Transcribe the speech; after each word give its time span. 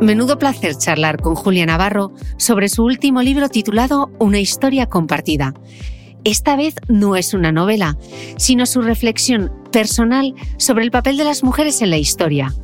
Menudo 0.00 0.38
placer 0.38 0.76
charlar 0.76 1.20
con 1.20 1.34
Julia 1.34 1.66
Navarro 1.66 2.14
sobre 2.38 2.70
su 2.70 2.84
último 2.84 3.20
libro 3.20 3.50
titulado 3.50 4.10
Una 4.18 4.38
historia 4.38 4.86
compartida. 4.86 5.52
Esta 6.24 6.56
vez 6.56 6.74
no 6.88 7.16
es 7.16 7.34
una 7.34 7.52
novela, 7.52 7.98
sino 8.38 8.64
su 8.64 8.80
reflexión 8.80 9.52
personal 9.70 10.34
sobre 10.56 10.84
el 10.84 10.90
papel 10.90 11.18
de 11.18 11.24
las 11.24 11.44
mujeres 11.44 11.82
en 11.82 11.90
la 11.90 11.98
historia. 11.98 12.54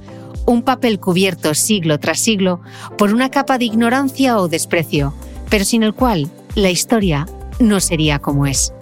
Un 0.46 0.62
papel 0.62 0.98
cubierto 0.98 1.52
siglo 1.52 2.00
tras 2.00 2.20
siglo 2.20 2.62
por 2.96 3.12
una 3.12 3.30
capa 3.30 3.58
de 3.58 3.66
ignorancia 3.66 4.38
o 4.38 4.48
desprecio, 4.48 5.12
pero 5.50 5.66
sin 5.66 5.82
el 5.82 5.92
cual 5.92 6.30
la 6.54 6.70
historia 6.70 7.26
no 7.60 7.80
sería 7.80 8.18
como 8.18 8.46
es. 8.46 8.72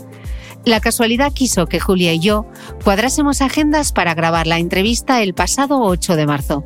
La 0.65 0.81
casualidad 0.81 1.33
quiso 1.33 1.67
que 1.67 1.81
Julia 1.81 2.13
y 2.13 2.21
yo 2.21 2.47
cuadrásemos 2.85 3.43
agendas 3.43 3.93
para 3.93 4.15
grabar 4.15 4.47
la 4.47 4.59
entrevista 4.59 5.23
el 5.23 5.35
pasado 5.35 5.83
8 5.83 6.15
de 6.15 6.27
marzo. 6.27 6.63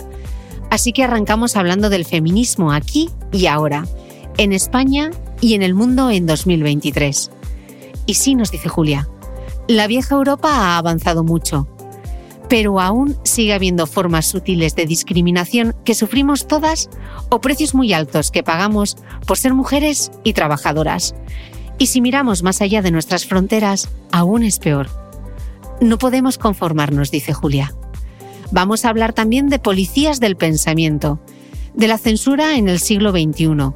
Así 0.71 0.93
que 0.93 1.05
arrancamos 1.05 1.57
hablando 1.57 1.91
del 1.91 2.05
feminismo 2.05 2.73
aquí 2.73 3.11
y 3.33 3.47
ahora, 3.47 3.87
en 4.37 4.53
España 4.53 5.11
y 5.41 5.55
en 5.55 5.63
el 5.63 5.75
mundo 5.75 6.11
en 6.11 6.27
2023. 6.27 7.31
Y 8.07 8.15
sí, 8.15 8.35
nos 8.35 8.51
dice 8.51 8.69
Julia, 8.69 9.09
la 9.67 9.87
vieja 9.87 10.15
Europa 10.15 10.49
ha 10.51 10.79
avanzado 10.79 11.25
mucho, 11.25 11.69
pero 12.49 12.81
aún 12.81 13.17
sigue 13.23 13.53
habiendo 13.53 13.87
formas 13.87 14.27
sutiles 14.27 14.75
de 14.75 14.87
discriminación 14.87 15.75
que 15.85 15.95
sufrimos 15.95 16.47
todas 16.47 16.89
o 17.29 17.41
precios 17.41 17.75
muy 17.75 17.93
altos 17.93 18.31
que 18.31 18.43
pagamos 18.43 18.97
por 19.27 19.37
ser 19.37 19.55
mujeres 19.55 20.11
y 20.25 20.33
trabajadoras. 20.33 21.15
Y 21.79 21.87
si 21.87 22.01
miramos 22.01 22.43
más 22.43 22.61
allá 22.61 22.83
de 22.83 22.91
nuestras 22.91 23.27
fronteras, 23.27 23.89
aún 24.11 24.43
es 24.43 24.59
peor. 24.59 24.89
No 25.81 25.99
podemos 25.99 26.39
conformarnos, 26.39 27.11
dice 27.11 27.33
Julia. 27.33 27.75
Vamos 28.51 28.85
a 28.85 28.89
hablar 28.89 29.13
también 29.13 29.49
de 29.49 29.59
policías 29.59 30.21
del 30.21 30.37
pensamiento, 30.37 31.21
de 31.75 31.89
la 31.89 31.99
censura 31.99 32.57
en 32.57 32.69
el 32.69 32.81
siglo 32.81 33.11
XXI, 33.11 33.73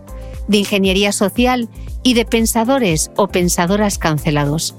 de 0.48 0.58
ingeniería 0.58 1.12
social 1.12 1.68
y 2.02 2.14
de 2.14 2.24
pensadores 2.24 3.10
o 3.16 3.28
pensadoras 3.28 3.98
cancelados. 3.98 4.74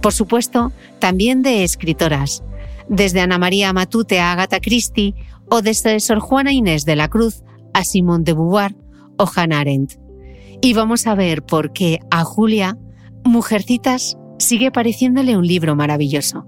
Por 0.00 0.12
supuesto, 0.12 0.72
también 0.98 1.42
de 1.42 1.64
escritoras, 1.64 2.42
desde 2.88 3.20
Ana 3.20 3.38
María 3.38 3.72
Matute 3.72 4.20
a 4.20 4.32
Agatha 4.32 4.60
Christie 4.60 5.14
o 5.50 5.62
desde 5.62 5.98
Sor 6.00 6.20
Juana 6.20 6.52
Inés 6.52 6.84
de 6.84 6.96
la 6.96 7.08
Cruz 7.08 7.42
a 7.72 7.84
Simone 7.84 8.24
de 8.24 8.34
Beauvoir 8.34 8.76
o 9.18 9.28
Hannah 9.34 9.60
Arendt. 9.60 9.98
Y 10.62 10.72
vamos 10.74 11.06
a 11.06 11.14
ver 11.14 11.42
por 11.42 11.72
qué 11.72 11.98
a 12.10 12.24
Julia, 12.24 12.78
Mujercitas, 13.24 14.16
sigue 14.38 14.70
pareciéndole 14.70 15.36
un 15.36 15.46
libro 15.46 15.74
maravilloso. 15.74 16.46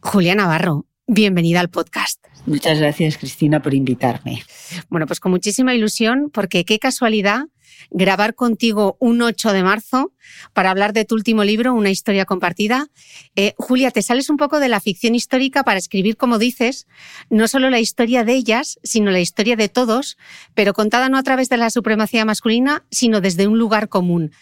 Julia 0.00 0.34
Navarro, 0.34 0.86
bienvenida 1.06 1.60
al 1.60 1.70
podcast. 1.70 2.24
Muchas 2.46 2.78
gracias, 2.78 3.18
Cristina, 3.18 3.60
por 3.60 3.74
invitarme. 3.74 4.42
Bueno, 4.88 5.06
pues 5.06 5.20
con 5.20 5.32
muchísima 5.32 5.74
ilusión, 5.74 6.30
porque 6.32 6.64
qué 6.64 6.78
casualidad 6.78 7.46
grabar 7.90 8.34
contigo 8.34 8.96
un 9.00 9.20
8 9.22 9.52
de 9.52 9.62
marzo 9.62 10.12
para 10.52 10.70
hablar 10.70 10.92
de 10.92 11.04
tu 11.04 11.14
último 11.14 11.44
libro, 11.44 11.74
Una 11.74 11.90
historia 11.90 12.24
compartida. 12.24 12.86
Eh, 13.34 13.54
Julia, 13.58 13.90
te 13.90 14.02
sales 14.02 14.30
un 14.30 14.36
poco 14.36 14.60
de 14.60 14.68
la 14.68 14.80
ficción 14.80 15.14
histórica 15.14 15.64
para 15.64 15.78
escribir, 15.78 16.16
como 16.16 16.38
dices, 16.38 16.86
no 17.28 17.48
solo 17.48 17.68
la 17.68 17.80
historia 17.80 18.24
de 18.24 18.34
ellas, 18.34 18.78
sino 18.82 19.10
la 19.10 19.20
historia 19.20 19.56
de 19.56 19.68
todos, 19.68 20.16
pero 20.54 20.74
contada 20.74 21.08
no 21.08 21.18
a 21.18 21.22
través 21.22 21.48
de 21.48 21.56
la 21.56 21.70
supremacía 21.70 22.24
masculina, 22.24 22.84
sino 22.90 23.20
desde 23.20 23.46
un 23.48 23.58
lugar 23.58 23.88
común. 23.88 24.32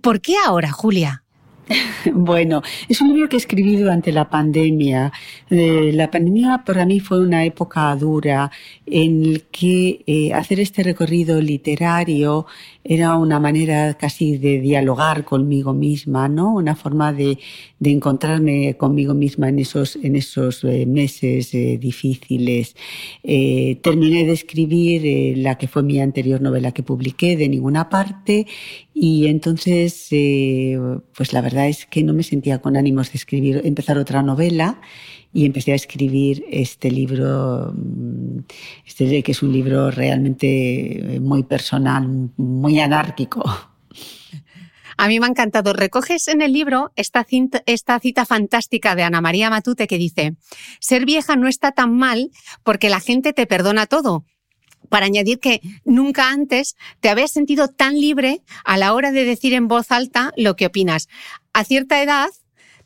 ¿Por 0.00 0.20
qué 0.20 0.34
ahora, 0.44 0.72
Julia? 0.72 1.24
Bueno, 2.12 2.62
es 2.88 3.00
un 3.00 3.12
libro 3.12 3.28
que 3.28 3.36
escribí 3.36 3.76
durante 3.76 4.12
la 4.12 4.28
pandemia. 4.28 5.12
Eh, 5.50 5.90
la 5.92 6.10
pandemia 6.10 6.62
para 6.64 6.86
mí 6.86 7.00
fue 7.00 7.20
una 7.20 7.44
época 7.44 7.94
dura 7.96 8.50
en 8.86 9.24
el 9.24 9.44
que 9.44 10.04
eh, 10.06 10.32
hacer 10.32 10.60
este 10.60 10.82
recorrido 10.82 11.40
literario 11.40 12.46
era 12.88 13.16
una 13.16 13.40
manera 13.40 13.94
casi 13.94 14.38
de 14.38 14.60
dialogar 14.60 15.24
conmigo 15.24 15.72
misma, 15.72 16.28
¿no? 16.28 16.54
Una 16.54 16.76
forma 16.76 17.12
de, 17.12 17.38
de 17.78 17.90
encontrarme 17.90 18.76
conmigo 18.76 19.14
misma 19.14 19.48
en 19.48 19.58
esos, 19.58 19.96
en 19.96 20.16
esos 20.16 20.64
eh, 20.64 20.86
meses 20.86 21.50
difíciles. 21.80 22.76
terminé 23.82 24.24
de 24.24 24.32
escribir 24.32 25.38
la 25.38 25.56
que 25.58 25.68
fue 25.68 25.82
mi 25.82 26.00
anterior 26.00 26.40
novela 26.40 26.72
que 26.72 26.82
publiqué, 26.82 27.36
De 27.36 27.48
ninguna 27.48 27.88
parte, 27.88 28.46
y 28.94 29.26
entonces, 29.26 30.08
pues 31.16 31.32
la 31.32 31.40
verdad 31.40 31.68
es 31.68 31.86
que 31.86 32.02
no 32.02 32.12
me 32.12 32.22
sentía 32.22 32.60
con 32.60 32.76
ánimos 32.76 33.12
de 33.12 33.18
escribir, 33.18 33.60
empezar 33.64 33.98
otra 33.98 34.22
novela 34.22 34.80
y 35.32 35.44
empecé 35.44 35.72
a 35.72 35.74
escribir 35.76 36.44
este 36.50 36.90
libro, 36.90 37.72
mm, 37.74 38.38
este 38.86 39.22
que 39.22 39.32
es 39.32 39.42
un 39.42 39.52
libro 39.52 39.90
realmente 39.90 41.18
muy 41.20 41.42
personal, 41.42 42.30
muy 42.36 42.80
anárquico. 42.80 43.44
A 44.96 45.08
mí 45.08 45.20
me 45.20 45.26
ha 45.26 45.28
encantado. 45.28 45.72
Recoges 45.72 46.28
en 46.28 46.40
el 46.40 46.52
libro 46.52 46.92
esta, 46.96 47.26
esta 47.66 48.00
cita 48.00 48.24
fantástica 48.24 48.94
de 48.94 49.02
Ana 49.02 49.20
María 49.20 49.50
Matute 49.50 49.86
que 49.86 49.98
dice, 49.98 50.36
ser 50.80 51.04
vieja 51.04 51.36
no 51.36 51.48
está 51.48 51.72
tan 51.72 51.94
mal 51.94 52.30
porque 52.62 52.88
la 52.88 53.00
gente 53.00 53.32
te 53.32 53.46
perdona 53.46 53.86
todo 53.86 54.24
para 54.88 55.06
añadir 55.06 55.40
que 55.40 55.60
nunca 55.84 56.30
antes 56.30 56.76
te 57.00 57.08
habías 57.08 57.32
sentido 57.32 57.68
tan 57.68 58.00
libre 58.00 58.42
a 58.64 58.76
la 58.78 58.94
hora 58.94 59.10
de 59.10 59.24
decir 59.24 59.52
en 59.52 59.68
voz 59.68 59.90
alta 59.90 60.32
lo 60.36 60.56
que 60.56 60.66
opinas. 60.66 61.08
A 61.52 61.64
cierta 61.64 62.02
edad, 62.02 62.28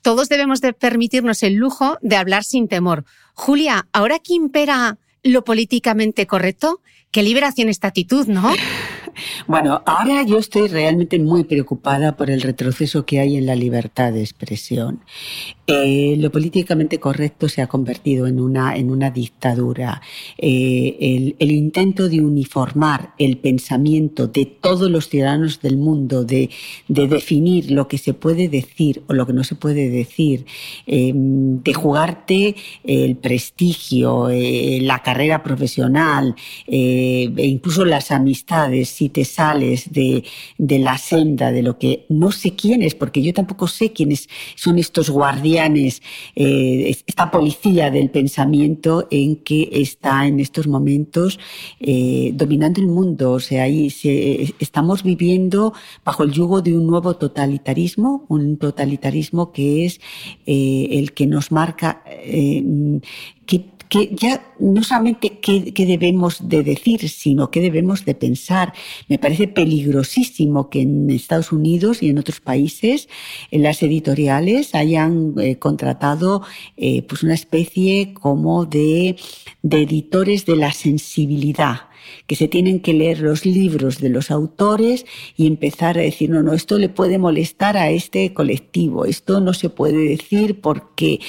todos 0.02 0.28
debemos 0.28 0.60
de 0.60 0.72
permitirnos 0.72 1.42
el 1.42 1.54
lujo 1.54 1.98
de 2.00 2.16
hablar 2.16 2.44
sin 2.44 2.68
temor. 2.68 3.04
Julia, 3.34 3.86
ahora 3.92 4.18
que 4.18 4.34
impera 4.34 4.98
lo 5.22 5.44
políticamente 5.44 6.26
correcto, 6.26 6.80
qué 7.10 7.22
liberación 7.22 7.68
esta 7.68 7.88
actitud, 7.88 8.26
¿no? 8.26 8.50
Bueno, 9.46 9.82
ahora 9.86 10.22
yo 10.22 10.38
estoy 10.38 10.68
realmente 10.68 11.18
muy 11.18 11.44
preocupada 11.44 12.16
por 12.16 12.30
el 12.30 12.40
retroceso 12.40 13.04
que 13.04 13.18
hay 13.18 13.36
en 13.36 13.44
la 13.44 13.56
libertad 13.56 14.12
de 14.12 14.20
expresión. 14.20 15.02
Eh, 15.70 16.16
lo 16.18 16.30
políticamente 16.32 16.98
correcto 16.98 17.48
se 17.48 17.62
ha 17.62 17.68
convertido 17.68 18.26
en 18.26 18.40
una, 18.40 18.76
en 18.76 18.90
una 18.90 19.10
dictadura. 19.10 20.02
Eh, 20.36 21.34
el, 21.38 21.50
intento 21.50 22.08
de 22.08 22.20
uniformar 22.20 23.14
el 23.18 23.36
pensamiento 23.38 24.26
de 24.26 24.46
todos 24.46 24.90
los 24.90 25.08
ciudadanos 25.08 25.60
del 25.60 25.76
mundo, 25.76 26.24
de, 26.24 26.50
definir 26.88 27.70
lo 27.70 27.86
que 27.86 27.98
se 27.98 28.14
puede 28.14 28.48
decir 28.48 29.02
o 29.08 29.12
lo 29.12 29.26
que 29.26 29.32
no 29.32 29.44
se 29.44 29.54
puede 29.54 29.88
decir, 29.90 30.46
em, 30.86 31.62
de 31.62 31.74
jugarte 31.74 32.56
el 32.84 33.16
prestigio, 33.16 34.30
eh, 34.30 34.78
la 34.82 35.02
carrera 35.02 35.42
profesional 35.42 36.34
e 36.66 37.46
incluso 37.46 37.84
las 37.84 38.10
amistades, 38.10 38.88
si 38.88 39.08
te 39.08 39.24
sales 39.24 39.92
de, 39.92 40.24
de 40.58 40.78
la 40.78 40.98
senda 40.98 41.52
de 41.52 41.62
lo 41.62 41.78
que 41.78 42.06
no 42.08 42.32
sé 42.32 42.54
quién 42.54 42.82
es, 42.82 42.94
porque 42.94 43.22
yo 43.22 43.32
tampoco 43.32 43.66
sé 43.68 43.92
quiénes 43.92 44.28
son 44.56 44.78
estos 44.78 45.10
guardianes 45.10 45.59
eh, 45.66 46.96
esta 47.06 47.30
policía 47.30 47.90
del 47.90 48.10
pensamiento 48.10 49.06
en 49.10 49.36
que 49.36 49.68
está 49.72 50.26
en 50.26 50.40
estos 50.40 50.66
momentos 50.66 51.38
eh, 51.80 52.32
dominando 52.34 52.80
el 52.80 52.86
mundo. 52.86 53.32
O 53.32 53.40
sea, 53.40 53.64
ahí 53.64 53.92
estamos 54.58 55.02
viviendo 55.02 55.72
bajo 56.04 56.22
el 56.22 56.32
yugo 56.32 56.62
de 56.62 56.76
un 56.76 56.86
nuevo 56.86 57.16
totalitarismo, 57.16 58.24
un 58.28 58.56
totalitarismo 58.56 59.52
que 59.52 59.86
es 59.86 60.00
eh, 60.46 60.88
el 60.92 61.12
que 61.12 61.26
nos 61.26 61.52
marca 61.52 62.02
que 63.46 63.79
que 63.90 64.14
ya 64.14 64.54
no 64.60 64.84
solamente 64.84 65.40
qué, 65.40 65.72
debemos 65.74 66.48
de 66.48 66.62
decir, 66.62 67.08
sino 67.08 67.50
qué 67.50 67.60
debemos 67.60 68.04
de 68.04 68.14
pensar. 68.14 68.72
Me 69.08 69.18
parece 69.18 69.48
peligrosísimo 69.48 70.70
que 70.70 70.82
en 70.82 71.10
Estados 71.10 71.50
Unidos 71.50 72.00
y 72.00 72.08
en 72.08 72.18
otros 72.18 72.40
países 72.40 73.08
en 73.50 73.64
las 73.64 73.82
editoriales 73.82 74.76
hayan 74.76 75.34
eh, 75.38 75.56
contratado 75.56 76.42
eh, 76.76 77.02
pues 77.02 77.24
una 77.24 77.34
especie 77.34 78.14
como 78.14 78.64
de, 78.64 79.16
de 79.62 79.82
editores 79.82 80.46
de 80.46 80.54
la 80.54 80.72
sensibilidad 80.72 81.89
que 82.26 82.36
se 82.36 82.48
tienen 82.48 82.80
que 82.80 82.92
leer 82.92 83.20
los 83.20 83.46
libros 83.46 84.00
de 84.00 84.08
los 84.08 84.30
autores 84.30 85.06
y 85.36 85.46
empezar 85.46 85.98
a 85.98 86.02
decir, 86.02 86.30
no, 86.30 86.42
no, 86.42 86.52
esto 86.52 86.78
le 86.78 86.88
puede 86.88 87.18
molestar 87.18 87.76
a 87.76 87.90
este 87.90 88.32
colectivo, 88.32 89.04
esto 89.04 89.40
no 89.40 89.52
se 89.52 89.68
puede 89.68 90.08
decir 90.08 90.60
porque 90.60 91.20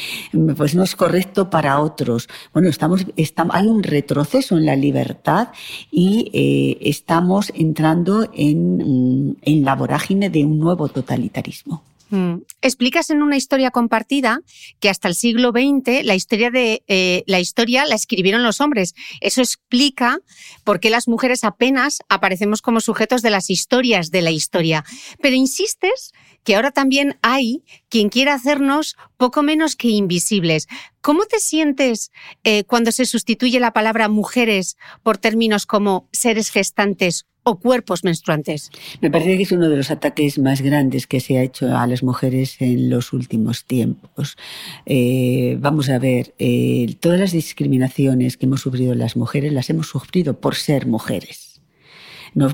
pues 0.57 0.75
no 0.75 0.83
es 0.83 0.95
correcto 0.95 1.49
para 1.49 1.79
otros. 1.79 2.27
Bueno, 2.53 2.69
estamos, 2.69 3.05
hay 3.49 3.67
un 3.67 3.83
retroceso 3.83 4.57
en 4.57 4.65
la 4.65 4.75
libertad 4.75 5.49
y 5.91 6.29
eh, 6.33 6.77
estamos 6.89 7.51
entrando 7.55 8.29
en, 8.33 9.37
en 9.41 9.65
la 9.65 9.75
vorágine 9.75 10.29
de 10.29 10.45
un 10.45 10.59
nuevo 10.59 10.87
totalitarismo. 10.87 11.83
Mm. 12.11 12.43
Explicas 12.61 13.09
en 13.09 13.23
una 13.23 13.37
historia 13.37 13.71
compartida 13.71 14.41
que 14.81 14.89
hasta 14.89 15.07
el 15.07 15.15
siglo 15.15 15.51
XX 15.51 16.03
la 16.03 16.13
historia, 16.13 16.51
de, 16.51 16.83
eh, 16.87 17.23
la 17.25 17.39
historia 17.39 17.85
la 17.85 17.95
escribieron 17.95 18.43
los 18.43 18.59
hombres. 18.59 18.93
Eso 19.21 19.41
explica 19.41 20.19
por 20.65 20.81
qué 20.81 20.89
las 20.89 21.07
mujeres 21.07 21.45
apenas 21.45 21.99
aparecemos 22.09 22.61
como 22.61 22.81
sujetos 22.81 23.21
de 23.21 23.29
las 23.29 23.49
historias 23.49 24.11
de 24.11 24.21
la 24.21 24.31
historia. 24.31 24.83
Pero 25.21 25.37
insistes 25.37 26.11
que 26.43 26.55
ahora 26.55 26.71
también 26.71 27.17
hay 27.21 27.63
quien 27.87 28.09
quiera 28.09 28.33
hacernos 28.33 28.97
poco 29.15 29.41
menos 29.41 29.77
que 29.77 29.87
invisibles. 29.87 30.67
¿Cómo 30.99 31.25
te 31.25 31.39
sientes 31.39 32.11
eh, 32.43 32.65
cuando 32.65 32.91
se 32.91 33.05
sustituye 33.05 33.59
la 33.59 33.73
palabra 33.73 34.09
mujeres 34.09 34.75
por 35.01 35.17
términos 35.17 35.65
como 35.65 36.09
seres 36.11 36.49
gestantes 36.49 37.25
o 37.43 37.59
cuerpos 37.59 38.03
menstruantes? 38.03 38.69
Me 39.01 39.09
parece 39.09 39.37
que 39.37 39.43
es 39.43 39.51
uno 39.51 39.69
de 39.69 39.77
los 39.77 39.91
ataques 39.91 40.39
más 40.39 40.61
grandes 40.61 41.07
que 41.07 41.19
se 41.19 41.37
ha 41.37 41.43
hecho 41.43 41.75
a 41.75 41.87
las 41.87 42.03
mujeres 42.03 42.57
en 42.59 42.89
los 42.89 43.13
últimos 43.13 43.65
tiempos. 43.65 44.37
Eh, 44.85 45.57
vamos 45.59 45.89
a 45.89 45.99
ver, 45.99 46.33
eh, 46.39 46.95
todas 46.99 47.19
las 47.19 47.31
discriminaciones 47.31 48.37
que 48.37 48.45
hemos 48.45 48.61
sufrido 48.61 48.95
las 48.95 49.15
mujeres 49.15 49.53
las 49.53 49.69
hemos 49.69 49.87
sufrido 49.87 50.39
por 50.39 50.55
ser 50.55 50.87
mujeres. 50.87 51.51
No, 52.33 52.49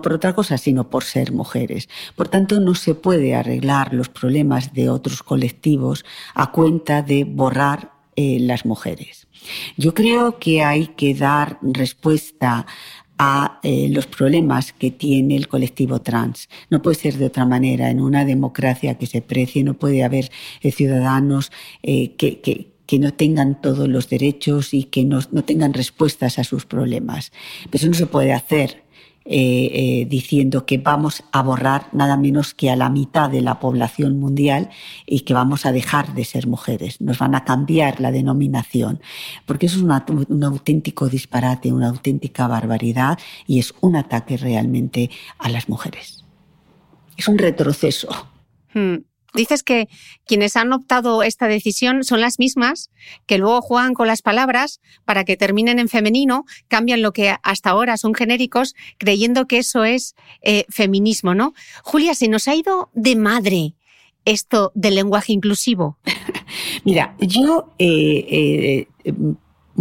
por 0.00 0.12
otra 0.12 0.34
cosa, 0.34 0.56
sino 0.56 0.88
por 0.88 1.04
ser 1.04 1.32
mujeres. 1.32 1.88
Por 2.16 2.28
tanto, 2.28 2.60
no 2.60 2.74
se 2.74 2.94
puede 2.94 3.34
arreglar 3.34 3.92
los 3.92 4.08
problemas 4.08 4.72
de 4.72 4.88
otros 4.88 5.22
colectivos 5.22 6.04
a 6.34 6.50
cuenta 6.50 7.02
de 7.02 7.24
borrar 7.24 7.92
eh, 8.16 8.38
las 8.40 8.64
mujeres. 8.64 9.28
Yo 9.76 9.94
creo 9.94 10.38
que 10.38 10.62
hay 10.62 10.88
que 10.88 11.14
dar 11.14 11.58
respuesta 11.62 12.66
a 13.22 13.60
eh, 13.62 13.90
los 13.90 14.06
problemas 14.06 14.72
que 14.72 14.90
tiene 14.90 15.36
el 15.36 15.46
colectivo 15.46 16.00
trans. 16.00 16.48
No 16.70 16.80
puede 16.80 16.96
ser 16.96 17.18
de 17.18 17.26
otra 17.26 17.44
manera. 17.44 17.90
En 17.90 18.00
una 18.00 18.24
democracia 18.24 18.94
que 18.94 19.06
se 19.06 19.20
precie 19.20 19.62
no 19.62 19.74
puede 19.74 20.02
haber 20.04 20.30
eh, 20.62 20.72
ciudadanos 20.72 21.52
eh, 21.82 22.16
que, 22.16 22.40
que, 22.40 22.70
no 22.98 23.12
tengan 23.12 23.60
todos 23.60 23.88
los 23.88 24.08
derechos 24.08 24.74
y 24.74 24.84
que 24.84 25.04
no, 25.04 25.20
no 25.30 25.44
tengan 25.44 25.74
respuestas 25.74 26.40
a 26.40 26.44
sus 26.44 26.64
problemas. 26.66 27.30
Pero 27.64 27.76
eso 27.76 27.86
no 27.86 27.94
se 27.94 28.06
puede 28.06 28.32
hacer 28.32 28.82
eh, 29.26 29.70
eh, 29.72 30.06
diciendo 30.08 30.64
que 30.64 30.78
vamos 30.78 31.22
a 31.30 31.42
borrar 31.42 31.88
nada 31.92 32.16
menos 32.16 32.54
que 32.54 32.70
a 32.70 32.76
la 32.76 32.88
mitad 32.88 33.28
de 33.28 33.42
la 33.42 33.60
población 33.60 34.18
mundial 34.18 34.70
y 35.06 35.20
que 35.20 35.34
vamos 35.34 35.66
a 35.66 35.72
dejar 35.72 36.14
de 36.14 36.24
ser 36.24 36.46
mujeres. 36.46 37.00
Nos 37.00 37.18
van 37.18 37.34
a 37.34 37.44
cambiar 37.44 38.00
la 38.00 38.12
denominación, 38.12 39.00
porque 39.44 39.66
eso 39.66 39.76
es 39.76 39.82
un 40.28 40.44
auténtico 40.44 41.08
disparate, 41.08 41.72
una 41.72 41.88
auténtica 41.88 42.48
barbaridad 42.48 43.18
y 43.46 43.58
es 43.58 43.74
un 43.80 43.96
ataque 43.96 44.36
realmente 44.36 45.10
a 45.38 45.50
las 45.50 45.68
mujeres. 45.68 46.24
Es 47.16 47.28
un 47.28 47.36
retroceso. 47.36 48.08
Hmm. 48.72 49.09
Dices 49.34 49.62
que 49.62 49.88
quienes 50.26 50.56
han 50.56 50.72
optado 50.72 51.22
esta 51.22 51.46
decisión 51.46 52.04
son 52.04 52.20
las 52.20 52.38
mismas 52.38 52.90
que 53.26 53.38
luego 53.38 53.62
juegan 53.62 53.94
con 53.94 54.06
las 54.06 54.22
palabras 54.22 54.80
para 55.04 55.24
que 55.24 55.36
terminen 55.36 55.78
en 55.78 55.88
femenino, 55.88 56.44
cambian 56.68 57.02
lo 57.02 57.12
que 57.12 57.36
hasta 57.42 57.70
ahora 57.70 57.96
son 57.96 58.14
genéricos, 58.14 58.74
creyendo 58.98 59.46
que 59.46 59.58
eso 59.58 59.84
es 59.84 60.14
eh, 60.42 60.64
feminismo, 60.68 61.34
¿no? 61.34 61.54
Julia, 61.82 62.14
se 62.14 62.28
nos 62.28 62.48
ha 62.48 62.54
ido 62.54 62.90
de 62.94 63.16
madre 63.16 63.74
esto 64.24 64.72
del 64.74 64.94
lenguaje 64.96 65.32
inclusivo. 65.32 65.98
Mira, 66.84 67.16
yo 67.20 67.72
eh, 67.78 68.86
eh, 69.04 69.14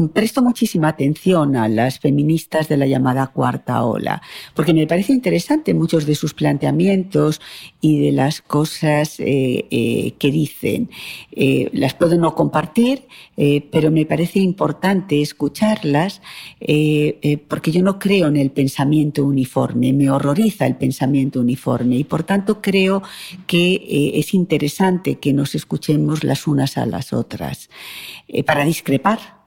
presto 0.07 0.41
muchísima 0.41 0.87
atención 0.87 1.57
a 1.57 1.67
las 1.67 1.99
feministas 1.99 2.69
de 2.69 2.77
la 2.77 2.87
llamada 2.87 3.27
cuarta 3.27 3.83
ola, 3.83 4.21
porque 4.53 4.73
me 4.73 4.87
parece 4.87 5.11
interesante 5.11 5.73
muchos 5.73 6.05
de 6.05 6.15
sus 6.15 6.33
planteamientos 6.33 7.41
y 7.81 7.99
de 7.99 8.13
las 8.13 8.41
cosas 8.41 9.19
eh, 9.19 9.65
eh, 9.69 10.13
que 10.17 10.31
dicen. 10.31 10.89
Eh, 11.31 11.69
las 11.73 11.93
puedo 11.93 12.17
no 12.17 12.35
compartir, 12.35 13.07
pero 13.71 13.89
me 13.89 14.05
parece 14.05 14.39
importante 14.39 15.21
escucharlas 15.21 16.21
porque 17.47 17.71
yo 17.71 17.81
no 17.81 17.97
creo 17.97 18.27
en 18.27 18.35
el 18.37 18.51
pensamiento 18.51 19.23
uniforme, 19.23 19.93
me 19.93 20.09
horroriza 20.09 20.67
el 20.67 20.75
pensamiento 20.75 21.39
uniforme 21.39 21.95
y 21.95 22.03
por 22.03 22.23
tanto 22.23 22.61
creo 22.61 23.01
que 23.47 24.11
es 24.15 24.33
interesante 24.33 25.15
que 25.15 25.31
nos 25.33 25.55
escuchemos 25.55 26.23
las 26.23 26.47
unas 26.47 26.77
a 26.77 26.85
las 26.85 27.13
otras 27.13 27.69
para 28.45 28.65
discrepar 28.65 29.38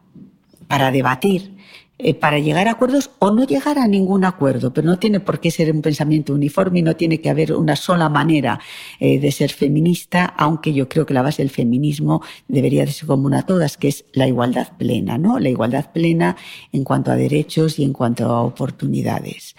para 0.72 0.90
debatir, 0.90 1.54
eh, 1.98 2.14
para 2.14 2.38
llegar 2.38 2.66
a 2.66 2.70
acuerdos 2.70 3.10
o 3.18 3.30
no 3.30 3.44
llegar 3.44 3.78
a 3.78 3.86
ningún 3.86 4.24
acuerdo, 4.24 4.72
pero 4.72 4.86
no 4.86 4.98
tiene 4.98 5.20
por 5.20 5.38
qué 5.38 5.50
ser 5.50 5.70
un 5.70 5.82
pensamiento 5.82 6.32
uniforme 6.32 6.78
y 6.78 6.82
no 6.82 6.96
tiene 6.96 7.20
que 7.20 7.28
haber 7.28 7.52
una 7.52 7.76
sola 7.76 8.08
manera 8.08 8.58
eh, 8.98 9.20
de 9.20 9.30
ser 9.32 9.52
feminista, 9.52 10.24
aunque 10.24 10.72
yo 10.72 10.88
creo 10.88 11.04
que 11.04 11.12
la 11.12 11.20
base 11.20 11.42
del 11.42 11.50
feminismo 11.50 12.22
debería 12.48 12.86
de 12.86 12.92
ser 12.92 13.06
común 13.06 13.34
a 13.34 13.44
todas, 13.44 13.76
que 13.76 13.88
es 13.88 14.06
la 14.14 14.26
igualdad 14.26 14.72
plena, 14.78 15.18
¿no? 15.18 15.38
La 15.38 15.50
igualdad 15.50 15.92
plena 15.92 16.38
en 16.72 16.84
cuanto 16.84 17.10
a 17.10 17.16
derechos 17.16 17.78
y 17.78 17.84
en 17.84 17.92
cuanto 17.92 18.24
a 18.24 18.40
oportunidades. 18.40 19.54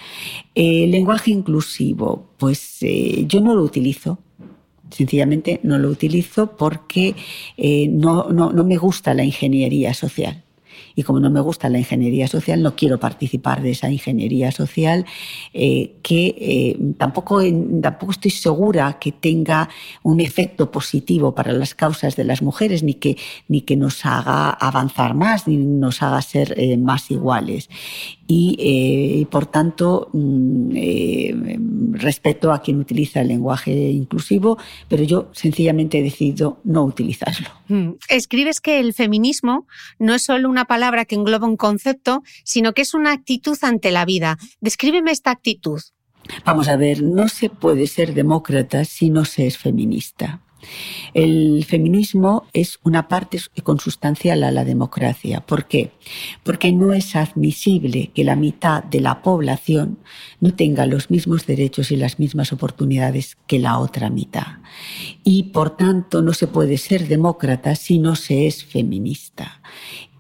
El 0.56 0.90
lenguaje 0.90 1.30
inclusivo, 1.30 2.32
pues 2.40 2.78
eh, 2.82 3.26
yo 3.28 3.40
no 3.40 3.54
lo 3.54 3.62
utilizo. 3.62 4.18
Sencillamente 4.90 5.60
no 5.62 5.78
lo 5.78 5.90
utilizo 5.90 6.58
porque 6.58 7.16
no 7.90 8.64
me 8.66 8.78
gusta 8.78 9.14
la 9.14 9.24
ingeniería 9.24 9.94
social 9.94 10.44
y 10.96 11.04
como 11.04 11.20
no 11.20 11.30
me 11.30 11.40
gusta 11.40 11.70
la 11.70 11.80
ingeniería 11.80 12.28
social, 12.28 12.62
no 12.62 12.76
quiero 12.76 13.00
participar 13.00 13.62
de 13.62 13.72
esa 13.72 13.90
ingeniería 13.90 14.52
social 14.52 15.06
eh, 15.54 15.96
que 16.04 16.36
eh, 16.38 16.78
tampoco, 16.98 17.42
tampoco 17.82 18.12
estoy 18.12 18.32
segura 18.32 18.98
que 19.00 19.12
tenga 19.12 19.70
un 20.04 20.20
efecto 20.20 20.72
positivo 20.72 21.34
para 21.36 21.54
las 21.54 21.74
causas 21.74 22.16
de 22.16 22.24
las 22.24 22.42
mujeres, 22.42 22.84
ni 22.84 22.96
que, 22.96 23.18
ni 23.48 23.62
que 23.62 23.76
nos 23.76 24.06
haga 24.06 24.50
avanzar 24.50 25.14
más, 25.14 25.48
ni 25.48 25.58
nos 25.58 26.02
haga 26.02 26.22
ser 26.22 26.54
eh, 26.58 26.78
más 26.78 27.12
iguales. 27.12 27.70
Y, 28.26 29.28
por 29.30 29.46
tanto, 29.48 30.10
mm, 30.14 31.94
respeto 31.94 32.52
a 32.52 32.62
quien 32.62 32.80
utiliza 32.80 33.22
el 33.22 33.28
lenguaje 33.28 33.72
inclusivo, 33.72 34.58
pero 34.88 35.04
yo 35.04 35.30
sencillamente 35.34 36.00
he 36.00 36.04
decidido 36.04 36.60
no 36.64 36.84
utilizarlo. 36.84 37.50
Mm. 37.68 37.92
Escribes 38.10 38.62
que 38.62 38.80
el 38.80 38.94
feminismo 38.94 39.68
no 40.00 40.14
es 40.14 40.24
solo 40.24 40.50
una 40.50 40.66
palabra 40.66 41.06
que 41.06 41.16
engloba 41.16 41.48
un 41.48 41.58
concepto, 41.58 42.24
sino 42.44 42.74
que 42.74 42.82
es 42.82 42.94
una 42.94 43.12
actitud 43.12 43.58
ante 43.62 43.92
la 43.92 44.06
vida. 44.06 44.38
Descríbeme 44.62 45.12
esta 45.12 45.32
actitud. 45.32 45.82
Vamos 46.46 46.68
a 46.68 46.78
ver, 46.78 47.02
no 47.02 47.28
se 47.28 47.50
puede 47.50 47.88
ser 47.88 48.14
demócrata 48.14 48.86
si 48.86 49.10
no 49.10 49.26
se 49.26 49.48
es 49.48 49.58
feminista. 49.58 50.43
El 51.14 51.66
feminismo 51.66 52.46
es 52.54 52.80
una 52.84 53.08
parte 53.08 53.40
consustancial 53.64 54.44
a 54.44 54.52
la 54.52 54.66
democracia. 54.66 55.42
¿Por 55.42 55.68
qué? 55.68 55.92
Porque 56.44 56.72
no 56.72 56.94
es 56.94 57.16
admisible 57.16 58.12
que 58.14 58.24
la 58.24 58.36
mitad 58.36 58.84
de 58.84 59.02
la 59.02 59.22
población 59.22 60.00
no 60.40 60.54
tenga 60.54 60.86
los 60.86 61.10
mismos 61.10 61.46
derechos 61.46 61.92
y 61.92 61.96
las 61.96 62.20
mismas 62.20 62.52
oportunidades 62.52 63.38
que 63.48 63.60
la 63.60 63.80
otra 63.80 64.10
mitad. 64.10 64.58
Y 65.24 65.44
por 65.44 65.78
tanto 65.78 66.22
no 66.22 66.34
se 66.34 66.48
puede 66.48 66.78
ser 66.78 67.08
demócrata 67.08 67.76
si 67.76 68.00
no 68.00 68.16
se 68.16 68.48
es 68.48 68.64
feminista. 68.64 69.62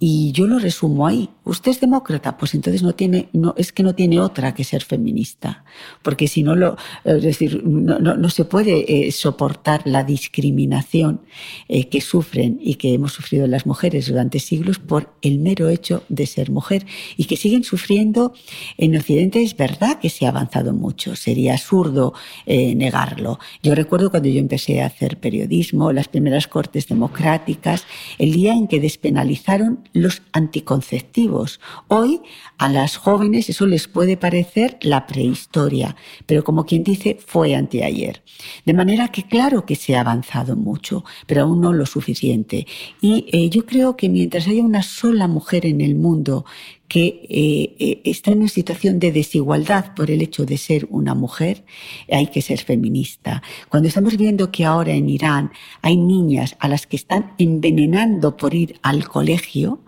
Y 0.05 0.33
yo 0.33 0.47
lo 0.47 0.59
resumo 0.59 1.07
ahí. 1.07 1.29
¿Usted 1.45 1.71
es 1.71 1.79
demócrata? 1.79 2.35
Pues 2.35 2.53
entonces 2.55 2.83
no 2.83 2.93
tiene, 2.93 3.29
no, 3.31 3.55
es 3.57 3.71
que 3.71 3.83
no 3.83 3.95
tiene 3.95 4.19
otra 4.19 4.53
que 4.53 4.65
ser 4.65 4.83
feminista. 4.83 5.63
Porque 6.01 6.27
si 6.27 6.43
no 6.43 6.57
lo, 6.57 6.75
es 7.05 7.23
decir, 7.23 7.63
no, 7.63 7.99
no, 7.99 8.29
se 8.29 8.43
puede 8.43 9.07
eh, 9.07 9.13
soportar 9.13 9.83
la 9.85 10.03
discriminación 10.03 11.21
eh, 11.69 11.87
que 11.87 12.01
sufren 12.01 12.59
y 12.61 12.75
que 12.75 12.93
hemos 12.93 13.13
sufrido 13.13 13.47
las 13.47 13.65
mujeres 13.65 14.09
durante 14.09 14.39
siglos 14.39 14.77
por 14.77 15.13
el 15.21 15.39
mero 15.39 15.69
hecho 15.69 16.03
de 16.09 16.25
ser 16.25 16.51
mujer 16.51 16.85
y 17.15 17.23
que 17.23 17.37
siguen 17.37 17.63
sufriendo 17.63 18.33
en 18.77 18.97
Occidente. 18.97 19.41
Es 19.41 19.55
verdad 19.55 19.99
que 20.01 20.09
se 20.09 20.25
ha 20.25 20.29
avanzado 20.29 20.73
mucho. 20.73 21.15
Sería 21.15 21.53
absurdo 21.53 22.13
eh, 22.45 22.75
negarlo. 22.75 23.39
Yo 23.61 23.73
recuerdo 23.73 24.11
cuando 24.11 24.27
yo 24.27 24.41
empecé 24.43 24.81
a 24.81 24.85
hacer 24.85 25.19
periodismo, 25.19 25.91
las 25.91 26.07
primeras 26.07 26.47
cortes 26.47 26.87
democráticas, 26.87 27.85
el 28.19 28.31
día 28.31 28.53
en 28.53 28.67
que 28.67 28.79
despenalizaron 28.79 29.89
los 29.93 30.21
anticonceptivos. 30.31 31.59
Hoy 31.87 32.21
a 32.57 32.69
las 32.69 32.97
jóvenes 32.97 33.49
eso 33.49 33.65
les 33.65 33.87
puede 33.87 34.17
parecer 34.17 34.77
la 34.81 35.07
prehistoria, 35.07 35.95
pero 36.25 36.43
como 36.43 36.65
quien 36.65 36.83
dice, 36.83 37.17
fue 37.25 37.55
anteayer. 37.55 38.23
De 38.65 38.73
manera 38.73 39.07
que 39.07 39.23
claro 39.23 39.65
que 39.65 39.75
se 39.75 39.95
ha 39.95 40.01
avanzado 40.01 40.55
mucho, 40.55 41.03
pero 41.25 41.43
aún 41.43 41.61
no 41.61 41.73
lo 41.73 41.85
suficiente. 41.85 42.67
Y 43.01 43.25
eh, 43.31 43.49
yo 43.49 43.65
creo 43.65 43.95
que 43.97 44.09
mientras 44.09 44.47
haya 44.47 44.63
una 44.63 44.83
sola 44.83 45.27
mujer 45.27 45.65
en 45.65 45.81
el 45.81 45.95
mundo 45.95 46.45
que 46.93 47.25
eh, 47.27 47.75
eh, 47.79 48.01
está 48.03 48.29
en 48.29 48.41
una 48.41 48.47
situación 48.47 48.99
de 48.99 49.11
desigualdad 49.11 49.95
por 49.95 50.11
el 50.11 50.21
hecho 50.21 50.45
de 50.45 50.59
ser 50.59 50.85
una 50.91 51.15
mujer, 51.15 51.65
hay 52.07 52.27
que 52.27 52.43
ser 52.43 52.59
feminista. 52.59 53.41
Cuando 53.67 53.87
estamos 53.87 54.15
viendo 54.15 54.51
que 54.51 54.63
ahora 54.63 54.91
en 54.91 55.09
Irán 55.09 55.51
hay 55.81 55.97
niñas 55.97 56.55
a 56.59 56.67
las 56.67 56.85
que 56.85 56.95
están 56.95 57.33
envenenando 57.39 58.37
por 58.37 58.53
ir 58.53 58.75
al 58.83 59.07
colegio, 59.07 59.79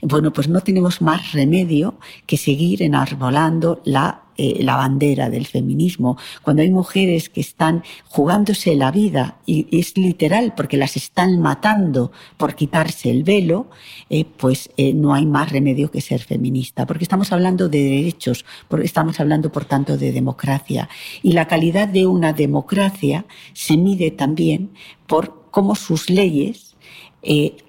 bueno, 0.00 0.32
pues 0.32 0.48
no 0.48 0.62
tenemos 0.62 1.02
más 1.02 1.32
remedio 1.32 1.98
que 2.24 2.38
seguir 2.38 2.82
enarbolando 2.82 3.82
la 3.84 4.23
eh, 4.36 4.62
la 4.62 4.76
bandera 4.76 5.30
del 5.30 5.46
feminismo, 5.46 6.16
cuando 6.42 6.62
hay 6.62 6.70
mujeres 6.70 7.28
que 7.28 7.40
están 7.40 7.82
jugándose 8.08 8.74
la 8.74 8.90
vida, 8.90 9.38
y, 9.46 9.66
es 9.78 9.96
literal 9.96 10.54
porque 10.56 10.76
las 10.76 10.96
están 10.96 11.40
matando 11.40 12.10
por 12.36 12.54
quitarse 12.54 13.10
el 13.10 13.22
velo, 13.22 13.68
eh, 14.10 14.24
pues 14.24 14.70
eh, 14.76 14.92
no 14.92 15.14
hay 15.14 15.26
más 15.26 15.52
remedio 15.52 15.90
que 15.90 16.00
ser 16.00 16.20
feminista, 16.20 16.86
porque 16.86 17.04
estamos 17.04 17.32
hablando 17.32 17.68
de 17.68 17.82
derechos, 17.82 18.44
estamos 18.82 19.20
hablando, 19.20 19.52
por 19.52 19.64
tanto, 19.64 19.96
de 19.96 20.12
democracia. 20.12 20.88
Y 21.22 21.32
la 21.32 21.46
calidad 21.46 21.88
de 21.88 22.06
una 22.06 22.32
democracia 22.32 23.26
se 23.52 23.76
mide 23.76 24.10
también 24.10 24.70
por 25.06 25.48
cómo 25.50 25.74
sus 25.74 26.10
leyes 26.10 26.76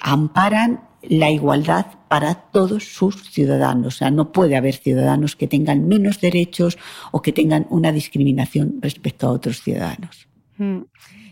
amparan 0.02 0.85
la 1.10 1.32
igualdad 1.32 1.88
para 2.08 2.36
todos 2.36 2.84
sus 2.84 3.32
ciudadanos. 3.32 3.96
O 3.96 3.98
sea, 3.98 4.12
no 4.12 4.32
puede 4.32 4.56
haber 4.56 4.76
ciudadanos 4.76 5.36
que 5.36 5.48
tengan 5.48 5.88
menos 5.88 6.22
derechos 6.22 6.78
o 7.12 7.22
que 7.22 7.34
tengan 7.34 7.68
una 7.70 7.92
discriminación 7.92 8.80
respecto 8.82 9.28
a 9.28 9.32
otros 9.32 9.62
ciudadanos. 9.62 10.28
Mm. 10.58 10.82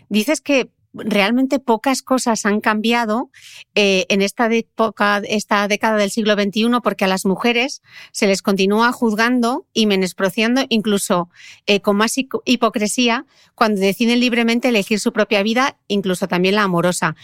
Dices 0.08 0.40
que 0.40 0.70
realmente 0.94 1.58
pocas 1.58 2.02
cosas 2.02 2.46
han 2.46 2.60
cambiado 2.60 3.30
eh, 3.74 4.06
en 4.08 4.22
esta, 4.22 4.48
esta 4.48 5.68
década 5.68 5.96
del 5.96 6.10
siglo 6.10 6.34
XXI 6.34 6.80
porque 6.82 7.04
a 7.04 7.08
las 7.08 7.26
mujeres 7.26 7.82
se 8.12 8.26
les 8.26 8.42
continúa 8.42 8.92
juzgando 8.92 9.66
y 9.72 9.86
menospreciando 9.86 10.62
incluso 10.68 11.28
eh, 11.66 11.80
con 11.80 11.96
más 11.96 12.14
hipocresía 12.44 13.26
cuando 13.54 13.80
deciden 13.80 14.20
libremente 14.20 14.68
elegir 14.68 15.00
su 15.00 15.12
propia 15.12 15.42
vida, 15.42 15.76
incluso 15.88 16.28
también 16.28 16.54
la 16.54 16.62
amorosa. 16.62 17.16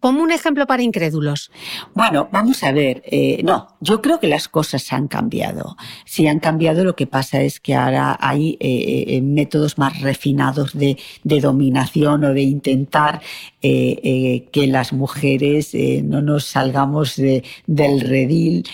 Ponme 0.00 0.22
un 0.22 0.32
ejemplo 0.32 0.66
para 0.66 0.82
incrédulos. 0.82 1.50
Bueno, 1.94 2.28
vamos 2.32 2.62
a 2.64 2.72
ver. 2.72 3.02
Eh, 3.04 3.42
no, 3.44 3.68
yo 3.80 4.00
creo 4.00 4.18
que 4.18 4.28
las 4.28 4.48
cosas 4.48 4.90
han 4.94 5.08
cambiado. 5.08 5.76
Si 6.06 6.26
han 6.26 6.40
cambiado, 6.40 6.84
lo 6.84 6.96
que 6.96 7.06
pasa 7.06 7.42
es 7.42 7.60
que 7.60 7.74
ahora 7.74 8.16
hay 8.18 8.56
eh, 8.60 9.04
eh, 9.08 9.20
métodos 9.20 9.76
más 9.76 10.00
refinados 10.00 10.72
de, 10.72 10.96
dominación 11.22 12.24
o 12.24 12.34
de 12.34 12.42
intentar 12.42 13.20
que 13.60 14.66
las 14.68 14.92
mujeres 14.92 15.74
no 16.04 16.22
nos 16.22 16.44
salgamos 16.44 17.16
del 17.16 18.00
redil 18.00 18.66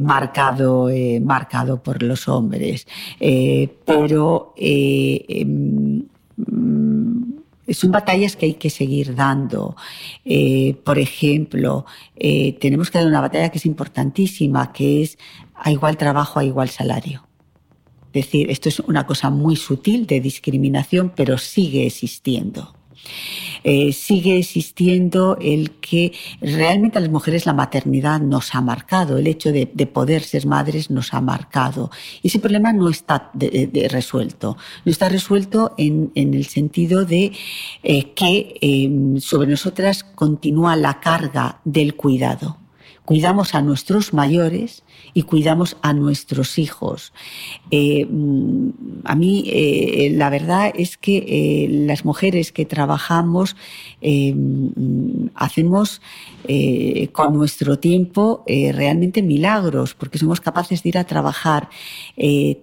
marcado, 0.00 0.88
marcado 1.22 1.82
por 1.82 2.02
los 2.02 2.28
hombres. 2.28 2.86
pero 3.84 4.54
em, 4.56 6.02
son 7.74 7.90
batallas 7.90 8.36
que 8.36 8.46
hay 8.46 8.54
que 8.54 8.70
seguir 8.70 9.14
dando. 9.14 9.76
Eh, 10.24 10.76
por 10.84 10.98
ejemplo, 10.98 11.86
eh, 12.16 12.54
tenemos 12.60 12.90
que 12.90 12.98
dar 12.98 13.06
una 13.06 13.20
batalla 13.20 13.50
que 13.50 13.58
es 13.58 13.66
importantísima, 13.66 14.72
que 14.72 15.02
es 15.02 15.18
a 15.54 15.70
igual 15.70 15.96
trabajo, 15.96 16.38
a 16.38 16.44
igual 16.44 16.68
salario. 16.68 17.26
Es 18.12 18.24
decir, 18.24 18.50
esto 18.50 18.68
es 18.68 18.80
una 18.80 19.06
cosa 19.06 19.30
muy 19.30 19.56
sutil 19.56 20.06
de 20.06 20.20
discriminación, 20.20 21.12
pero 21.14 21.36
sigue 21.36 21.86
existiendo. 21.86 22.77
Eh, 23.64 23.92
sigue 23.92 24.38
existiendo 24.38 25.36
el 25.40 25.72
que 25.72 26.12
realmente 26.40 26.98
a 26.98 27.00
las 27.00 27.10
mujeres 27.10 27.46
la 27.46 27.52
maternidad 27.52 28.20
nos 28.20 28.54
ha 28.54 28.60
marcado, 28.60 29.18
el 29.18 29.26
hecho 29.26 29.52
de, 29.52 29.66
poder 29.66 30.22
ser 30.22 30.46
madres 30.46 30.90
nos 30.90 31.12
ha 31.14 31.20
marcado. 31.20 31.90
Y 32.22 32.28
ese 32.28 32.38
problema 32.38 32.72
no 32.72 32.88
está 32.88 33.30
resuelto. 33.90 34.56
No 34.84 34.92
está 34.92 35.08
resuelto 35.08 35.74
en, 35.76 36.12
el 36.14 36.46
sentido 36.46 37.04
de 37.04 37.32
eh, 37.82 38.12
que 38.12 38.54
em, 38.60 39.18
sobre 39.18 39.48
nosotras 39.48 40.04
continúa 40.04 40.76
la 40.76 41.00
carga 41.00 41.60
del 41.64 41.94
cuidado. 41.94 42.67
Cuidamos 43.08 43.54
a 43.54 43.62
nuestros 43.62 44.12
mayores, 44.12 44.82
y 45.14 45.22
cuidamos 45.22 45.76
a 45.82 45.92
nuestros 45.92 46.58
hijos. 46.58 47.12
Eh, 47.70 48.06
mm, 48.06 48.70
a 49.04 49.14
mí 49.14 49.44
eh, 49.46 50.12
la 50.14 50.30
verdad 50.30 50.72
es 50.74 50.96
que 50.96 51.16
eh, 51.18 51.68
las 51.68 52.04
mujeres 52.04 52.52
que 52.52 52.64
trabajamos 52.64 53.56
mm, 54.02 55.28
hacemos 55.34 56.00
con 57.12 57.34
nuestro 57.34 57.78
tiempo 57.78 58.42
realmente 58.46 59.20
milagros 59.20 59.94
porque 59.94 60.16
somos 60.16 60.40
capaces 60.40 60.82
de 60.82 60.88
ir 60.88 60.98
a 60.98 61.04
trabajar. 61.04 61.68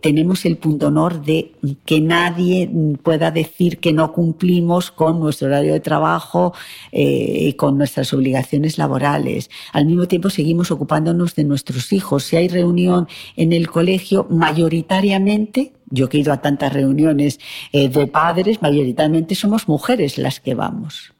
tenemos 0.02 0.46
el 0.46 0.58
punto 0.58 0.88
honor 0.88 1.24
de 1.24 1.52
que 1.86 2.02
nadie 2.02 2.68
pueda 3.04 3.30
decir 3.30 3.78
que 3.78 3.94
no 3.94 4.12
cumplimos 4.12 4.90
con 4.90 5.20
nuestro 5.20 5.50
horario 5.50 5.74
de 5.74 5.82
trabajo 5.82 6.54
y 6.92 7.54
con 7.54 7.78
nuestras 7.78 8.12
obligaciones 8.14 8.80
laborales. 8.80 9.52
Al 9.72 9.86
mismo 9.86 10.08
tiempo 10.08 10.32
seguimos 10.36 10.70
ocupándonos 10.70 11.34
de 11.36 11.44
nuestros 11.44 11.92
hijos 11.92 12.24
si 12.26 12.36
hay 12.36 12.48
reunión 12.48 13.08
en 13.36 13.54
el 13.54 13.70
colegio, 13.70 14.28
mayoritariamente, 14.30 15.74
yo 15.90 16.10
que 16.10 16.18
he 16.18 16.22
ido 16.22 16.34
a 16.34 16.42
tantas 16.42 16.72
reuniones 16.74 17.40
eh, 17.72 17.90
de 17.90 18.08
padres, 18.08 18.62
mayoritariamente 18.62 19.34
somos 19.36 19.68
mujeres 19.68 20.18
las 20.18 20.40
que 20.40 20.54
vamos. 20.54 21.15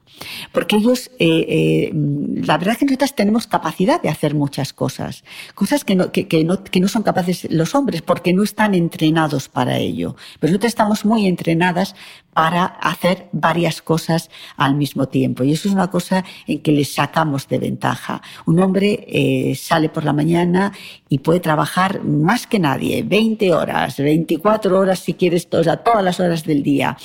Porque 0.52 0.76
ellos, 0.76 1.10
eh, 1.18 1.46
eh, 1.48 1.90
la 1.94 2.58
verdad 2.58 2.72
es 2.72 2.78
que 2.78 2.84
nosotras 2.86 3.14
tenemos 3.14 3.46
capacidad 3.46 4.00
de 4.00 4.08
hacer 4.08 4.34
muchas 4.34 4.72
cosas, 4.72 5.24
cosas 5.54 5.84
que 5.84 5.94
no, 5.94 6.12
que, 6.12 6.44
no, 6.44 6.62
que 6.62 6.80
no 6.80 6.88
son 6.88 7.02
capaces 7.02 7.46
los 7.50 7.74
hombres 7.74 8.02
porque 8.02 8.32
no 8.32 8.42
están 8.42 8.74
entrenados 8.74 9.48
para 9.48 9.78
ello. 9.78 10.16
Pero 10.40 10.52
nosotros 10.52 10.70
estamos 10.70 11.04
muy 11.04 11.26
entrenadas 11.26 11.94
para 12.32 12.66
hacer 12.66 13.28
varias 13.32 13.80
cosas 13.80 14.30
al 14.58 14.74
mismo 14.74 15.08
tiempo. 15.08 15.42
Y 15.42 15.52
eso 15.52 15.68
es 15.68 15.74
una 15.74 15.90
cosa 15.90 16.22
en 16.46 16.60
que 16.60 16.70
les 16.72 16.92
sacamos 16.92 17.48
de 17.48 17.58
ventaja. 17.58 18.20
Un 18.44 18.60
hombre 18.60 19.06
eh, 19.08 19.54
sale 19.54 19.88
por 19.88 20.04
la 20.04 20.12
mañana 20.12 20.70
y 21.08 21.20
puede 21.20 21.40
trabajar 21.40 22.04
más 22.04 22.46
que 22.46 22.58
nadie, 22.58 23.02
20 23.02 23.54
horas, 23.54 23.96
24 23.96 24.78
horas 24.78 24.98
si 24.98 25.14
quieres, 25.14 25.48
todas 25.48 26.04
las 26.04 26.20
horas 26.20 26.44
del 26.44 26.62
día 26.62 26.96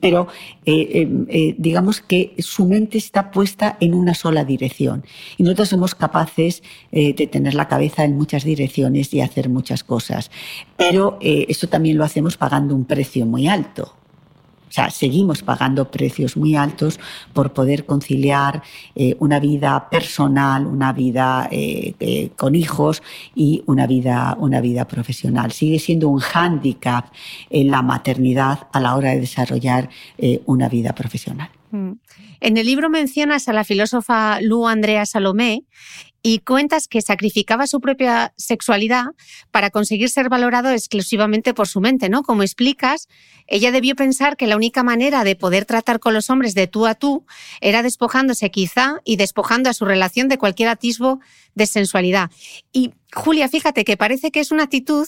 pero 0.00 0.28
eh, 0.64 0.72
eh, 0.92 1.08
eh, 1.28 1.54
digamos 1.58 2.00
que 2.00 2.34
su 2.38 2.66
mente 2.66 2.98
está 2.98 3.30
puesta 3.30 3.76
en 3.80 3.94
una 3.94 4.14
sola 4.14 4.44
dirección 4.44 5.04
y 5.36 5.42
nosotros 5.42 5.68
somos 5.68 5.94
capaces 5.94 6.62
de 6.90 7.28
tener 7.30 7.54
la 7.54 7.68
cabeza 7.68 8.04
en 8.04 8.16
muchas 8.16 8.44
direcciones 8.44 9.12
y 9.12 9.20
hacer 9.20 9.48
muchas 9.48 9.84
cosas, 9.84 10.30
pero 10.76 11.18
eso 11.20 11.68
también 11.68 11.98
lo 11.98 12.04
hacemos 12.04 12.36
pagando 12.36 12.74
un 12.74 12.84
precio 12.84 13.26
muy 13.26 13.48
alto. 13.48 13.92
Sea, 14.76 14.90
seguimos 14.90 15.42
pagando 15.42 15.90
precios 15.90 16.36
muy 16.36 16.54
altos 16.54 17.00
por 17.32 17.54
poder 17.54 17.86
conciliar 17.86 18.62
eh, 18.94 19.16
una 19.20 19.40
vida 19.40 19.88
personal, 19.88 20.66
una 20.66 20.92
vida 20.92 21.48
eh, 21.50 21.94
eh, 21.98 22.28
con 22.36 22.54
hijos 22.54 23.02
y 23.34 23.62
una 23.64 23.86
vida, 23.86 24.36
una 24.38 24.60
vida 24.60 24.86
profesional. 24.86 25.52
Sigue 25.52 25.78
siendo 25.78 26.10
un 26.10 26.18
hándicap 26.18 27.06
en 27.48 27.70
la 27.70 27.80
maternidad 27.80 28.68
a 28.70 28.80
la 28.80 28.96
hora 28.96 29.12
de 29.12 29.20
desarrollar 29.20 29.88
una 30.44 30.68
vida 30.68 30.94
profesional. 30.94 31.48
Mm. 31.70 31.92
En 32.40 32.56
el 32.58 32.66
libro 32.66 32.90
mencionas 32.90 33.48
a 33.48 33.54
la 33.54 33.64
filósofa 33.64 34.42
Lu 34.42 34.68
Andrea 34.68 35.06
Salomé 35.06 35.64
y 36.22 36.40
cuentas 36.40 36.88
que 36.88 37.02
sacrificaba 37.02 37.66
su 37.66 37.80
propia 37.80 38.32
sexualidad 38.36 39.06
para 39.50 39.70
conseguir 39.70 40.08
ser 40.10 40.28
valorado 40.28 40.70
exclusivamente 40.70 41.54
por 41.54 41.68
su 41.68 41.80
mente, 41.80 42.08
¿no? 42.08 42.22
Como 42.22 42.42
explicas, 42.42 43.08
ella 43.46 43.70
debió 43.70 43.94
pensar 43.94 44.36
que 44.36 44.46
la 44.46 44.56
única 44.56 44.82
manera 44.82 45.24
de 45.24 45.36
poder 45.36 45.64
tratar 45.64 46.00
con 46.00 46.14
los 46.14 46.30
hombres 46.30 46.54
de 46.54 46.66
tú 46.66 46.86
a 46.86 46.94
tú 46.94 47.24
era 47.60 47.82
despojándose 47.82 48.50
quizá 48.50 49.00
y 49.04 49.16
despojando 49.16 49.70
a 49.70 49.74
su 49.74 49.84
relación 49.84 50.28
de 50.28 50.38
cualquier 50.38 50.68
atisbo 50.68 51.20
de 51.54 51.66
sensualidad. 51.66 52.30
Y 52.72 52.92
Julia, 53.14 53.48
fíjate 53.48 53.84
que 53.84 53.96
parece 53.96 54.30
que 54.30 54.40
es 54.40 54.50
una 54.50 54.64
actitud 54.64 55.06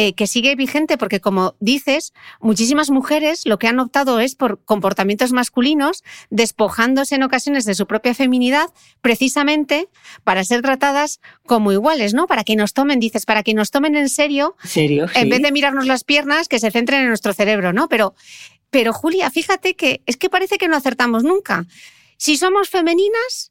eh, 0.00 0.12
que 0.12 0.28
sigue 0.28 0.54
vigente 0.54 0.96
porque, 0.96 1.20
como 1.20 1.56
dices, 1.58 2.12
muchísimas 2.40 2.88
mujeres 2.88 3.42
lo 3.46 3.58
que 3.58 3.66
han 3.66 3.80
optado 3.80 4.20
es 4.20 4.36
por 4.36 4.62
comportamientos 4.64 5.32
masculinos, 5.32 6.04
despojándose 6.30 7.16
en 7.16 7.24
ocasiones 7.24 7.64
de 7.64 7.74
su 7.74 7.88
propia 7.88 8.14
feminidad, 8.14 8.72
precisamente 9.00 9.88
para 10.22 10.44
ser 10.44 10.62
tratadas 10.62 11.18
como 11.46 11.72
iguales, 11.72 12.14
¿no? 12.14 12.28
Para 12.28 12.44
que 12.44 12.54
nos 12.54 12.74
tomen, 12.74 13.00
dices, 13.00 13.26
para 13.26 13.42
que 13.42 13.54
nos 13.54 13.72
tomen 13.72 13.96
en 13.96 14.08
serio, 14.08 14.54
¿Serio? 14.62 15.08
en 15.16 15.30
vez 15.30 15.42
de 15.42 15.50
mirarnos 15.50 15.86
las 15.86 16.04
piernas, 16.04 16.46
que 16.46 16.60
se 16.60 16.70
centren 16.70 17.00
en 17.00 17.08
nuestro 17.08 17.32
cerebro, 17.32 17.72
¿no? 17.72 17.88
Pero, 17.88 18.14
pero 18.70 18.92
Julia, 18.92 19.32
fíjate 19.32 19.74
que 19.74 20.02
es 20.06 20.16
que 20.16 20.30
parece 20.30 20.58
que 20.58 20.68
no 20.68 20.76
acertamos 20.76 21.24
nunca. 21.24 21.66
Si 22.18 22.36
somos 22.36 22.68
femeninas, 22.68 23.50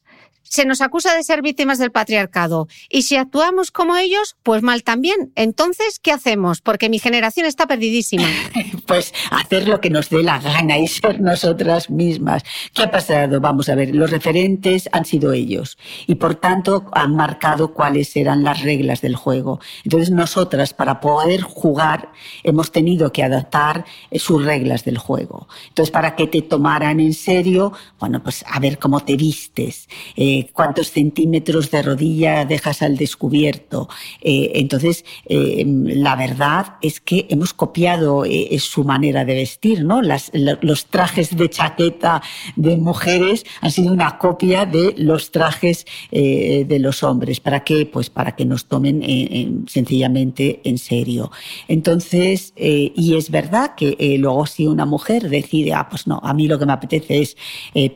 se 0.50 0.66
nos 0.66 0.82
acusa 0.82 1.16
de 1.16 1.24
ser 1.24 1.42
víctimas 1.42 1.78
del 1.78 1.92
patriarcado. 1.92 2.68
Y 2.90 3.04
si 3.04 3.16
actuamos 3.16 3.72
como 3.72 3.98
ellos, 3.98 4.36
pues 4.44 4.62
mal 4.62 4.84
también. 4.84 5.32
Entonces, 5.36 6.00
¿qué 6.00 6.12
hacemos? 6.12 6.62
Porque 6.62 6.90
mi 6.90 7.00
generación 7.00 7.46
está 7.46 7.68
perdidísima. 7.68 8.28
pues 8.88 9.14
hacer 9.32 9.68
lo 9.68 9.82
que 9.82 9.90
nos 9.90 10.10
dé 10.10 10.24
la 10.24 10.40
gana 10.40 10.78
y 10.78 10.88
ser 10.88 11.22
nosotras 11.22 11.90
mismas. 11.90 12.44
¿Qué 12.74 12.84
ha 12.84 12.92
pasado? 12.92 13.40
Vamos 13.40 13.70
a 13.70 13.76
ver, 13.76 13.94
los 13.96 14.12
referentes 14.12 14.90
han 14.92 15.06
sido 15.06 15.34
ellos 15.34 15.78
y 16.06 16.16
por 16.16 16.36
tanto 16.36 16.86
han 16.94 17.16
marcado 17.16 17.74
cuáles 17.74 18.16
eran 18.16 18.44
las 18.44 18.62
reglas 18.62 19.02
del 19.02 19.16
juego. 19.16 19.60
Entonces 19.84 20.12
nosotras, 20.12 20.74
para 20.74 21.00
poder 21.00 21.42
jugar, 21.42 22.12
hemos 22.44 22.72
tenido 22.72 23.12
que 23.12 23.24
adaptar 23.24 23.86
eh, 24.12 24.20
sus 24.20 24.44
reglas 24.44 24.84
del 24.86 24.98
juego. 24.98 25.48
Entonces, 25.70 25.92
para 25.92 26.16
que 26.16 26.28
te 26.28 26.42
tomaran 26.42 27.00
en 27.00 27.14
serio, 27.14 27.74
bueno, 28.00 28.22
pues 28.24 28.44
a 28.48 28.60
ver 28.60 28.80
cómo 28.80 29.02
te 29.02 29.16
vistes. 29.16 29.88
Eh, 30.16 30.37
cuántos 30.46 30.92
centímetros 30.92 31.72
de 31.72 31.82
rodilla 31.82 32.46
dejas 32.46 32.82
al 32.82 32.98
descubierto. 32.98 33.90
Eh, 34.22 34.52
entonces, 34.56 35.06
eh, 35.26 35.64
la 35.66 36.16
verdad 36.16 36.76
es 36.82 37.00
que 37.00 37.26
hemos 37.30 37.54
copiado 37.54 38.26
eh, 38.26 38.58
su 38.60 38.84
manera 38.84 39.26
de 39.26 39.36
vestir, 39.36 39.84
¿no? 39.84 40.02
los 40.02 40.86
trajes 40.88 41.36
de 41.36 41.50
chaqueta 41.50 42.22
de 42.56 42.78
mujeres 42.78 43.46
han 43.62 43.72
sido 43.72 43.94
una 43.94 44.18
copia 44.18 44.66
de 44.66 44.94
los 44.98 45.32
trajes 45.32 45.86
de 46.12 46.78
los 46.80 47.04
hombres. 47.04 47.40
¿Para 47.40 47.64
qué? 47.64 47.86
Pues 47.86 48.10
para 48.10 48.36
que 48.36 48.46
nos 48.46 48.66
tomen 48.66 49.66
sencillamente 49.68 50.62
en 50.64 50.78
serio. 50.78 51.32
Entonces, 51.68 52.54
y 52.56 53.16
es 53.16 53.30
verdad 53.30 53.76
que 53.76 54.18
luego 54.20 54.46
si 54.46 54.68
una 54.68 54.86
mujer 54.86 55.30
decide, 55.30 55.74
ah, 55.74 55.88
pues 55.90 56.08
no, 56.08 56.20
a 56.24 56.34
mí 56.34 56.48
lo 56.48 56.60
que 56.60 56.66
me 56.66 56.74
apetece 56.74 57.22
es 57.22 57.38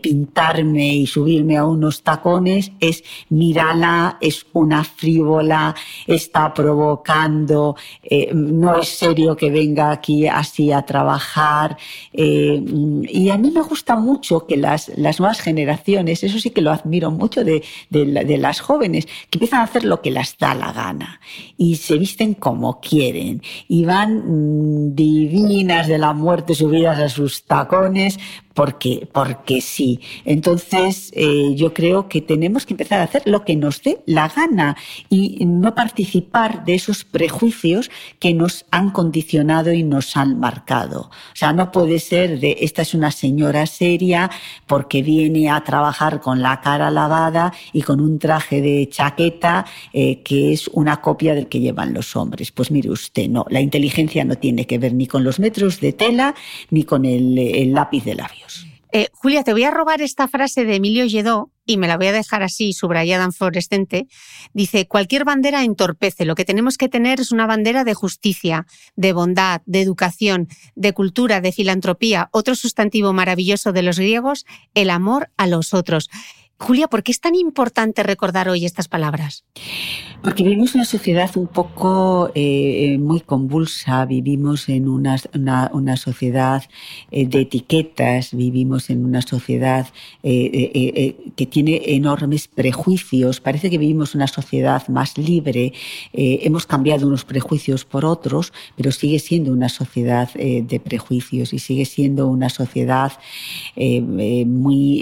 pintarme 0.01 0.95
y 0.95 1.07
subirme 1.07 1.57
a 1.57 1.65
unos 1.65 2.03
tacos 2.03 2.30
es 2.79 3.03
mírala, 3.29 4.17
es 4.21 4.45
una 4.53 4.83
frívola, 4.83 5.75
está 6.07 6.53
provocando, 6.53 7.75
eh, 8.03 8.31
no 8.33 8.79
es 8.79 8.89
serio 8.89 9.35
que 9.35 9.49
venga 9.49 9.91
aquí 9.91 10.27
así 10.27 10.71
a 10.71 10.83
trabajar. 10.83 11.77
Eh, 12.13 12.63
y 13.09 13.29
a 13.29 13.37
mí 13.37 13.51
me 13.51 13.61
gusta 13.61 13.95
mucho 13.95 14.45
que 14.45 14.57
las, 14.57 14.91
las 14.97 15.19
nuevas 15.19 15.41
generaciones, 15.41 16.23
eso 16.23 16.39
sí 16.39 16.51
que 16.51 16.61
lo 16.61 16.71
admiro 16.71 17.11
mucho 17.11 17.43
de, 17.43 17.63
de, 17.89 18.37
las 18.37 18.59
jóvenes, 18.59 19.05
que 19.05 19.37
empiezan 19.37 19.61
a 19.61 19.63
hacer 19.63 19.83
lo 19.83 20.01
que 20.01 20.11
les 20.11 20.37
da 20.37 20.53
la 20.53 20.71
gana 20.71 21.19
y 21.57 21.75
se 21.75 21.97
visten 21.97 22.33
como 22.33 22.79
quieren 22.79 23.41
y 23.67 23.85
van 23.85 24.23
mm, 24.25 24.95
divinas 24.95 25.87
de 25.87 25.97
la 25.97 26.13
muerte 26.13 26.55
subidas 26.55 26.99
a 26.99 27.09
sus 27.09 27.43
tacones 27.43 28.17
porque, 28.53 29.07
porque 29.11 29.61
sí. 29.61 29.99
Entonces, 30.25 31.11
eh, 31.15 31.53
yo 31.55 31.73
creo 31.73 32.07
que 32.07 32.20
tenemos 32.21 32.65
que 32.65 32.73
empezar 32.73 32.99
a 32.99 33.03
hacer 33.03 33.23
lo 33.25 33.43
que 33.43 33.55
nos 33.55 33.81
dé 33.81 34.01
la 34.05 34.27
gana 34.27 34.77
y 35.09 35.45
no 35.45 35.75
participar 35.75 36.63
de 36.65 36.75
esos 36.75 37.03
prejuicios 37.03 37.91
que 38.19 38.33
nos 38.33 38.65
han 38.71 38.91
condicionado 38.91 39.73
y 39.73 39.83
nos 39.83 40.15
han 40.17 40.39
marcado. 40.39 41.01
O 41.01 41.35
sea, 41.35 41.53
no 41.53 41.71
puede 41.71 41.99
ser 41.99 42.39
de 42.39 42.57
esta 42.61 42.81
es 42.81 42.93
una 42.93 43.11
señora 43.11 43.65
seria 43.65 44.29
porque 44.67 45.01
viene 45.01 45.49
a 45.49 45.63
trabajar 45.63 46.19
con 46.21 46.41
la 46.41 46.61
cara 46.61 46.91
lavada 46.91 47.53
y 47.73 47.81
con 47.81 47.99
un 47.99 48.19
traje 48.19 48.61
de 48.61 48.87
chaqueta 48.89 49.65
eh, 49.93 50.21
que 50.21 50.53
es 50.53 50.67
una 50.69 51.01
copia 51.01 51.33
del 51.33 51.47
que 51.47 51.59
llevan 51.59 51.93
los 51.93 52.15
hombres. 52.15 52.51
Pues 52.51 52.71
mire 52.71 52.89
usted, 52.89 53.27
no, 53.29 53.45
la 53.49 53.61
inteligencia 53.61 54.23
no 54.23 54.35
tiene 54.35 54.65
que 54.65 54.77
ver 54.77 54.93
ni 54.93 55.07
con 55.07 55.23
los 55.23 55.39
metros 55.39 55.79
de 55.79 55.93
tela 55.93 56.35
ni 56.69 56.83
con 56.83 57.05
el, 57.05 57.73
lápiz 57.73 58.03
de 58.03 58.15
labio. 58.15 58.45
Eh, 58.93 59.07
Julia, 59.13 59.43
te 59.43 59.53
voy 59.53 59.63
a 59.63 59.71
robar 59.71 60.01
esta 60.01 60.27
frase 60.27 60.65
de 60.65 60.75
Emilio 60.75 61.05
Lledó 61.05 61.51
y 61.65 61.77
me 61.77 61.87
la 61.87 61.95
voy 61.95 62.07
a 62.07 62.11
dejar 62.11 62.43
así 62.43 62.73
subrayada 62.73 63.23
en 63.23 63.31
fluorescente. 63.31 64.07
Dice, 64.53 64.87
cualquier 64.87 65.23
bandera 65.23 65.63
entorpece. 65.63 66.25
Lo 66.25 66.35
que 66.35 66.43
tenemos 66.43 66.77
que 66.77 66.89
tener 66.89 67.21
es 67.21 67.31
una 67.31 67.47
bandera 67.47 67.85
de 67.85 67.93
justicia, 67.93 68.65
de 68.95 69.13
bondad, 69.13 69.61
de 69.65 69.81
educación, 69.81 70.49
de 70.75 70.91
cultura, 70.93 71.39
de 71.39 71.53
filantropía. 71.53 72.29
Otro 72.33 72.55
sustantivo 72.55 73.13
maravilloso 73.13 73.71
de 73.71 73.83
los 73.83 73.97
griegos, 73.97 74.45
el 74.73 74.89
amor 74.89 75.31
a 75.37 75.47
los 75.47 75.73
otros. 75.73 76.09
Julia, 76.61 76.87
¿por 76.87 77.01
qué 77.01 77.11
es 77.11 77.19
tan 77.19 77.33
importante 77.33 78.03
recordar 78.03 78.47
hoy 78.47 78.65
estas 78.65 78.87
palabras? 78.87 79.43
Porque 80.21 80.43
vivimos 80.43 80.75
en 80.75 80.81
una 80.81 80.85
sociedad 80.85 81.31
un 81.35 81.47
poco 81.47 82.29
eh, 82.35 82.99
muy 82.99 83.21
convulsa, 83.21 84.05
vivimos 84.05 84.69
en 84.69 84.87
una, 84.87 85.19
una, 85.73 85.97
sociedad 85.97 86.63
eh, 87.09 87.25
de 87.25 87.41
etiquetas, 87.41 88.35
vivimos 88.35 88.91
en 88.91 89.03
una 89.03 89.23
sociedad 89.23 89.87
eh, 90.21 91.15
que 91.35 91.45
tiene 91.47 91.81
enormes 91.87 92.47
prejuicios, 92.47 93.39
parece 93.39 93.71
que 93.71 93.79
vivimos 93.79 94.13
una 94.13 94.27
sociedad 94.27 94.87
más 94.89 95.17
libre, 95.17 95.73
hemos 96.13 96.67
cambiado 96.67 97.07
unos 97.07 97.25
prejuicios 97.25 97.85
por 97.85 98.05
otros, 98.05 98.53
pero 98.75 98.91
sigue 98.91 99.17
siendo 99.17 99.51
una 99.51 99.69
sociedad 99.69 100.31
de 100.33 100.79
prejuicios 100.79 101.53
y 101.53 101.57
sigue 101.57 101.85
siendo 101.85 102.27
una 102.27 102.49
sociedad 102.49 103.13
muy 104.45 105.01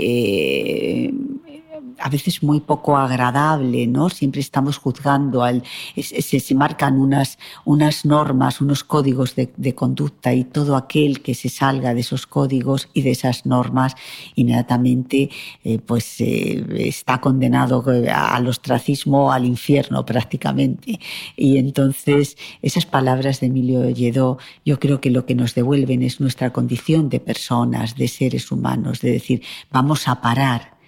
a 1.99 2.09
veces 2.09 2.43
muy 2.43 2.59
poco 2.59 2.97
agradable, 2.97 3.87
¿no? 3.87 4.09
Siempre 4.09 4.41
estamos 4.41 4.77
juzgando, 4.77 5.43
al, 5.43 5.63
se, 5.95 6.39
se, 6.39 6.55
marcan 6.55 6.99
unas, 6.99 7.37
unas 7.65 8.05
normas, 8.05 8.61
unos 8.61 8.83
códigos 8.83 9.35
de, 9.35 9.75
conducta 9.75 10.33
y 10.33 10.43
todo 10.43 10.75
aquel 10.75 11.21
que 11.21 11.35
se 11.35 11.49
salga 11.49 11.93
de 11.93 12.01
esos 12.01 12.25
códigos 12.25 12.89
y 12.93 13.01
de 13.01 13.11
esas 13.11 13.45
normas 13.45 13.95
inmediatamente 14.35 15.29
eh, 15.63 15.79
pues 15.79 16.19
eh, 16.21 16.65
está 16.87 17.21
condenado 17.21 17.83
al 18.13 18.47
ostracismo, 18.47 19.31
al 19.31 19.45
infierno 19.45 20.05
prácticamente. 20.05 20.99
Y 21.35 21.57
entonces 21.57 22.37
esas 22.61 22.85
palabras 22.85 23.39
de 23.39 23.47
Emilio 23.47 23.89
Lledó 23.89 24.37
yo 24.65 24.79
creo 24.79 24.99
que 25.01 25.11
lo 25.11 25.25
que 25.25 25.35
nos 25.35 25.55
devuelven 25.55 26.03
es 26.03 26.19
nuestra 26.19 26.51
condición 26.51 27.09
de 27.09 27.19
personas, 27.19 27.95
de 27.95 28.07
seres 28.07 28.51
humanos, 28.51 29.01
de 29.01 29.11
decir, 29.11 29.43
vamos 29.71 30.07
a 30.07 30.21
parar 30.21 30.78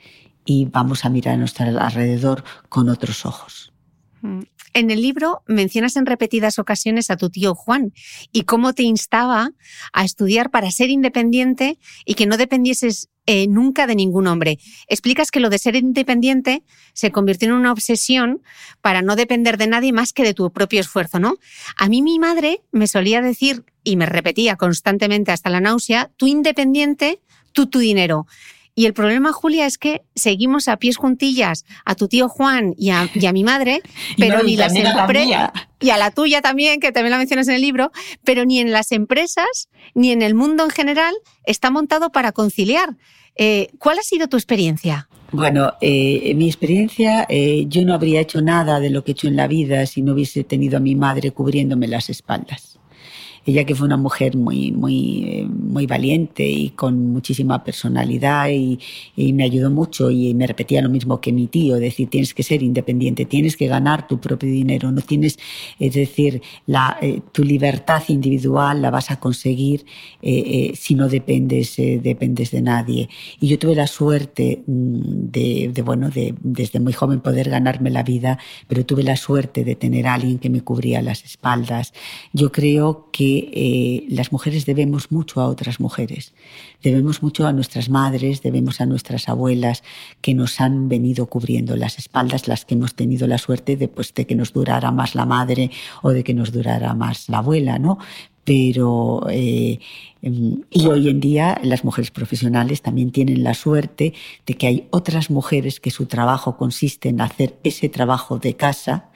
y 0.46 0.66
vamos 0.66 1.06
a 1.06 1.10
mirar 1.10 1.36
a 1.36 1.38
nuestro 1.38 1.66
alrededor 1.80 2.44
con 2.70 2.90
otros 2.90 3.26
ojos. 3.26 3.74
Mm. 4.22 4.42
En 4.74 4.90
el 4.90 5.02
libro 5.02 5.44
mencionas 5.48 5.98
en 5.98 6.06
repetidas 6.06 6.58
ocasiones 6.58 7.12
a 7.12 7.18
tu 7.18 7.30
tío 7.30 7.56
Juan 7.56 7.94
y 8.32 8.44
cómo 8.44 8.74
te 8.74 8.84
instaba 8.84 9.52
a 9.92 10.06
estudiar 10.06 10.50
para 10.50 10.72
ser 10.72 10.90
independiente 10.90 11.78
y 12.06 12.14
que 12.14 12.26
no 12.26 12.38
dependieses 12.38 13.10
eh, 13.26 13.48
nunca 13.48 13.86
de 13.86 13.96
ningún 13.96 14.28
hombre. 14.28 14.60
Explicas 14.88 15.30
que 15.30 15.42
lo 15.42 15.50
de 15.50 15.60
ser 15.60 15.76
independiente 15.76 16.64
se 16.94 17.12
convirtió 17.12 17.50
en 17.50 17.56
una 17.56 17.72
obsesión 17.72 18.42
para 18.82 19.02
no 19.02 19.16
depender 19.16 19.58
de 19.58 19.68
nadie 19.68 19.92
más 19.92 20.14
que 20.14 20.24
de 20.24 20.34
tu 20.34 20.50
propio 20.52 20.80
esfuerzo, 20.80 21.20
¿no? 21.20 21.36
A 21.76 21.90
mí 21.90 22.02
mi 22.02 22.18
madre 22.18 22.62
me 22.72 22.88
solía 22.88 23.22
decir 23.22 23.66
y 23.84 23.98
me 23.98 24.06
repetía 24.06 24.56
constantemente 24.56 25.32
hasta 25.32 25.50
la 25.50 25.60
náusea, 25.60 26.12
tú 26.16 26.28
independiente, 26.28 27.22
tú 27.52 27.68
tu 27.68 27.80
dinero. 27.80 28.26
Y 28.74 28.86
el 28.86 28.94
problema, 28.94 29.34
Julia, 29.34 29.66
es 29.66 29.78
que 29.78 30.04
seguimos 30.16 30.68
a 30.68 30.78
pies 30.78 30.98
juntillas 30.98 31.66
a 31.86 31.96
tu 31.96 32.08
tío 32.08 32.30
Juan 32.30 32.74
y 32.78 32.90
a, 32.90 33.10
mi 33.34 33.44
madre, 33.44 33.82
pero 34.18 34.44
ni 34.44 34.56
las 34.56 34.74
empresas. 34.76 35.52
Y 35.80 35.90
a 35.90 35.98
la 35.98 36.12
tuya 36.12 36.42
también, 36.42 36.80
que 36.80 36.92
también 36.92 37.12
la 37.12 37.18
mencionas 37.18 37.48
en 37.48 37.56
el 37.56 37.62
libro, 37.62 37.92
pero 38.24 38.46
ni 38.46 38.60
en 38.60 38.72
las 38.72 38.92
empresas 38.92 39.70
ni 39.94 40.12
en 40.12 40.22
el 40.22 40.36
mundo 40.36 40.64
en 40.64 40.70
general 40.70 41.14
está 41.46 41.72
montado 41.72 42.12
para 42.12 42.32
conciliar. 42.32 42.98
Eh, 43.36 43.70
¿Cuál 43.80 44.00
ha 44.00 44.04
sido 44.04 44.28
tu 44.28 44.38
experiencia? 44.38 45.10
Bueno, 45.32 45.74
eh, 45.82 46.34
mi 46.36 46.48
experiencia, 46.48 47.26
eh, 47.30 47.66
yo 47.68 47.84
no 47.86 47.94
habría 47.94 48.20
hecho 48.20 48.42
nada 48.42 48.80
de 48.80 48.90
lo 48.90 49.04
que 49.04 49.12
he 49.12 49.14
hecho 49.14 49.28
en 49.28 49.38
la 49.38 49.48
vida 49.48 49.86
si 49.86 50.02
no 50.02 50.14
hubiese 50.14 50.44
tenido 50.44 50.78
a 50.78 50.82
mi 50.82 50.96
madre 50.96 51.32
cubriéndome 51.32 51.88
las 51.88 52.10
espaldas 52.10 52.71
ella 53.46 53.64
que 53.64 53.76
fue 53.76 53.88
una 53.88 53.98
mujer 53.98 54.38
muy, 54.38 54.72
muy, 54.72 55.24
eh, 55.26 55.46
muy 55.46 55.88
valiente 55.88 56.48
y 56.48 56.70
con 56.70 57.12
muchísima 57.12 57.64
personalidad 57.64 58.50
y, 58.50 58.80
me 59.32 59.44
ayudó 59.44 59.72
mucho 59.72 60.12
y 60.12 60.34
me 60.34 60.46
repetía 60.46 60.82
lo 60.82 60.90
mismo 60.90 61.22
que 61.22 61.32
mi 61.32 61.48
tío, 61.48 61.78
decir, 61.78 62.10
tienes 62.10 62.34
que 62.34 62.44
ser 62.44 62.64
independiente, 62.64 63.26
tienes 63.26 63.56
que 63.56 63.68
ganar 63.68 64.08
tu 64.08 64.20
propio 64.20 64.52
dinero, 64.52 64.92
no 64.92 65.02
tienes, 65.02 65.40
es 65.80 65.94
decir, 65.94 66.42
la, 66.66 66.98
eh, 67.02 67.22
tu 67.32 67.44
libertad 67.44 68.04
individual 68.10 68.82
la 68.82 68.90
vas 68.90 69.10
a 69.10 69.20
conseguir 69.20 69.86
eh, 70.22 70.74
si 70.76 70.96
no 70.96 71.08
dependes, 71.08 71.76
dependes 71.78 72.52
de 72.52 72.62
nadie. 72.62 73.10
Y 73.40 73.48
yo 73.48 73.58
tuve 73.58 73.76
la 73.76 73.88
suerte 73.88 74.64
mm, 74.68 75.02
de, 75.32 75.72
de, 75.74 75.82
bueno, 75.82 76.10
de 76.10 76.36
desde 76.42 76.80
muy 76.80 76.94
joven 76.94 77.22
poder 77.22 77.50
ganarme 77.50 77.90
la 77.90 78.04
vida, 78.04 78.38
pero 78.68 78.86
tuve 78.86 79.04
la 79.04 79.16
suerte 79.16 79.64
de 79.64 79.76
tener 79.76 80.08
a 80.08 80.16
alguien 80.16 80.40
que 80.40 80.50
me 80.50 80.62
cubría 80.62 81.02
las 81.02 81.24
espaldas. 81.24 81.94
Yo 82.34 82.52
creo 82.52 83.10
que 83.12 83.31
eh, 83.54 84.06
las 84.10 84.32
mujeres 84.32 84.66
debemos 84.66 85.12
mucho 85.12 85.42
a 85.42 85.48
otras 85.48 85.80
mujeres, 85.80 86.34
debemos 86.84 87.24
mucho 87.24 87.48
a 87.48 87.54
nuestras 87.54 87.90
madres, 87.90 88.42
debemos 88.42 88.82
a 88.82 88.86
nuestras 88.86 89.30
abuelas 89.30 89.84
que 90.22 90.34
nos 90.34 90.62
han 90.62 90.90
venido 90.90 91.26
cubriendo 91.26 91.76
las 91.76 91.98
espaldas, 92.00 92.48
las 92.48 92.66
que 92.66 92.76
hemos 92.76 92.96
tenido 92.96 93.28
la 93.28 93.38
suerte 93.38 93.76
de, 93.78 93.88
pues, 93.88 94.14
de 94.14 94.26
que 94.26 94.36
nos 94.36 94.54
durara 94.54 94.92
más 94.92 95.16
la 95.16 95.26
madre 95.26 95.72
o 96.02 96.12
de 96.12 96.24
que 96.24 96.34
nos 96.34 96.52
durara 96.52 96.94
más 96.94 97.30
la 97.30 97.40
abuela, 97.40 97.80
¿no? 97.80 97.98
Pero 98.44 99.28
eh, 99.30 99.80
em, 100.22 100.62
y 100.70 100.88
hoy 100.88 101.10
en 101.10 101.20
día 101.20 101.60
las 101.64 101.84
mujeres 101.84 102.12
profesionales 102.12 102.82
también 102.82 103.12
tienen 103.12 103.44
la 103.44 103.54
suerte 103.54 104.14
de 104.46 104.54
que 104.56 104.68
hay 104.68 104.88
otras 104.92 105.30
mujeres 105.30 105.80
que 105.80 105.92
su 105.92 106.06
trabajo 106.06 106.58
consiste 106.58 107.10
en 107.10 107.22
hacer 107.22 107.58
ese 107.64 107.90
trabajo 107.90 108.40
de 108.40 108.56
casa 108.56 109.10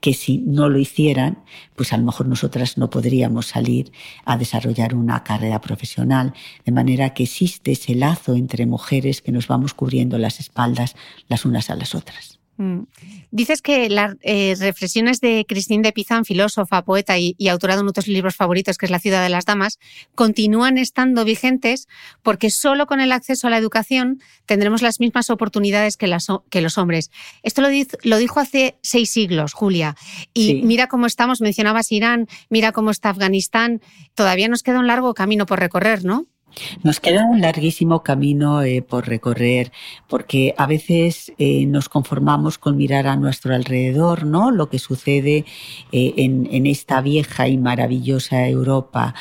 que 0.00 0.14
si 0.14 0.38
no 0.38 0.68
lo 0.68 0.78
hicieran, 0.78 1.42
pues 1.74 1.92
a 1.92 1.96
lo 1.96 2.04
mejor 2.04 2.26
nosotras 2.28 2.78
no 2.78 2.88
podríamos 2.88 3.46
salir 3.46 3.92
a 4.24 4.36
desarrollar 4.36 4.94
una 4.94 5.24
carrera 5.24 5.60
profesional. 5.60 6.34
De 6.64 6.72
manera 6.72 7.14
que 7.14 7.24
existe 7.24 7.72
ese 7.72 7.94
lazo 7.94 8.34
entre 8.34 8.66
mujeres 8.66 9.22
que 9.22 9.32
nos 9.32 9.48
vamos 9.48 9.74
cubriendo 9.74 10.18
las 10.18 10.38
espaldas 10.38 10.94
las 11.28 11.44
unas 11.44 11.70
a 11.70 11.76
las 11.76 11.94
otras. 11.94 12.37
Mm. 12.58 12.82
Dices 13.30 13.62
que 13.62 13.88
las 13.88 14.16
eh, 14.20 14.56
reflexiones 14.58 15.20
de 15.20 15.46
Christine 15.48 15.82
de 15.82 15.92
Pizan, 15.92 16.24
filósofa, 16.24 16.82
poeta 16.82 17.16
y, 17.16 17.36
autora 17.48 17.76
de 17.76 17.82
uno 17.82 17.92
de 17.92 18.00
tus 18.00 18.08
libros 18.08 18.34
favoritos, 18.34 18.76
que 18.76 18.86
es 18.86 18.90
La 18.90 18.98
ciudad 18.98 19.22
de 19.22 19.28
las 19.28 19.44
damas, 19.44 19.78
continúan 20.16 20.76
estando 20.76 21.24
vigentes 21.24 21.86
porque 22.22 22.50
solo 22.50 22.86
con 22.86 23.00
el 23.00 23.12
acceso 23.12 23.46
a 23.46 23.50
la 23.50 23.58
educación 23.58 24.20
tendremos 24.44 24.82
las 24.82 24.98
mismas 24.98 25.30
oportunidades 25.30 25.96
que, 25.96 26.08
los 26.08 26.78
hombres. 26.78 27.10
Esto 27.44 27.62
lo, 27.62 28.18
dijo 28.18 28.40
hace 28.40 28.76
seis 28.82 29.10
siglos, 29.10 29.52
Julia. 29.52 29.94
Y 30.34 30.62
mira 30.62 30.88
cómo 30.88 31.06
estamos, 31.06 31.40
mencionabas 31.40 31.92
Irán, 31.92 32.26
mira 32.50 32.72
cómo 32.72 32.90
está 32.90 33.10
Afganistán. 33.10 33.80
Todavía 34.14 34.48
nos 34.48 34.64
queda 34.64 34.80
un 34.80 34.88
largo 34.88 35.14
camino 35.14 35.46
por 35.46 35.60
recorrer, 35.60 36.04
¿no? 36.04 36.26
Nos 36.82 37.00
queda 37.00 37.24
un 37.24 37.40
larguísimo 37.40 38.02
camino 38.02 38.62
eh, 38.62 38.82
por 38.82 39.06
recorrer, 39.06 39.72
porque 40.08 40.54
a 40.56 40.66
veces 40.66 41.32
eh, 41.38 41.66
nos 41.66 41.88
conformamos 41.88 42.58
con 42.58 42.76
mirar 42.76 43.06
a 43.06 43.16
nuestro 43.16 43.54
alrededor, 43.54 44.24
¿no? 44.24 44.50
Lo 44.50 44.68
que 44.68 44.78
sucede 44.78 45.44
eh, 45.92 46.14
en, 46.16 46.48
en 46.50 46.66
esta 46.66 47.00
vieja 47.00 47.48
y 47.48 47.56
maravillosa 47.56 48.48
Europa, 48.48 49.14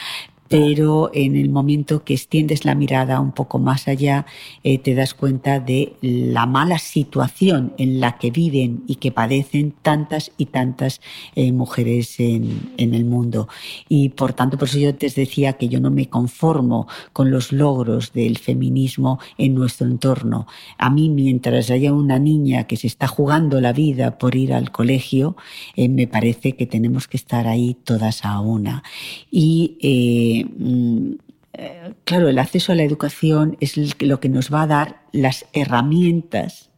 pero 0.49 1.11
en 1.13 1.35
el 1.35 1.49
momento 1.49 2.03
que 2.03 2.13
extiendes 2.13 2.65
la 2.65 2.75
mirada 2.75 3.19
un 3.19 3.31
poco 3.31 3.59
más 3.59 3.87
allá, 3.87 4.25
eh, 4.63 4.77
te 4.77 4.95
das 4.95 5.13
cuenta 5.13 5.59
de 5.59 5.93
la 6.01 6.45
mala 6.45 6.79
situación 6.79 7.73
en 7.77 7.99
la 7.99 8.17
que 8.17 8.31
viven 8.31 8.83
y 8.87 8.95
que 8.95 9.11
padecen 9.11 9.73
tantas 9.81 10.31
y 10.37 10.45
tantas 10.45 11.01
eh, 11.35 11.51
mujeres 11.51 12.19
en, 12.19 12.67
el 12.77 13.05
mundo. 13.05 13.47
Y 13.89 14.09
por 14.09 14.33
tanto, 14.33 14.57
por 14.57 14.67
eso 14.67 14.79
yo 14.79 14.95
te 14.95 15.09
decía 15.09 15.53
que 15.53 15.67
yo 15.67 15.79
no 15.79 15.91
me 15.91 16.07
conformo 16.09 16.87
con 17.13 17.31
los 17.31 17.51
logros 17.51 18.13
del 18.13 18.37
feminismo 18.37 19.19
en 19.37 19.55
nuestro 19.55 19.87
entorno. 19.87 20.47
A 20.77 20.89
mí, 20.89 21.09
mientras 21.09 21.69
haya 21.69 21.91
una 21.93 22.19
niña 22.19 22.65
que 22.65 22.77
se 22.77 22.87
está 22.87 23.07
jugando 23.07 23.59
la 23.61 23.73
vida 23.73 24.17
por 24.17 24.35
ir 24.35 24.53
al 24.53 24.71
colegio, 24.71 25.35
eh, 25.75 25.89
me 25.89 26.07
parece 26.07 26.53
que 26.53 26.65
tenemos 26.65 27.07
que 27.07 27.17
estar 27.17 27.47
ahí 27.47 27.75
todas 27.83 28.23
a 28.25 28.39
una. 28.39 28.83
Y 29.31 30.36
Mm, 30.45 31.13
eh, 31.53 31.93
claro, 32.03 32.29
el 32.29 32.39
acceso 32.39 32.71
a 32.71 32.75
la 32.75 32.83
educación 32.83 33.57
es 33.59 33.77
lo 34.01 34.19
que 34.19 34.29
nos 34.29 34.53
va 34.53 34.63
a 34.63 34.67
dar 34.67 35.01
las 35.11 35.45
herramientas 35.53 36.69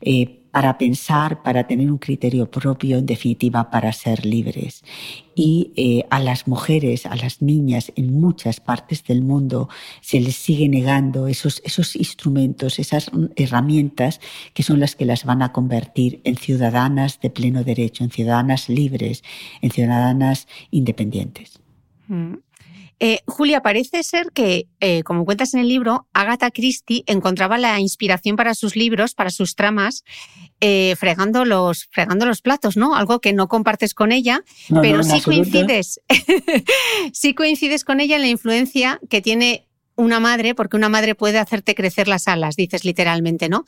eh, 0.00 0.40
para 0.54 0.78
pensar, 0.78 1.42
para 1.42 1.66
tener 1.66 1.90
un 1.90 1.98
criterio 1.98 2.48
propio, 2.48 2.98
en 2.98 3.06
definitiva, 3.06 3.70
para 3.70 3.92
ser 3.92 4.24
libres. 4.24 4.84
Y 5.34 5.72
eh, 5.74 6.06
a 6.10 6.20
las 6.20 6.46
mujeres, 6.46 7.06
a 7.06 7.16
las 7.16 7.42
niñas 7.42 7.90
en 7.96 8.20
muchas 8.20 8.60
partes 8.60 9.02
del 9.02 9.22
mundo 9.22 9.68
se 10.00 10.20
les 10.20 10.36
sigue 10.36 10.68
negando 10.68 11.26
esos, 11.26 11.60
instrumentos, 11.96 12.78
esas 12.78 13.10
herramientas 13.34 14.20
que 14.52 14.62
son 14.62 14.78
las 14.78 14.94
que 14.94 15.06
las 15.06 15.24
van 15.24 15.42
a 15.42 15.50
convertir 15.50 16.20
en 16.22 16.36
ciudadanas 16.36 17.18
de 17.20 17.30
pleno 17.30 17.64
derecho, 17.64 18.04
en 18.04 18.12
ciudadanas 18.12 18.68
libres, 18.68 19.24
en 19.60 19.72
ciudadanas 19.72 20.46
independientes. 20.70 21.58
Mm. 22.06 22.34
Eh, 23.00 23.20
Julia, 23.26 23.60
parece 23.60 24.02
ser 24.02 24.30
que, 24.32 24.68
eh, 24.80 25.02
como 25.02 25.24
cuentas 25.24 25.54
en 25.54 25.60
el 25.60 25.68
libro, 25.68 26.06
Agatha 26.12 26.50
Christie 26.50 27.02
encontraba 27.06 27.58
la 27.58 27.80
inspiración 27.80 28.36
para 28.36 28.54
sus 28.54 28.76
libros, 28.76 29.14
para 29.14 29.30
sus 29.30 29.56
tramas, 29.56 30.04
eh, 30.60 30.94
fregando, 30.98 31.44
los, 31.44 31.88
fregando 31.90 32.26
los 32.26 32.40
platos, 32.40 32.76
¿no? 32.76 32.94
Algo 32.94 33.20
que 33.20 33.32
no 33.32 33.48
compartes 33.48 33.94
con 33.94 34.12
ella, 34.12 34.42
pero 34.80 35.02
sí 35.02 35.20
coincides, 35.20 36.00
sí 37.12 37.34
coincides 37.34 37.84
con 37.84 38.00
ella 38.00 38.16
en 38.16 38.22
la 38.22 38.28
influencia 38.28 39.00
que 39.10 39.20
tiene 39.20 39.66
una 39.96 40.18
madre, 40.18 40.56
porque 40.56 40.76
una 40.76 40.88
madre 40.88 41.14
puede 41.14 41.38
hacerte 41.38 41.76
crecer 41.76 42.08
las 42.08 42.26
alas, 42.26 42.56
dices 42.56 42.84
literalmente, 42.84 43.48
¿no? 43.48 43.64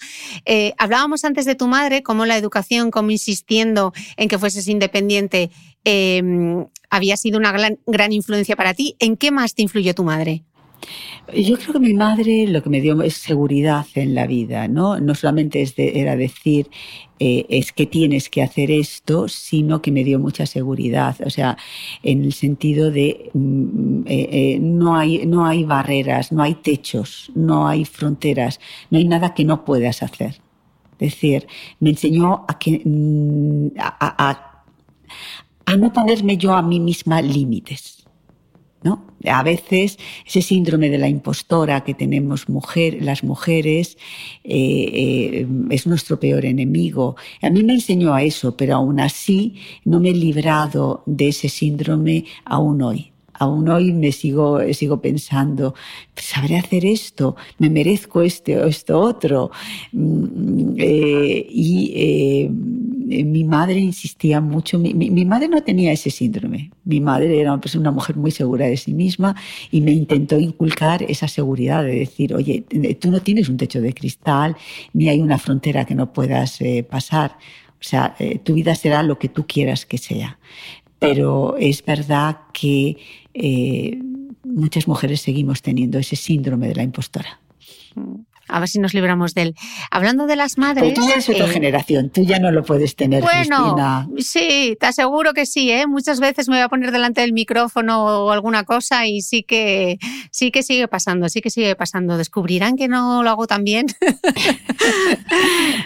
hablábamos 0.77 1.25
antes 1.25 1.45
de 1.45 1.55
tu 1.55 1.69
madre, 1.69 2.03
cómo 2.03 2.27
la 2.27 2.37
educación, 2.37 2.91
como 2.91 3.13
insistiendo 3.13 3.93
en 4.17 4.29
que 4.29 4.37
fueses 4.37 4.67
independiente, 4.67 5.53
Em, 5.89 6.67
había 6.91 7.17
sido 7.17 7.39
una 7.39 7.53
gran, 7.53 8.13
influencia 8.13 8.57
para 8.57 8.75
ti. 8.75 8.97
¿En 8.99 9.17
qué 9.17 9.31
más 9.31 9.55
te 9.55 9.63
influyó 9.63 9.95
tu 9.95 10.03
madre? 10.03 10.43
Yo 11.33 11.57
creo 11.57 11.75
que 11.75 11.79
mi 11.79 11.95
madre 11.95 12.49
lo 12.49 12.61
que 12.61 12.71
me 12.71 12.81
dio 12.81 13.01
es 13.03 13.15
seguridad 13.15 13.87
en 13.95 14.17
la 14.17 14.27
vida, 14.27 14.67
¿no? 14.67 14.99
No 14.99 15.15
solamente 15.15 15.65
era 15.77 16.17
decir, 16.17 16.69
eh, 17.21 17.47
es 17.49 17.73
que 17.73 17.87
tienes 17.87 18.29
que 18.29 18.43
hacer 18.43 18.73
esto, 18.73 19.29
sino 19.29 19.81
que 19.81 19.93
me 19.93 20.03
dio 20.03 20.19
mucha 20.19 20.45
seguridad, 20.45 21.17
o 21.25 21.31
sea, 21.31 21.57
en 22.03 22.25
el 22.25 22.33
sentido 22.33 22.91
de 22.91 23.31
mm, 23.33 24.01
eh, 24.07 24.29
eh, 24.33 24.59
no, 24.61 24.97
hay, 24.97 25.25
no 25.25 25.47
hay 25.47 25.63
barreras, 25.63 26.33
no 26.33 26.43
hay 26.43 26.57
techos, 26.57 27.31
no 27.37 27.69
hay 27.69 27.85
fronteras, 27.85 28.59
no 28.91 28.99
hay 28.99 29.05
nada 29.05 29.35
que 29.35 29.45
no 29.45 29.65
puedas 29.65 30.03
hacer. 30.03 30.41
Es 30.99 31.13
decir, 31.13 31.47
me 31.79 31.91
enseñó 31.91 32.45
a, 32.49 32.59
que, 32.59 32.83
mm, 32.85 33.69
no 35.75 35.93
ponerme 35.93 36.37
yo 36.37 36.55
a 36.55 36.63
mí 36.63 36.79
misma 36.79 37.23
límites. 37.23 38.05
¿No? 38.83 39.05
A 39.25 39.43
veces 39.43 39.99
ese 40.25 40.43
síndrome 40.43 40.91
de 40.91 40.99
la 40.99 41.09
impostora 41.09 41.83
que 41.83 41.95
tenemos 41.95 42.49
mujer, 42.49 42.99
las 43.01 43.25
mujeres 43.25 43.99
eh, 44.45 44.53
eh, 44.55 45.47
es 45.71 45.89
nuestro 45.89 46.21
peor 46.21 46.45
enemigo. 46.45 47.17
A 47.43 47.51
mí 47.51 47.65
me 47.65 47.73
enseñó 47.73 48.15
a 48.15 48.23
eso, 48.23 48.57
pero 48.57 48.77
aún 48.77 49.01
así 49.01 49.57
no 49.85 49.99
me 49.99 50.11
he 50.11 50.15
librado 50.15 51.03
de 51.07 51.29
ese 51.29 51.49
síndrome 51.49 52.27
aún 52.45 52.81
hoy 52.83 53.13
aún 53.39 53.69
hoy 53.69 53.93
me 53.93 54.13
sigo, 54.13 54.61
sigo 54.73 55.01
pensando, 55.01 55.75
¿sabré 56.15 56.57
hacer 56.59 56.85
esto? 56.85 57.37
¿Me 57.59 57.71
merezco 57.71 58.23
este 58.23 58.59
o 58.59 58.67
esto 58.67 58.99
otro? 58.99 59.51
Mm, 59.93 60.75
eh, 60.79 61.47
y 61.49 61.93
eh, 61.97 62.51
mi 63.25 63.45
madre 63.45 63.79
insistía 63.79 64.41
mucho, 64.41 64.79
mi, 64.79 64.95
mi, 64.95 65.25
madre 65.25 65.49
no 65.49 65.63
tenía 65.63 65.93
ese 65.93 66.11
síndrome, 66.11 66.71
mi 66.85 67.01
madre 67.01 67.41
era 67.41 67.59
una 67.77 67.91
mujer 67.91 68.17
muy 68.17 68.31
segura 68.31 68.67
de 68.67 68.77
sí 68.77 68.93
misma 68.95 69.37
y 69.71 69.81
me 69.81 69.93
intentó 69.93 70.39
inculcar 70.39 71.03
esa 71.03 71.29
seguridad 71.29 71.85
de 71.85 72.01
decir, 72.01 72.35
oye, 72.35 72.65
tú 73.01 73.11
no 73.11 73.21
tienes 73.21 73.49
un 73.49 73.57
techo 73.57 73.81
de 73.81 73.93
cristal, 73.93 74.57
ni 74.93 75.09
hay 75.09 75.21
una 75.21 75.39
frontera 75.39 75.85
que 75.85 75.95
no 75.95 76.13
puedas 76.13 76.61
eh, 76.61 76.87
pasar. 76.89 77.39
O 77.79 77.89
sea, 77.89 78.17
tu 78.43 78.55
vida 78.55 78.75
será 78.75 79.03
lo 79.03 79.19
que 79.19 79.29
tú 79.29 79.47
quieras 79.47 79.85
que 79.87 79.99
sea 79.99 80.39
pero 80.99 81.57
es 81.59 81.85
verdad 81.85 82.39
que 82.53 82.97
eh, 83.35 83.99
muchas 84.45 84.89
mujeres 84.89 85.21
seguimos 85.21 85.63
teniendo 85.63 85.99
ese 85.99 86.17
síndrome 86.17 86.69
de 86.69 86.75
la 86.75 86.83
impostora. 86.83 87.41
Mm. 87.95 88.21
A 88.49 88.61
ver 88.61 88.69
si 88.69 88.79
nos 88.79 88.95
libramos 88.95 89.35
de 89.35 89.43
él. 89.43 89.55
Hablando 89.91 90.27
de 90.27 90.37
las 90.37 90.59
madres. 90.59 90.93
Pero 90.95 91.03
tú 91.03 91.09
ya 91.09 91.33
otra 91.33 91.47
eh, 91.47 91.53
generación, 91.53 92.11
tú 92.11 92.23
ya 92.23 92.39
no 92.39 92.51
lo 92.51 92.63
puedes 92.65 92.97
tener. 92.97 93.23
Bueno, 93.23 94.09
sí, 94.19 94.77
te 94.79 94.87
aseguro 94.87 95.33
que 95.33 95.47
sí, 95.47 95.71
¿eh? 95.71 95.87
Muchas 95.87 96.21
veces 96.21 96.49
me 96.49 96.57
voy 96.57 96.63
a 96.63 96.69
poner 96.69 96.93
delante 96.93 97.21
del 97.21 97.33
micrófono 97.33 98.25
o 98.25 98.31
alguna 98.31 98.65
cosa 98.65 99.07
y 99.07 99.23
sí 99.23 99.43
que, 99.43 99.99
sí 100.31 100.51
que 100.51 100.63
sigue 100.63 100.89
pasando, 100.89 101.29
sí 101.29 101.41
que 101.41 101.51
sigue 101.51 101.75
pasando. 101.77 102.17
Descubrirán 102.19 102.77
que 102.77 102.89
no 102.89 103.23
lo 103.23 103.31
hago 103.31 103.47
tan 103.47 103.65
bien. 103.65 103.87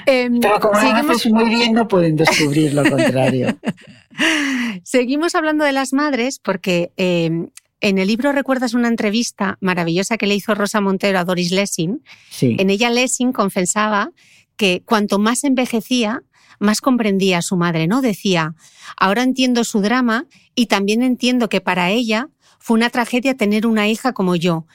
Em, 0.06 0.40
Pero 0.40 0.60
como 0.60 0.80
seguimos... 0.80 1.26
muy 1.26 1.48
bien, 1.48 1.72
no 1.72 1.88
pueden 1.88 2.16
descubrir 2.16 2.74
lo 2.74 2.88
contrario. 2.88 3.56
Seguimos 4.82 5.34
hablando 5.34 5.64
de 5.64 5.72
las 5.72 5.92
madres 5.92 6.38
porque 6.38 6.92
em, 6.96 7.48
en 7.80 7.98
el 7.98 8.08
libro 8.08 8.32
recuerdas 8.32 8.74
una 8.74 8.88
entrevista 8.88 9.56
maravillosa 9.60 10.18
que 10.18 10.26
le 10.26 10.34
hizo 10.34 10.54
Rosa 10.54 10.80
Montero 10.80 11.18
a 11.18 11.24
Doris 11.24 11.50
Lessing. 11.50 12.02
En 12.40 12.70
ella 12.70 12.90
Lessing 12.90 13.32
confesaba 13.32 14.12
que 14.56 14.82
cuanto 14.84 15.18
más 15.18 15.44
envejecía, 15.44 16.22
más 16.58 16.80
comprendía 16.82 17.38
a 17.38 17.42
su 17.42 17.56
madre, 17.56 17.86
¿no? 17.86 18.02
Decía, 18.02 18.54
ahora 18.96 19.22
entiendo 19.22 19.64
su 19.64 19.80
drama 19.80 20.26
y 20.54 20.66
también 20.66 21.02
entiendo 21.02 21.48
que 21.48 21.62
para 21.62 21.90
ella 21.90 22.28
fue 22.58 22.76
una 22.76 22.90
tragedia 22.90 23.36
tener 23.36 23.66
una 23.66 23.88
hija 23.88 24.12
como 24.12 24.36
yo. 24.36 24.66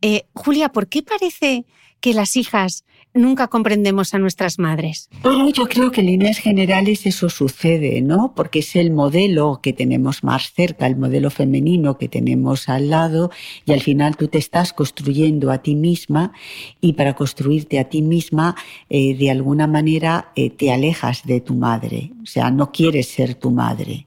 Eh, 0.00 0.26
Julia, 0.32 0.70
¿por 0.70 0.88
qué 0.88 1.02
parece 1.02 1.66
que 2.00 2.14
las 2.14 2.36
hijas 2.36 2.84
nunca 3.14 3.48
comprendemos 3.48 4.12
a 4.12 4.18
nuestras 4.18 4.58
madres? 4.58 5.08
Bueno, 5.22 5.48
yo 5.50 5.66
creo 5.66 5.90
que 5.90 6.00
en 6.00 6.08
líneas 6.08 6.38
generales 6.38 7.06
eso 7.06 7.30
sucede, 7.30 8.02
¿no? 8.02 8.34
Porque 8.34 8.58
es 8.58 8.76
el 8.76 8.90
modelo 8.90 9.60
que 9.62 9.72
tenemos 9.72 10.24
más 10.24 10.52
cerca, 10.52 10.86
el 10.86 10.96
modelo 10.96 11.30
femenino 11.30 11.96
que 11.96 12.08
tenemos 12.08 12.68
al 12.68 12.90
lado, 12.90 13.30
y 13.64 13.72
al 13.72 13.80
final 13.80 14.16
tú 14.16 14.28
te 14.28 14.38
estás 14.38 14.72
construyendo 14.72 15.50
a 15.50 15.58
ti 15.58 15.76
misma, 15.76 16.32
y 16.80 16.94
para 16.94 17.14
construirte 17.14 17.78
a 17.78 17.88
ti 17.88 18.02
misma, 18.02 18.56
eh, 18.90 19.16
de 19.16 19.30
alguna 19.30 19.66
manera 19.66 20.32
eh, 20.34 20.50
te 20.50 20.72
alejas 20.72 21.22
de 21.24 21.40
tu 21.40 21.54
madre. 21.54 22.10
O 22.22 22.26
sea, 22.26 22.50
no 22.50 22.72
quieres 22.72 23.08
ser 23.08 23.34
tu 23.34 23.50
madre, 23.50 24.06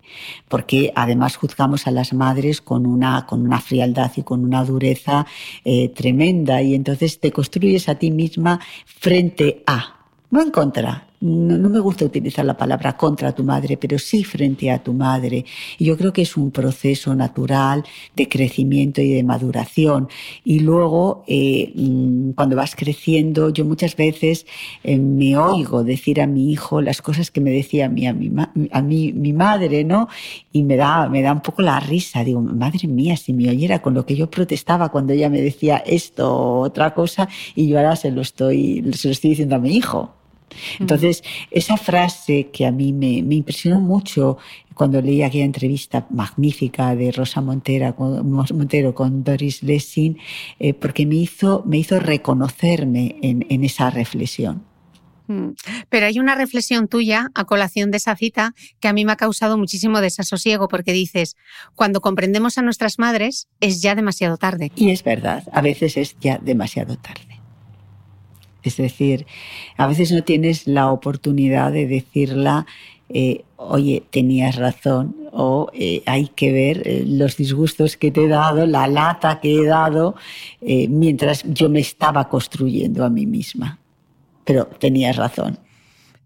porque 0.49 0.91
además 0.95 1.37
juzgamos 1.37 1.87
a 1.87 1.91
las 1.91 2.13
madres 2.13 2.61
con 2.61 2.85
una, 2.85 3.25
con 3.25 3.41
una 3.41 3.61
frialdad 3.61 4.11
y 4.17 4.23
con 4.23 4.43
una 4.43 4.65
dureza 4.65 5.25
eh, 5.63 5.89
tremenda, 5.89 6.61
y 6.61 6.75
entonces 6.75 7.19
te 7.19 7.31
construyes 7.31 7.87
a 7.87 7.95
ti 7.95 8.11
misma 8.11 8.59
frente 8.99 9.63
a, 9.65 10.05
no 10.31 10.41
en 10.41 10.51
contra, 10.51 11.06
no, 11.19 11.69
me 11.69 11.79
gusta 11.79 12.05
utilizar 12.05 12.45
la 12.45 12.55
palabra 12.55 12.95
contra 12.95 13.33
tu 13.33 13.43
madre, 13.43 13.77
pero 13.77 13.97
sí 13.97 14.23
frente 14.23 14.69
a 14.69 14.83
tu 14.83 14.93
madre. 14.93 15.45
Y 15.79 15.85
yo 15.85 15.97
creo 15.97 16.13
que 16.13 16.21
es 16.21 16.37
un 16.37 16.51
proceso 16.51 17.15
natural 17.15 17.83
de 18.15 18.29
crecimiento 18.29 19.01
y 19.01 19.11
de 19.11 19.23
maduración. 19.23 20.09
Y 20.43 20.59
luego, 20.59 21.23
eh, 21.27 21.71
mm, 21.75 22.31
cuando 22.31 22.55
vas 22.55 22.75
creciendo, 22.75 23.49
yo 23.49 23.65
muchas 23.65 23.95
veces 23.95 24.45
eh, 24.83 24.97
me 24.97 25.37
oigo 25.37 25.83
decir 25.83 26.21
a 26.21 26.27
mi 26.27 26.51
hijo 26.51 26.81
las 26.81 27.01
cosas 27.01 27.31
que 27.31 27.41
me 27.41 27.51
decía 27.51 27.87
a 27.87 27.89
mí, 27.89 28.05
a 28.05 28.13
mi, 28.13 28.31
a 28.71 28.81
mí, 28.81 29.13
mi 29.13 29.33
madre, 29.33 29.83
¿no? 29.83 30.07
Y 30.51 30.63
me 30.63 30.75
da, 30.75 31.09
me 31.09 31.21
da 31.23 31.33
un 31.33 31.41
poco 31.41 31.61
la 31.63 31.79
risa. 31.79 32.23
Digo, 32.23 32.41
madre 32.41 32.87
mía, 32.87 33.17
si 33.17 33.33
me 33.33 33.49
oyera 33.49 33.81
con 33.81 33.93
lo 33.95 34.05
que 34.05 34.15
yo 34.15 34.29
protestaba 34.29 34.89
cuando 34.89 35.13
ella 35.13 35.29
me 35.29 35.41
decía 35.41 35.77
esto 35.77 36.31
o 36.31 36.59
otra 36.61 36.93
cosa, 36.93 37.27
y 37.55 37.67
yo 37.67 37.77
ahora 37.77 37.95
se 37.95 38.11
lo 38.11 38.21
estoy, 38.21 38.83
se 38.93 39.07
lo 39.07 39.11
estoy 39.13 39.31
diciendo 39.31 39.55
a 39.55 39.59
mi 39.59 39.75
hijo. 39.75 40.16
Entonces, 40.79 41.23
esa 41.51 41.77
frase 41.77 42.49
que 42.51 42.65
a 42.65 42.71
mí 42.71 42.93
me, 42.93 43.35
impresionó 43.35 43.79
mucho 43.79 44.37
cuando 44.73 45.01
leí 45.01 45.23
aquella 45.23 45.45
entrevista 45.45 46.05
magnífica 46.09 46.95
de 46.95 47.11
Rosa 47.11 47.41
Montero 47.41 47.95
con 48.93 49.23
Doris 49.23 49.63
Lessing, 49.63 50.17
eh, 50.59 50.73
porque 50.73 51.05
me 51.05 51.15
hizo, 51.15 51.63
me 51.65 51.77
hizo 51.77 51.99
reconocerme 51.99 53.15
en, 53.21 53.63
esa 53.63 53.89
reflexión. 53.89 54.63
Mm. 55.27 55.49
Pero 55.89 56.05
hay 56.05 56.19
una 56.19 56.35
reflexión 56.35 56.87
tuya 56.87 57.31
a 57.33 57.45
colación 57.45 57.91
de 57.91 57.97
esa 57.97 58.15
cita 58.15 58.53
que 58.79 58.87
a 58.87 58.93
mí 58.93 59.03
me 59.03 59.11
ha 59.11 59.17
causado 59.17 59.57
muchísimo 59.57 59.99
desasosiego 59.99 60.67
porque 60.67 60.93
dices, 60.93 61.35
cuando 61.75 61.99
comprendemos 61.99 62.57
a 62.57 62.61
nuestras 62.61 62.99
madres 62.99 63.47
es 63.59 63.81
ya 63.81 63.95
demasiado 63.95 64.37
tarde. 64.37 64.71
Y 64.75 64.91
es 64.91 65.03
verdad, 65.03 65.43
a 65.51 65.61
veces 65.61 65.97
es 65.97 66.15
ya 66.19 66.37
demasiado 66.37 66.97
tarde. 66.97 67.36
Es 68.67 68.77
decir, 68.77 69.25
a 69.77 69.87
veces 69.87 70.11
no 70.11 70.23
tienes 70.23 70.67
la 70.67 70.91
oportunidad 70.91 71.71
de 71.71 71.87
decirla, 71.87 72.65
eh, 73.09 73.45
oye, 73.55 74.03
tenías 74.11 74.57
razón, 74.57 75.15
o 75.31 75.69
eh, 75.73 76.03
hay 76.05 76.27
que 76.27 76.51
ver 76.51 76.87
eh, 76.87 77.03
los 77.07 77.37
disgustos 77.37 77.95
que 77.95 78.11
te 78.11 78.25
he 78.25 78.27
dado, 78.27 78.65
la 78.67 78.87
lata 78.87 79.39
que 79.39 79.55
he 79.55 79.65
dado, 79.65 80.15
mientras 80.61 81.43
yo 81.45 81.69
me 81.69 81.79
estaba 81.79 82.27
construyendo 82.27 83.05
a 83.05 83.09
mí 83.09 83.25
misma. 83.25 83.79
Pero 84.43 84.65
tenías 84.65 85.15
razón. 85.15 85.59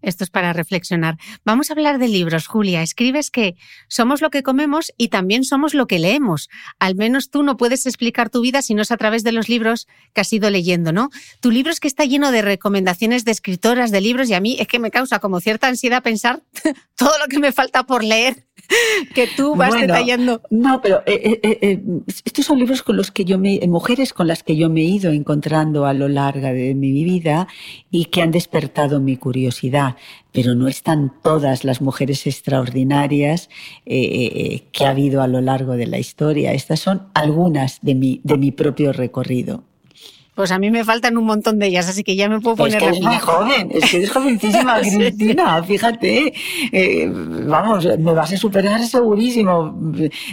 Esto 0.02 0.24
es 0.24 0.30
para 0.30 0.52
reflexionar. 0.52 1.16
Vamos 1.44 1.70
a 1.70 1.74
hablar 1.74 1.98
de 1.98 2.08
libros, 2.08 2.46
Julia. 2.46 2.82
Escribes 2.82 3.30
que 3.30 3.56
somos 3.88 4.20
lo 4.20 4.30
que 4.30 4.42
comemos 4.42 4.92
y 4.96 5.08
también 5.08 5.44
somos 5.44 5.74
lo 5.74 5.86
que 5.86 5.98
leemos. 5.98 6.48
Al 6.78 6.94
menos 6.94 7.30
tú 7.30 7.42
no 7.42 7.56
puedes 7.56 7.86
explicar 7.86 8.28
tu 8.28 8.40
vida 8.40 8.62
si 8.62 8.74
no 8.74 8.82
es 8.82 8.92
a 8.92 8.96
través 8.96 9.24
de 9.24 9.32
los 9.32 9.48
libros 9.48 9.88
que 10.12 10.20
has 10.20 10.32
ido 10.32 10.50
leyendo, 10.50 10.92
¿no? 10.92 11.10
Tu 11.40 11.50
libro 11.50 11.72
es 11.72 11.80
que 11.80 11.88
está 11.88 12.04
lleno 12.04 12.32
de 12.32 12.42
recomendaciones 12.42 13.24
de 13.24 13.32
escritoras, 13.32 13.90
de 13.90 14.00
libros, 14.00 14.28
y 14.28 14.34
a 14.34 14.40
mí 14.40 14.56
es 14.58 14.66
que 14.66 14.78
me 14.78 14.90
causa 14.90 15.18
como 15.18 15.40
cierta 15.40 15.68
ansiedad 15.68 16.02
pensar 16.02 16.42
todo 16.96 17.12
lo 17.18 17.26
que 17.28 17.38
me 17.38 17.52
falta 17.52 17.84
por 17.84 18.04
leer. 18.04 18.46
que 19.14 19.26
tú 19.26 19.54
vas 19.54 19.74
detallando. 19.74 20.42
No, 20.50 20.80
pero 20.80 21.02
eh, 21.06 21.40
eh, 21.42 21.58
eh, 21.60 21.82
estos 22.24 22.46
son 22.46 22.58
libros 22.58 22.82
con 22.82 22.96
los 22.96 23.10
que 23.10 23.24
yo 23.24 23.38
me, 23.38 23.60
mujeres 23.66 24.12
con 24.12 24.26
las 24.26 24.42
que 24.42 24.56
yo 24.56 24.70
me 24.70 24.82
he 24.82 24.84
ido 24.84 25.12
encontrando 25.12 25.86
a 25.86 25.94
lo 25.94 26.08
largo 26.08 26.46
de 26.46 26.74
mi 26.74 26.92
vida 26.92 27.48
y 27.90 28.06
que 28.06 28.22
han 28.22 28.30
despertado 28.30 29.00
mi 29.00 29.16
curiosidad. 29.16 29.96
Pero 30.32 30.54
no 30.54 30.68
están 30.68 31.12
todas 31.22 31.64
las 31.64 31.82
mujeres 31.82 32.26
extraordinarias 32.26 33.50
que 33.84 34.84
ha 34.84 34.90
habido 34.90 35.20
a 35.20 35.28
lo 35.28 35.42
largo 35.42 35.76
de 35.76 35.86
la 35.86 35.98
historia. 35.98 36.54
Estas 36.54 36.80
son 36.80 37.08
algunas 37.12 37.80
de 37.82 37.94
mi, 37.94 38.20
de 38.24 38.38
mi 38.38 38.50
propio 38.50 38.94
recorrido. 38.94 39.64
Pues 40.34 40.50
a 40.50 40.58
mí 40.58 40.70
me 40.70 40.82
faltan 40.82 41.18
un 41.18 41.24
montón 41.24 41.58
de 41.58 41.66
ellas, 41.66 41.88
así 41.90 42.02
que 42.02 42.16
ya 42.16 42.26
me 42.26 42.40
puedo 42.40 42.56
poner. 42.56 42.76
Es 42.76 42.82
que 42.82 42.88
eres 42.88 43.00
muy 43.02 43.18
joven, 43.18 43.68
es 43.70 43.90
que 43.90 43.96
eres 43.98 44.10
jovencísima, 44.10 44.80
Cristina, 44.80 45.62
fíjate. 45.62 46.32
Eh, 46.72 47.10
vamos, 47.46 47.84
me 47.98 48.14
vas 48.14 48.32
a 48.32 48.36
superar 48.38 48.82
segurísimo. 48.82 49.78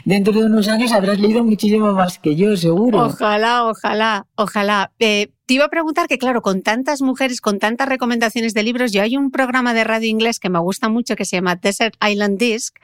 Dentro 0.05 0.31
de 0.31 0.45
unos 0.45 0.69
años 0.69 0.93
habrás 0.93 1.19
leído 1.19 1.43
muchísimo 1.43 1.91
más 1.91 2.17
que 2.17 2.33
yo, 2.33 2.55
seguro. 2.55 3.07
Ojalá, 3.07 3.65
ojalá, 3.65 4.25
ojalá. 4.35 4.91
Eh, 4.99 5.31
te 5.45 5.55
iba 5.55 5.65
a 5.65 5.69
preguntar 5.69 6.07
que, 6.07 6.17
claro, 6.17 6.41
con 6.41 6.61
tantas 6.61 7.01
mujeres, 7.01 7.41
con 7.41 7.59
tantas 7.59 7.89
recomendaciones 7.89 8.53
de 8.53 8.63
libros, 8.63 8.93
yo 8.93 9.01
hay 9.01 9.17
un 9.17 9.31
programa 9.31 9.73
de 9.73 9.83
radio 9.83 10.07
inglés 10.07 10.39
que 10.39 10.49
me 10.49 10.59
gusta 10.59 10.87
mucho 10.87 11.17
que 11.17 11.25
se 11.25 11.35
llama 11.35 11.57
Desert 11.57 11.95
Island 12.07 12.37
Disc. 12.37 12.77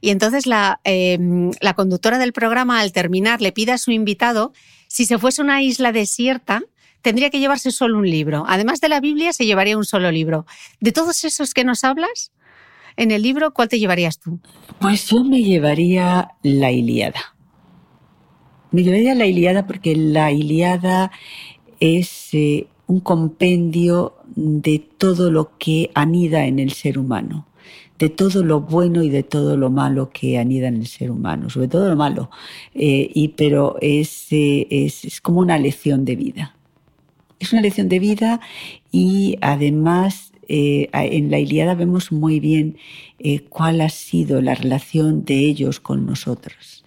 Y 0.00 0.10
entonces 0.10 0.46
la, 0.46 0.80
eh, 0.84 1.18
la 1.60 1.74
conductora 1.74 2.18
del 2.18 2.32
programa, 2.32 2.80
al 2.80 2.92
terminar, 2.92 3.42
le 3.42 3.52
pide 3.52 3.72
a 3.72 3.78
su 3.78 3.90
invitado 3.90 4.52
si 4.92 5.06
se 5.06 5.18
fuese 5.18 5.40
una 5.40 5.62
isla 5.62 5.90
desierta, 5.90 6.60
tendría 7.00 7.30
que 7.30 7.40
llevarse 7.40 7.70
solo 7.70 7.96
un 7.96 8.10
libro. 8.10 8.44
Además 8.46 8.78
de 8.82 8.90
la 8.90 9.00
Biblia, 9.00 9.32
se 9.32 9.46
llevaría 9.46 9.78
un 9.78 9.86
solo 9.86 10.12
libro. 10.12 10.44
De 10.80 10.92
todos 10.92 11.24
esos 11.24 11.54
que 11.54 11.64
nos 11.64 11.82
hablas, 11.82 12.30
en 12.98 13.10
el 13.10 13.22
libro, 13.22 13.54
¿cuál 13.54 13.70
te 13.70 13.78
llevarías 13.78 14.18
tú? 14.18 14.38
Pues 14.80 15.06
yo 15.06 15.24
me 15.24 15.42
llevaría 15.42 16.32
la 16.42 16.70
Iliada. 16.72 17.34
Me 18.70 18.82
llevaría 18.82 19.14
la 19.14 19.24
Iliada 19.24 19.66
porque 19.66 19.96
la 19.96 20.30
Iliada 20.30 21.10
es 21.80 22.28
eh, 22.34 22.66
un 22.86 23.00
compendio 23.00 24.16
de 24.26 24.78
todo 24.78 25.30
lo 25.30 25.56
que 25.56 25.90
anida 25.94 26.44
en 26.44 26.58
el 26.58 26.72
ser 26.72 26.98
humano 26.98 27.46
de 27.98 28.08
todo 28.08 28.42
lo 28.42 28.60
bueno 28.60 29.02
y 29.02 29.10
de 29.10 29.22
todo 29.22 29.56
lo 29.56 29.70
malo 29.70 30.10
que 30.10 30.38
anida 30.38 30.68
en 30.68 30.76
el 30.76 30.86
ser 30.86 31.10
humano, 31.10 31.50
sobre 31.50 31.68
todo 31.68 31.88
lo 31.88 31.96
malo, 31.96 32.30
eh, 32.74 33.10
y, 33.14 33.28
pero 33.28 33.76
es, 33.80 34.26
eh, 34.32 34.66
es, 34.70 35.04
es 35.04 35.20
como 35.20 35.40
una 35.40 35.58
lección 35.58 36.04
de 36.04 36.16
vida. 36.16 36.56
Es 37.38 37.52
una 37.52 37.62
lección 37.62 37.88
de 37.88 37.98
vida 37.98 38.40
y 38.90 39.36
además 39.40 40.31
eh, 40.54 40.90
en 40.92 41.30
la 41.30 41.38
Iliada 41.38 41.74
vemos 41.74 42.12
muy 42.12 42.38
bien 42.38 42.76
eh, 43.18 43.40
cuál 43.40 43.80
ha 43.80 43.88
sido 43.88 44.42
la 44.42 44.54
relación 44.54 45.24
de 45.24 45.38
ellos 45.38 45.80
con 45.80 46.04
nosotros. 46.04 46.84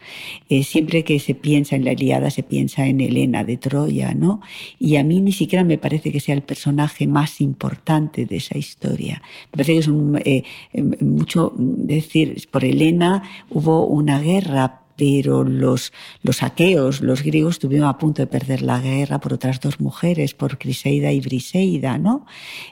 Eh, 0.49 0.63
siempre 0.63 1.03
que 1.03 1.19
se 1.19 1.33
piensa 1.33 1.75
en 1.75 1.83
la 1.83 1.93
Iliada 1.93 2.29
se 2.29 2.43
piensa 2.43 2.85
en 2.85 3.01
Helena 3.01 3.43
de 3.43 3.57
Troya, 3.57 4.13
¿no? 4.13 4.39
Y 4.77 4.97
a 4.97 5.03
mí 5.03 5.19
ni 5.19 5.31
siquiera 5.31 5.63
me 5.63 5.79
parece 5.79 6.11
que 6.11 6.19
sea 6.19 6.35
el 6.35 6.43
personaje 6.43 7.07
más 7.07 7.41
importante 7.41 8.27
de 8.27 8.35
esa 8.35 8.55
historia. 8.55 9.23
Me 9.45 9.63
parece 9.63 9.73
que 9.73 9.79
es 9.79 11.01
mucho 11.01 11.51
decir, 11.57 12.47
por 12.51 12.63
Helena 12.63 13.23
hubo 13.49 13.87
una 13.87 14.21
guerra 14.21 14.84
pero 14.95 15.43
los, 15.43 15.91
los 16.21 16.43
aqueos, 16.43 17.01
los 17.01 17.23
griegos, 17.23 17.55
estuvieron 17.55 17.87
a 17.87 17.97
punto 17.97 18.21
de 18.21 18.27
perder 18.27 18.61
la 18.61 18.79
guerra 18.79 19.19
por 19.19 19.33
otras 19.33 19.59
dos 19.59 19.79
mujeres, 19.79 20.33
por 20.33 20.57
Criseida 20.57 21.11
y 21.11 21.19
Briseida, 21.19 21.97
¿no? 21.97 22.25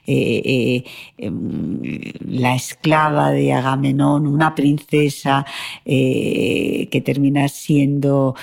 Eh, 0.07 0.41
eh, 0.45 0.83
em, 1.17 1.79
la 2.27 2.55
esclava 2.55 3.31
de 3.31 3.51
Agamenón, 3.53 4.27
una 4.27 4.55
princesa 4.55 5.45
eh, 5.86 6.88
que 6.91 7.01
termina 7.01 7.47
siendo 7.49 8.36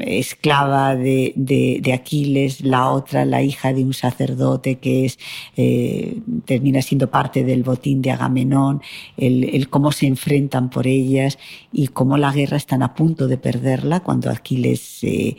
esclava 0.00 0.94
de, 0.96 1.32
de, 1.36 1.92
Aquiles, 1.92 2.60
la 2.60 2.90
otra, 2.90 3.24
la 3.24 3.42
hija 3.42 3.72
de 3.72 3.84
un 3.84 3.94
sacerdote 3.94 4.76
que 4.76 5.06
es, 5.06 5.18
termina 6.44 6.82
siendo 6.82 7.10
parte 7.10 7.44
del 7.44 7.62
botín 7.62 8.02
de 8.02 8.10
Agamenón, 8.10 8.82
el, 9.16 9.44
el 9.44 9.68
cómo 9.68 9.92
se 9.92 10.06
enfrentan 10.06 10.70
por 10.70 10.86
ellas 10.86 11.38
y 11.72 11.88
cómo 11.88 12.03
cómo 12.04 12.18
la 12.18 12.32
guerra 12.32 12.58
están 12.58 12.82
a 12.82 12.92
punto 12.92 13.26
de 13.28 13.38
perderla 13.38 14.00
cuando 14.00 14.28
Aquiles 14.28 14.98
eh, 15.04 15.38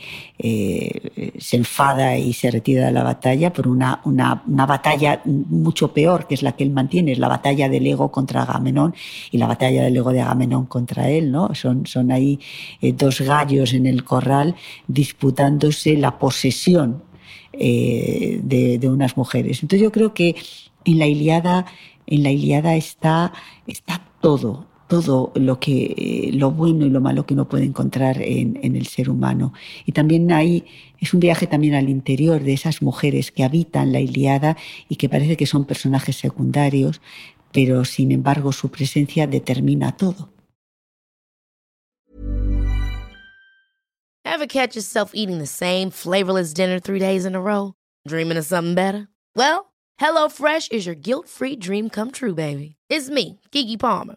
se 1.38 1.56
enfada 1.56 2.18
y 2.18 2.32
se 2.32 2.50
retira 2.50 2.86
de 2.86 2.90
la 2.90 3.04
batalla 3.04 3.52
por 3.52 3.68
una, 3.68 4.00
una, 4.04 4.66
batalla 4.66 5.22
mucho 5.24 5.94
peor, 5.94 6.26
que 6.26 6.34
es 6.34 6.42
la 6.42 6.56
que 6.56 6.64
él 6.64 6.70
mantiene, 6.70 7.12
es 7.12 7.20
la 7.20 7.28
batalla 7.28 7.68
del 7.68 7.86
ego 7.86 8.10
contra 8.10 8.42
Agamenón 8.42 8.96
y 9.30 9.38
la 9.38 9.46
batalla 9.46 9.84
del 9.84 9.96
ego 9.96 10.10
de 10.10 10.22
Agamenón 10.22 10.66
contra 10.66 11.08
él. 11.08 11.30
¿no? 11.30 11.54
Son, 11.54 11.86
son 11.86 12.10
ahí 12.10 12.40
eh, 12.80 12.92
dos 12.92 13.20
gallos 13.20 13.72
en 13.72 13.86
el 13.86 14.02
corral 14.02 14.56
disputándose 14.88 15.96
la 15.96 16.18
posesión 16.18 17.04
eh, 17.52 18.40
de, 18.42 18.80
de 18.80 18.88
unas 18.88 19.16
mujeres. 19.16 19.62
Entonces 19.62 19.84
yo 19.84 19.92
creo 19.92 20.12
que 20.14 20.34
en 20.84 20.98
la 20.98 21.06
Iliada, 21.06 21.66
en 22.08 22.24
la 22.24 22.32
Iliada 22.32 22.74
está, 22.74 23.32
está 23.68 24.02
todo, 24.20 24.66
todo 24.88 25.32
lo 25.34 25.58
que 25.58 26.30
lo 26.32 26.50
bueno 26.50 26.86
y 26.86 26.90
lo 26.90 27.00
malo 27.00 27.26
que 27.26 27.34
uno 27.34 27.48
puede 27.48 27.64
encontrar 27.64 28.22
en, 28.22 28.58
en, 28.62 28.76
el 28.76 28.86
ser 28.86 29.10
humano. 29.10 29.52
Y 29.84 29.92
también 29.92 30.30
ahí 30.32 30.64
es 31.00 31.12
un 31.12 31.20
viaje 31.20 31.46
también 31.46 31.74
al 31.74 31.88
interior 31.88 32.42
de 32.42 32.52
esas 32.52 32.82
mujeres 32.82 33.32
que 33.32 33.44
habitan 33.44 33.92
la 33.92 34.00
Iliada 34.00 34.56
y 34.88 34.96
que 34.96 35.08
parece 35.08 35.36
que 35.36 35.46
son 35.46 35.64
personajes 35.64 36.16
secundarios, 36.16 37.00
pero 37.52 37.84
sin 37.84 38.12
embargo 38.12 38.52
su 38.52 38.70
presencia 38.70 39.26
determina 39.26 39.96
todo. 39.96 40.30
Ever 44.24 44.46
catch 44.46 44.76
yourself 44.76 45.12
eating 45.14 45.38
the 45.38 45.46
same 45.46 45.90
flavorless 45.90 46.52
dinner 46.52 46.78
three 46.78 46.98
days 46.98 47.24
in 47.24 47.34
a 47.34 47.40
row? 47.40 47.72
Dreaming 48.06 48.36
of 48.36 48.44
something 48.44 48.74
better? 48.74 49.08
Well, 49.34 49.72
HelloFresh 49.98 50.72
is 50.72 50.84
your 50.84 50.94
guilt-free 50.94 51.56
dream 51.56 51.88
come 51.88 52.10
true, 52.10 52.34
baby. 52.34 52.76
It's 52.90 53.08
me, 53.08 53.40
Kiki 53.50 53.78
Palmer. 53.78 54.16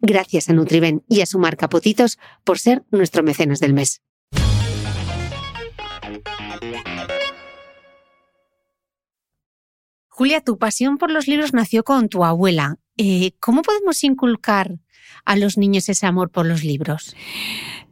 Gracias 0.00 0.48
a 0.48 0.52
Nutriben 0.52 1.04
y 1.08 1.20
a 1.22 1.26
su 1.26 1.38
marca 1.38 1.68
Potitos 1.68 2.18
por 2.44 2.58
ser 2.58 2.84
nuestro 2.90 3.22
mecenas 3.22 3.60
del 3.60 3.74
mes. 3.74 4.02
Julia, 10.08 10.40
tu 10.40 10.58
pasión 10.58 10.98
por 10.98 11.12
los 11.12 11.28
libros 11.28 11.52
nació 11.52 11.84
con 11.84 12.08
tu 12.08 12.24
abuela. 12.24 12.78
Eh, 12.96 13.32
¿Cómo 13.38 13.62
podemos 13.62 14.02
inculcar 14.02 14.80
a 15.24 15.36
los 15.36 15.56
niños 15.56 15.88
ese 15.88 16.06
amor 16.06 16.30
por 16.30 16.44
los 16.44 16.64
libros? 16.64 17.14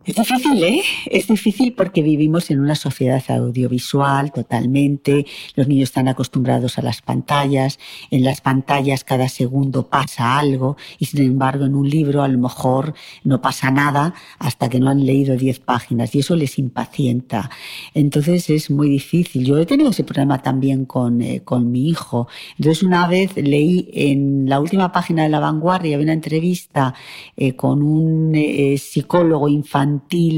Es 0.07 0.15
difícil, 0.15 0.63
¿eh? 0.63 0.83
Es 1.07 1.27
difícil 1.27 1.73
porque 1.73 2.01
vivimos 2.01 2.53
en 2.53 2.61
una 2.61 2.77
sociedad 2.77 3.25
audiovisual 3.29 4.31
totalmente. 4.31 5.27
Los 5.57 5.67
niños 5.67 5.89
están 5.89 6.07
acostumbrados 6.07 6.79
a 6.79 6.83
las 6.83 7.03
pantallas. 7.03 7.81
En 8.13 8.23
las 8.23 8.41
pantallas 8.41 9.03
cada 9.03 9.29
segundo 9.29 9.89
pasa 9.89 10.39
algo 10.39 10.77
y 11.01 11.07
sin 11.07 11.23
embargo 11.23 11.65
en 11.65 11.75
un 11.75 11.91
libro 11.91 12.23
a 12.23 12.29
lo 12.29 12.39
mejor 12.39 12.95
no 13.25 13.43
pasa 13.43 13.73
nada 13.73 14.15
hasta 14.39 14.69
que 14.69 14.79
no 14.79 14.91
han 14.91 15.05
leído 15.05 15.37
10 15.37 15.59
páginas 15.59 16.15
y 16.15 16.21
eso 16.21 16.37
les 16.37 16.57
impacienta. 16.61 17.51
Entonces 17.93 18.49
es 18.49 18.71
muy 18.71 18.89
difícil. 18.89 19.45
Yo 19.45 19.59
he 19.59 19.67
tenido 19.67 19.91
ese 19.91 20.05
problema 20.05 20.41
también 20.41 20.85
con, 20.85 21.21
eh, 21.21 21.41
con 21.43 21.73
mi 21.73 21.89
hijo. 21.89 22.29
Entonces 22.59 22.85
una 22.85 23.09
vez 23.09 23.37
leí 23.37 23.91
en 23.93 24.49
la 24.49 24.61
última 24.61 24.93
página 24.93 25.25
de 25.25 25.31
La 25.31 25.41
Vanguardia 25.41 25.99
una 25.99 26.13
entrevista 26.13 26.95
eh, 27.37 27.57
con 27.57 27.83
un 27.83 28.37
eh, 28.37 28.79
psicólogo 28.79 29.49
infantil 29.49 29.96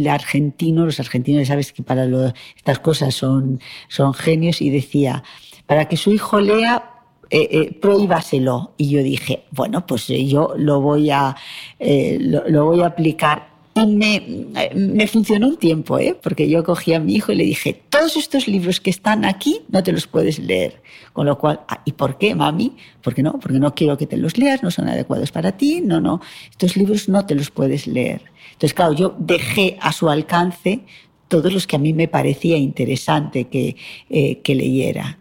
argentino, 0.08 0.84
los 0.84 1.00
argentinos 1.00 1.48
sabes 1.48 1.72
que 1.72 1.82
para 1.82 2.06
estas 2.56 2.78
cosas 2.78 3.14
son, 3.14 3.60
son 3.88 4.14
genios, 4.14 4.60
y 4.60 4.70
decía, 4.70 5.22
para 5.66 5.86
que 5.86 5.96
su 5.96 6.12
hijo 6.12 6.40
lea, 6.40 6.98
eh, 7.30 7.48
eh, 7.50 7.78
prohíbaselo. 7.78 8.72
Y 8.78 8.88
yo 8.88 9.02
dije, 9.02 9.44
bueno, 9.50 9.86
pues 9.86 10.08
eh, 10.08 10.26
yo 10.26 10.54
lo 10.56 10.80
voy 10.80 11.10
a, 11.10 11.36
lo, 11.78 12.64
voy 12.64 12.80
a 12.80 12.86
aplicar 12.86 13.47
me, 13.86 14.46
me, 14.74 15.06
funcionó 15.06 15.48
un 15.48 15.56
tiempo, 15.56 15.98
¿eh? 15.98 16.16
porque 16.20 16.48
yo 16.48 16.64
cogí 16.64 16.94
a 16.94 17.00
mi 17.00 17.14
hijo 17.14 17.32
y 17.32 17.36
le 17.36 17.44
dije, 17.44 17.80
todos 17.88 18.16
estos 18.16 18.48
libros 18.48 18.80
que 18.80 18.90
están 18.90 19.24
aquí 19.24 19.60
no 19.68 19.82
te 19.82 19.92
los 19.92 20.06
puedes 20.06 20.38
leer. 20.38 20.82
Con 21.12 21.26
lo 21.26 21.38
cual, 21.38 21.60
ah, 21.68 21.82
¿y 21.84 21.92
por 21.92 22.18
qué, 22.18 22.34
mami? 22.34 22.76
Porque 23.02 23.22
no, 23.22 23.38
porque 23.38 23.58
no 23.58 23.74
quiero 23.74 23.96
que 23.96 24.06
te 24.06 24.16
los 24.16 24.38
leas, 24.38 24.62
no 24.62 24.70
son 24.70 24.88
adecuados 24.88 25.32
para 25.32 25.52
ti, 25.52 25.80
no, 25.80 26.00
no, 26.00 26.20
estos 26.50 26.76
libros 26.76 27.08
no 27.08 27.26
te 27.26 27.34
los 27.34 27.50
puedes 27.50 27.86
leer. 27.86 28.22
Entonces, 28.52 28.74
claro, 28.74 28.92
yo 28.92 29.14
dejé 29.18 29.76
a 29.80 29.92
su 29.92 30.08
alcance 30.08 30.80
todos 31.28 31.52
los 31.52 31.66
que 31.66 31.76
a 31.76 31.78
mí 31.78 31.92
me 31.92 32.08
parecía 32.08 32.56
interesante 32.56 33.44
que, 33.44 33.76
eh, 34.10 34.40
que 34.40 34.54
leyera. 34.54 35.18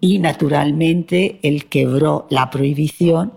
Y 0.00 0.18
naturalmente 0.18 1.40
él 1.42 1.66
quebró 1.66 2.26
la 2.30 2.50
prohibición 2.50 3.32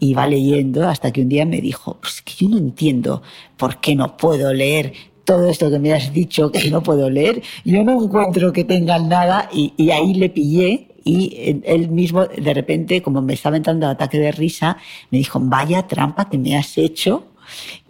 y 0.00 0.14
va 0.14 0.26
leyendo 0.26 0.88
hasta 0.88 1.12
que 1.12 1.20
un 1.20 1.28
día 1.28 1.44
me 1.46 1.60
dijo, 1.60 1.98
pues 2.00 2.22
que 2.22 2.32
yo 2.34 2.48
no 2.48 2.58
entiendo 2.58 3.22
por 3.56 3.80
qué 3.80 3.94
no 3.94 4.16
puedo 4.16 4.52
leer 4.52 4.92
todo 5.24 5.48
esto 5.48 5.70
que 5.70 5.78
me 5.78 5.92
has 5.92 6.12
dicho 6.12 6.50
que 6.50 6.70
no 6.70 6.82
puedo 6.82 7.08
leer, 7.08 7.42
yo 7.64 7.84
no 7.84 8.02
encuentro 8.02 8.52
que 8.52 8.64
tengan 8.64 9.08
nada 9.08 9.48
y, 9.52 9.72
y 9.76 9.90
ahí 9.90 10.14
le 10.14 10.30
pillé 10.30 10.88
y 11.04 11.60
él 11.64 11.88
mismo 11.88 12.26
de 12.26 12.54
repente, 12.54 13.02
como 13.02 13.22
me 13.22 13.34
estaba 13.34 13.56
entrando 13.56 13.86
ataque 13.86 14.18
de 14.18 14.32
risa, 14.32 14.76
me 15.10 15.18
dijo, 15.18 15.38
vaya 15.40 15.86
trampa 15.86 16.28
que 16.28 16.38
me 16.38 16.56
has 16.56 16.76
hecho 16.78 17.24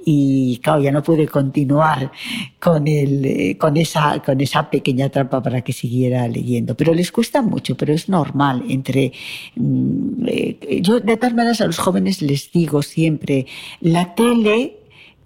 y 0.05 0.59
claro, 0.63 0.83
ya 0.83 0.93
no 0.93 1.03
pude 1.03 1.29
continuar 1.29 2.11
con, 2.59 2.89
el, 2.89 3.25
eh, 3.25 3.59
con, 3.59 3.77
esa, 3.77 4.21
con 4.23 4.41
esa 4.41 4.71
pequeña 4.71 5.09
trampa 5.09 5.43
para 5.43 5.63
que 5.63 5.73
siguiera 5.73 6.27
leyendo. 6.29 6.75
Pero 6.75 6.95
les 6.95 7.13
cuesta 7.13 7.43
mucho, 7.43 7.77
pero 7.77 7.93
es 7.93 8.09
normal. 8.09 8.65
Entre, 8.69 9.13
mm, 9.57 10.25
eh, 10.27 10.81
yo 10.83 11.01
de 11.01 11.17
tal 11.17 11.35
manera 11.35 11.57
a 11.61 11.67
los 11.67 11.79
jóvenes 11.79 12.23
les 12.23 12.51
digo 12.53 12.83
siempre, 12.83 13.47
la 13.81 14.15
tele 14.15 14.77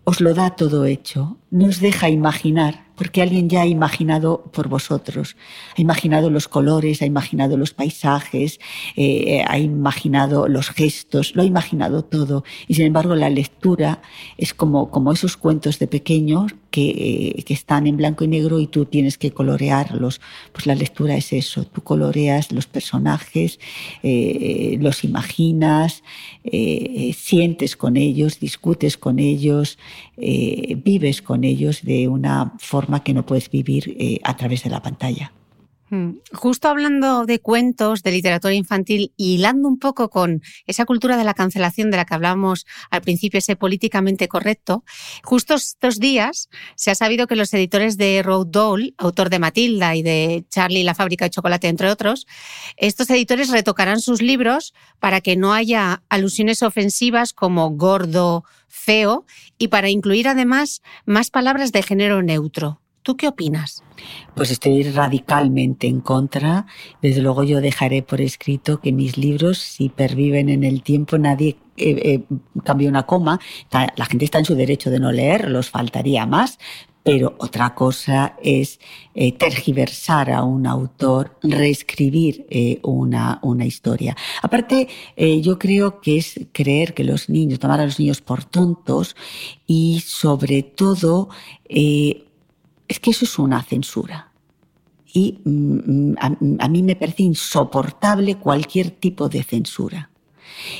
os 0.04 0.20
lo 0.20 0.34
da 0.34 0.50
todo 0.50 0.84
hecho, 0.84 1.38
nos 1.54 1.78
deja 1.78 2.10
imaginar 2.10 2.82
porque 2.96 3.22
alguien 3.22 3.48
ya 3.48 3.62
ha 3.62 3.66
imaginado 3.66 4.44
por 4.52 4.68
vosotros, 4.68 5.36
ha 5.76 5.80
imaginado 5.80 6.30
los 6.30 6.46
colores, 6.48 7.02
ha 7.02 7.06
imaginado 7.06 7.56
los 7.56 7.74
paisajes, 7.74 8.60
eh, 8.96 9.42
ha 9.46 9.58
imaginado 9.58 10.48
los 10.48 10.70
gestos, 10.70 11.34
lo 11.34 11.42
ha 11.42 11.44
imaginado 11.44 12.04
todo. 12.04 12.44
Y 12.68 12.74
sin 12.74 12.86
embargo 12.86 13.14
la 13.16 13.30
lectura 13.30 14.00
es 14.36 14.54
como, 14.54 14.90
como 14.90 15.12
esos 15.12 15.36
cuentos 15.36 15.78
de 15.78 15.88
pequeños 15.88 16.54
que, 16.70 17.42
que, 17.46 17.54
están 17.54 17.86
en 17.86 17.96
blanco 17.96 18.24
y 18.24 18.28
negro 18.28 18.58
y 18.58 18.66
tú 18.66 18.84
tienes 18.84 19.16
que 19.16 19.32
colorearlos. 19.32 20.20
Pues 20.52 20.66
la 20.66 20.74
lectura 20.74 21.16
es 21.16 21.32
eso, 21.32 21.64
tú 21.64 21.82
coloreas 21.82 22.50
los 22.50 22.66
personajes, 22.66 23.60
eh, 24.02 24.76
los 24.80 25.04
imaginas, 25.04 26.02
eh, 26.42 27.14
sientes 27.16 27.76
con 27.76 27.96
ellos, 27.96 28.40
discutes 28.40 28.96
con 28.96 29.20
ellos, 29.20 29.78
eh, 30.16 30.76
vives 30.82 31.22
con 31.22 31.43
ellos 31.44 31.82
de 31.82 32.08
una 32.08 32.54
forma 32.58 33.02
que 33.02 33.14
no 33.14 33.24
puedes 33.24 33.50
vivir 33.50 33.96
eh, 33.98 34.20
a 34.24 34.36
través 34.36 34.64
de 34.64 34.70
la 34.70 34.82
pantalla. 34.82 35.32
Mm. 35.90 36.12
Justo 36.32 36.68
hablando 36.68 37.26
de 37.26 37.40
cuentos, 37.40 38.02
de 38.02 38.10
literatura 38.10 38.54
infantil 38.54 39.12
y 39.16 39.34
hilando 39.34 39.68
un 39.68 39.78
poco 39.78 40.08
con 40.08 40.42
esa 40.66 40.86
cultura 40.86 41.18
de 41.18 41.24
la 41.24 41.34
cancelación 41.34 41.90
de 41.90 41.98
la 41.98 42.06
que 42.06 42.14
hablamos 42.14 42.66
al 42.90 43.02
principio, 43.02 43.38
ese 43.38 43.54
políticamente 43.54 44.26
correcto, 44.26 44.84
justo 45.22 45.54
estos 45.54 46.00
días 46.00 46.48
se 46.74 46.90
ha 46.90 46.94
sabido 46.94 47.26
que 47.26 47.36
los 47.36 47.52
editores 47.52 47.98
de 47.98 48.22
Roald 48.22 48.50
Dahl, 48.50 48.94
autor 48.96 49.28
de 49.28 49.38
Matilda 49.38 49.94
y 49.94 50.02
de 50.02 50.44
Charlie 50.48 50.80
y 50.80 50.84
la 50.84 50.94
fábrica 50.94 51.26
de 51.26 51.30
chocolate, 51.30 51.68
entre 51.68 51.90
otros, 51.90 52.26
estos 52.76 53.10
editores 53.10 53.50
retocarán 53.50 54.00
sus 54.00 54.22
libros 54.22 54.72
para 55.00 55.20
que 55.20 55.36
no 55.36 55.52
haya 55.52 56.02
alusiones 56.08 56.62
ofensivas 56.62 57.32
como 57.34 57.70
gordo, 57.70 58.44
feo 58.68 59.26
y 59.58 59.68
para 59.68 59.90
incluir 59.90 60.28
además 60.28 60.82
más 61.04 61.30
palabras 61.30 61.72
de 61.72 61.82
género 61.82 62.22
neutro. 62.22 62.80
¿Tú 63.02 63.16
qué 63.16 63.28
opinas? 63.28 63.83
Pues 64.34 64.50
estoy 64.50 64.82
radicalmente 64.82 65.86
en 65.86 66.00
contra. 66.00 66.66
Desde 67.02 67.22
luego 67.22 67.44
yo 67.44 67.60
dejaré 67.60 68.02
por 68.02 68.20
escrito 68.20 68.80
que 68.80 68.92
mis 68.92 69.16
libros, 69.16 69.58
si 69.58 69.88
perviven 69.88 70.48
en 70.48 70.64
el 70.64 70.82
tiempo, 70.82 71.18
nadie 71.18 71.56
eh, 71.76 72.22
eh, 72.30 72.36
cambia 72.64 72.88
una 72.88 73.04
coma. 73.04 73.40
La 73.70 74.06
gente 74.06 74.24
está 74.24 74.38
en 74.38 74.44
su 74.44 74.54
derecho 74.54 74.90
de 74.90 75.00
no 75.00 75.12
leerlos, 75.12 75.70
faltaría 75.70 76.26
más. 76.26 76.58
Pero 77.02 77.34
otra 77.38 77.74
cosa 77.74 78.34
es 78.42 78.80
eh, 79.14 79.32
tergiversar 79.32 80.30
a 80.30 80.42
un 80.42 80.66
autor, 80.66 81.38
reescribir 81.42 82.46
una, 82.82 83.40
una 83.42 83.66
historia. 83.66 84.16
Aparte, 84.40 84.88
yo 85.42 85.58
creo 85.58 86.00
que 86.00 86.16
es 86.16 86.40
creer 86.52 86.94
que 86.94 87.04
los 87.04 87.28
niños, 87.28 87.58
tomar 87.58 87.80
a 87.80 87.84
los 87.84 88.00
niños 88.00 88.22
por 88.22 88.44
tontos 88.44 89.16
y 89.66 90.00
sobre 90.00 90.62
todo 90.62 91.28
es 92.88 93.00
que 93.00 93.10
eso 93.10 93.24
es 93.24 93.38
una 93.38 93.62
censura. 93.62 94.32
Y 95.12 95.38
mm, 95.44 96.10
mm, 96.10 96.56
a, 96.58 96.68
mí 96.68 96.82
me 96.82 96.96
parece 96.96 97.22
insoportable 97.22 98.36
cualquier 98.36 98.90
tipo 98.90 99.28
de 99.28 99.42
censura. 99.44 100.10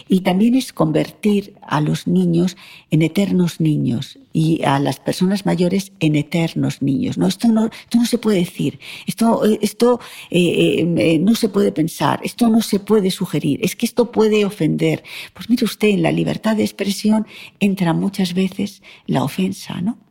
Y 0.08 0.20
también 0.20 0.54
es 0.54 0.72
convertir 0.72 1.54
a 1.62 1.80
los 1.80 2.06
niños 2.06 2.56
en 2.90 3.02
eternos 3.02 3.60
niños 3.60 4.18
y 4.32 4.62
a 4.64 4.78
las 4.78 5.00
personas 5.00 5.46
mayores 5.46 5.92
en 6.00 6.16
eternos 6.16 6.82
niños. 6.82 7.18
No, 7.18 7.26
esto 7.26 7.48
no, 7.48 7.66
esto 7.66 7.98
no 7.98 8.06
se 8.06 8.18
puede 8.18 8.38
decir, 8.38 8.78
esto, 9.06 9.44
eh, 9.44 9.58
esto 9.62 10.00
eh, 10.30 10.84
eh, 10.96 11.18
no 11.18 11.34
se 11.34 11.48
puede 11.48 11.72
pensar, 11.72 12.20
esto 12.22 12.48
no 12.48 12.60
se 12.60 12.78
puede 12.78 13.10
sugerir, 13.10 13.60
es 13.62 13.74
que 13.74 13.86
esto 13.86 14.12
puede 14.12 14.44
ofender. 14.44 15.02
Pues 15.32 15.48
mire 15.50 15.64
usted, 15.64 15.88
en 15.88 16.02
la 16.02 16.12
libertad 16.12 16.56
de 16.56 16.64
expresión 16.64 17.26
entra 17.58 17.92
muchas 17.94 18.34
veces 18.34 18.82
la 19.06 19.24
ofensa, 19.24 19.80
¿no? 19.80 20.03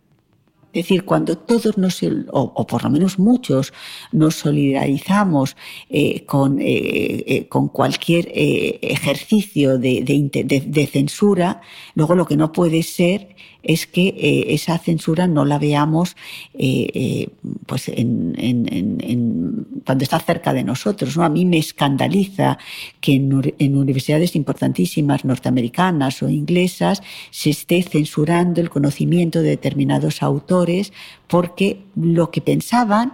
Es 0.74 0.86
decir, 0.86 1.06
cuando 1.06 1.38
todos 1.38 1.78
nos, 1.78 2.02
o, 2.32 2.66
por 2.66 2.84
lo 2.84 2.90
menos 2.90 3.20
muchos, 3.20 3.74
nos 4.12 4.34
solidarizamos 4.38 5.56
eh, 5.88 6.26
con, 6.26 6.60
eh, 6.60 6.66
eh, 6.66 7.48
con, 7.48 7.68
cualquier 7.68 8.28
ejercicio 8.34 9.78
de, 9.78 10.02
de, 10.04 10.88
censura, 10.88 11.62
luego 11.94 12.16
lo 12.16 12.26
que 12.26 12.38
no 12.38 12.52
puede 12.52 12.82
ser 12.82 13.36
es 13.64 13.88
que 13.88 14.10
eh, 14.10 14.54
esa 14.54 14.78
censura 14.78 15.28
no 15.28 15.46
la 15.46 15.58
veamos 15.58 16.16
eh, 16.54 16.90
eh, 16.94 17.30
pues 17.66 17.90
cuando 19.86 20.04
está 20.04 20.20
cerca 20.20 20.54
de 20.54 20.64
nosotros. 20.64 21.18
¿no? 21.18 21.24
A 21.24 21.30
mí 21.30 21.46
me 21.46 21.58
escandaliza 21.58 22.58
que 23.00 23.14
en, 23.16 23.78
universidades 23.78 24.36
importantísimas 24.36 25.26
norteamericanas 25.26 26.22
o 26.22 26.30
inglesas 26.30 27.02
se 27.32 27.50
esté 27.50 27.82
censurando 27.84 28.62
el 28.62 28.70
conocimiento 28.70 29.42
de 29.42 29.50
determinados 29.50 30.22
autores 30.22 30.92
porque 31.28 31.80
lo 31.96 32.32
que 32.32 32.42
pensaban 32.42 33.14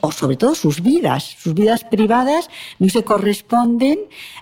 o 0.00 0.10
sobre 0.12 0.36
todo 0.36 0.54
sus 0.54 0.82
vidas, 0.82 1.36
sus 1.38 1.54
vidas 1.54 1.84
privadas 1.84 2.48
no 2.78 2.88
se 2.88 3.04
corresponden 3.04 3.98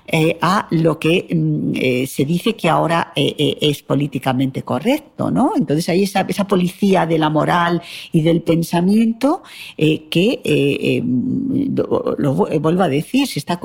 eh, 0.06 0.38
a 0.40 0.66
lo 0.70 0.98
que 0.98 1.28
mm, 1.30 1.72
eh, 1.74 2.06
se 2.06 2.24
dice 2.24 2.54
que 2.54 2.68
ahora 2.68 3.12
eh, 3.16 3.58
es 3.60 3.82
políticamente 3.82 4.62
correcto, 4.62 5.30
¿no? 5.30 5.52
Entonces 5.56 5.88
hay 5.88 6.02
esa, 6.04 6.22
esa, 6.22 6.46
policía 6.46 7.06
de 7.06 7.18
la 7.18 7.30
moral 7.30 7.80
y 8.10 8.22
del 8.22 8.42
pensamiento 8.42 9.42
que, 9.76 11.02
lo, 12.18 12.34
vuelvo 12.34 12.82
a 12.82 12.88
decir, 12.88 13.26
se 13.26 13.38
está 13.38 13.60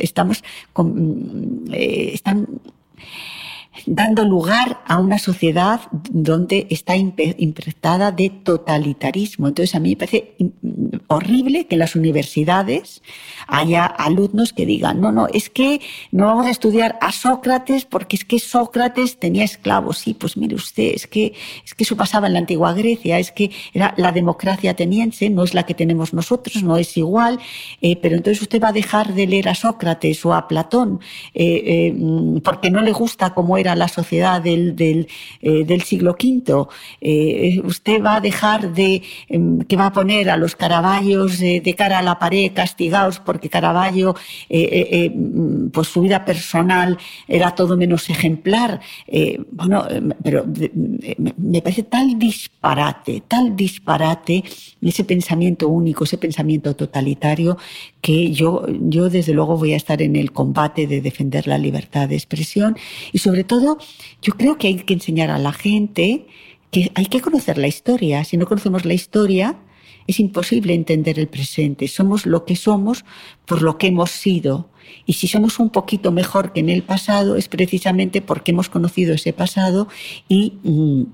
estamos, 0.00 0.42
mm, 0.74 1.72
están 1.72 2.48
dando 3.86 4.24
lugar 4.24 4.80
a 4.86 4.98
una 4.98 5.18
sociedad 5.18 5.80
donde 6.10 6.66
está 6.70 6.96
impregtada 6.96 8.12
de 8.12 8.30
totalitarismo. 8.30 9.48
Entonces 9.48 9.74
a 9.74 9.80
mí 9.80 9.90
me 9.90 9.96
parece 9.96 10.36
horrible 11.08 11.66
que 11.66 11.74
en 11.74 11.80
las 11.80 11.96
universidades 11.96 13.02
haya 13.46 13.84
alumnos 13.84 14.52
que 14.52 14.66
digan, 14.66 15.00
no, 15.00 15.12
no, 15.12 15.26
es 15.28 15.50
que 15.50 15.80
no 16.10 16.26
vamos 16.26 16.46
a 16.46 16.50
estudiar 16.50 16.98
a 17.00 17.12
Sócrates 17.12 17.84
porque 17.84 18.16
es 18.16 18.24
que 18.24 18.38
Sócrates 18.38 19.18
tenía 19.18 19.44
esclavos. 19.44 19.98
Sí, 19.98 20.14
pues 20.14 20.36
mire 20.36 20.54
usted, 20.54 20.92
es 20.94 21.06
que, 21.06 21.34
es 21.64 21.74
que 21.74 21.84
eso 21.84 21.96
pasaba 21.96 22.26
en 22.26 22.34
la 22.34 22.38
antigua 22.38 22.72
Grecia, 22.72 23.18
es 23.18 23.32
que 23.32 23.50
era 23.72 23.94
la 23.96 24.12
democracia 24.12 24.72
ateniense, 24.72 25.30
no 25.30 25.44
es 25.44 25.54
la 25.54 25.64
que 25.64 25.74
tenemos 25.74 26.14
nosotros, 26.14 26.62
no 26.62 26.76
es 26.76 26.96
igual, 26.96 27.38
eh, 27.80 27.96
pero 27.96 28.16
entonces 28.16 28.42
usted 28.42 28.62
va 28.62 28.68
a 28.68 28.72
dejar 28.72 29.14
de 29.14 29.26
leer 29.26 29.48
a 29.48 29.54
Sócrates 29.54 30.24
o 30.24 30.34
a 30.34 30.48
Platón 30.48 31.00
eh, 31.34 31.62
eh, 31.66 32.40
porque 32.42 32.70
no 32.70 32.80
le 32.80 32.92
gusta 32.92 33.34
cómo 33.34 33.56
era 33.56 33.63
la 33.74 33.88
sociedad 33.88 34.42
del, 34.42 34.76
del, 34.76 35.06
eh, 35.40 35.80
siglo 35.84 36.12
V. 36.12 36.66
Eh, 37.00 37.60
usted 37.64 38.02
va 38.02 38.16
a 38.16 38.20
dejar 38.20 38.72
de, 38.74 39.02
em, 39.28 39.60
que 39.60 39.76
va 39.76 39.86
a 39.86 39.92
poner 39.92 40.30
a 40.30 40.36
los 40.36 40.54
caraballos 40.56 41.38
de 41.38 41.74
cara 41.76 41.98
a 41.98 42.02
la 42.02 42.18
pared 42.18 42.52
castigados 42.52 43.18
porque 43.18 43.48
Caravaggio, 43.48 44.14
eh, 44.48 45.10
mm, 45.14 45.68
pues 45.70 45.88
su 45.88 46.00
vida 46.02 46.24
personal 46.24 46.98
era 47.28 47.54
todo 47.54 47.76
menos 47.76 48.10
ejemplar. 48.10 48.80
bueno, 49.50 49.86
pero 50.22 50.44
me 51.36 51.60
parece 51.62 51.84
tal 51.84 52.18
disparate, 52.18 53.22
tal 53.28 53.56
disparate 53.56 54.44
ese 54.82 55.04
pensamiento 55.04 55.68
único, 55.68 56.04
ese 56.04 56.18
pensamiento 56.18 56.74
totalitario 56.76 57.56
que 58.00 58.32
yo, 58.32 58.66
yo 58.68 59.08
desde 59.08 59.32
luego 59.32 59.56
voy 59.56 59.72
a 59.72 59.76
estar 59.76 60.02
en 60.02 60.16
el 60.16 60.32
combate 60.32 60.86
de 60.86 61.00
defender 61.00 61.46
la 61.46 61.58
libertad 61.58 62.08
de 62.08 62.16
expresión 62.16 62.76
y 63.12 63.18
sobre 63.18 63.44
todo 63.44 63.53
yo 64.22 64.32
creo 64.36 64.58
que 64.58 64.68
hay 64.68 64.76
que 64.76 64.94
enseñar 64.94 65.30
a 65.30 65.38
la 65.38 65.52
gente 65.52 66.26
que 66.70 66.90
hay 66.94 67.06
que 67.06 67.20
conocer 67.20 67.58
la 67.58 67.68
historia. 67.68 68.24
Si 68.24 68.36
no 68.36 68.46
conocemos 68.46 68.84
la 68.84 68.94
historia, 68.94 69.56
es 70.06 70.20
imposible 70.20 70.74
entender 70.74 71.18
el 71.18 71.28
presente. 71.28 71.88
Somos 71.88 72.26
lo 72.26 72.44
que 72.44 72.56
somos 72.56 73.04
por 73.46 73.62
lo 73.62 73.78
que 73.78 73.86
hemos 73.88 74.10
sido. 74.10 74.68
Y 75.06 75.14
si 75.14 75.28
somos 75.28 75.58
un 75.58 75.70
poquito 75.70 76.12
mejor 76.12 76.52
que 76.52 76.60
en 76.60 76.68
el 76.68 76.82
pasado, 76.82 77.36
es 77.36 77.48
precisamente 77.48 78.20
porque 78.20 78.50
hemos 78.50 78.68
conocido 78.68 79.14
ese 79.14 79.32
pasado 79.32 79.88
y 80.28 80.54
mm, 80.62 81.04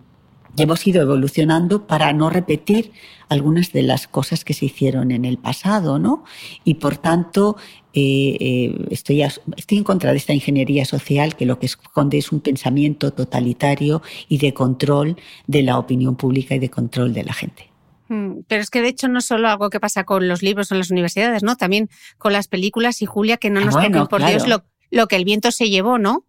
hemos 0.57 0.87
ido 0.87 1.03
evolucionando 1.03 1.87
para 1.87 2.13
no 2.13 2.31
repetir 2.31 2.93
algunas 3.29 3.73
de 3.73 3.83
las 3.83 4.09
cosas 4.09 4.45
que 4.45 4.55
se 4.55 4.67
hicieron 4.67 5.13
en 5.13 5.25
el 5.25 5.39
pasado, 5.39 5.99
¿no? 5.99 6.25
Y 6.65 6.75
por 6.75 6.97
tanto, 6.97 7.57
eh, 7.93 8.37
eh, 8.41 8.87
estoy, 8.91 9.23
estoy 9.23 9.79
en 9.79 9.85
contra 9.85 10.11
de 10.11 10.17
esta 10.17 10.33
ingeniería 10.33 10.85
social 10.85 11.37
que 11.37 11.47
lo 11.47 11.59
que 11.59 11.67
esconde 11.67 12.19
es 12.19 12.33
un 12.33 12.41
pensamiento 12.41 13.13
totalitario 13.13 14.03
y 14.29 14.39
de 14.39 14.53
control 14.53 15.17
de 15.47 15.63
la 15.63 15.79
opinión 15.79 16.17
pública 16.17 16.57
y 16.57 16.59
de 16.59 16.71
control 16.71 17.15
de 17.15 17.25
la 17.25 17.33
gente. 17.33 17.71
Mm, 18.09 18.41
pero 18.49 18.61
es 18.61 18.71
que 18.71 18.83
de 18.83 18.89
hecho 18.89 19.07
no 19.07 19.21
solo 19.21 19.49
algo 19.49 19.71
que 19.71 19.79
pasa 19.79 20.03
con 20.03 20.27
los 20.27 20.43
libros 20.43 20.73
en 20.73 20.79
las 20.79 20.91
universidades, 20.91 21.45
¿no? 21.45 21.57
También 21.57 21.89
con 22.19 22.33
las 22.33 22.49
películas 22.49 23.01
y 23.03 23.07
Julia, 23.07 23.37
que 23.37 23.51
no 23.51 23.61
ah, 23.61 23.65
nos 23.65 23.75
bueno, 23.75 24.09
por 24.09 24.27
Dios 24.27 24.49
lo, 24.49 24.65
lo, 24.91 25.07
que 25.07 25.15
el 25.15 25.25
viento 25.25 25.53
se 25.53 25.71
llevó, 25.71 25.99
¿no? 25.99 26.25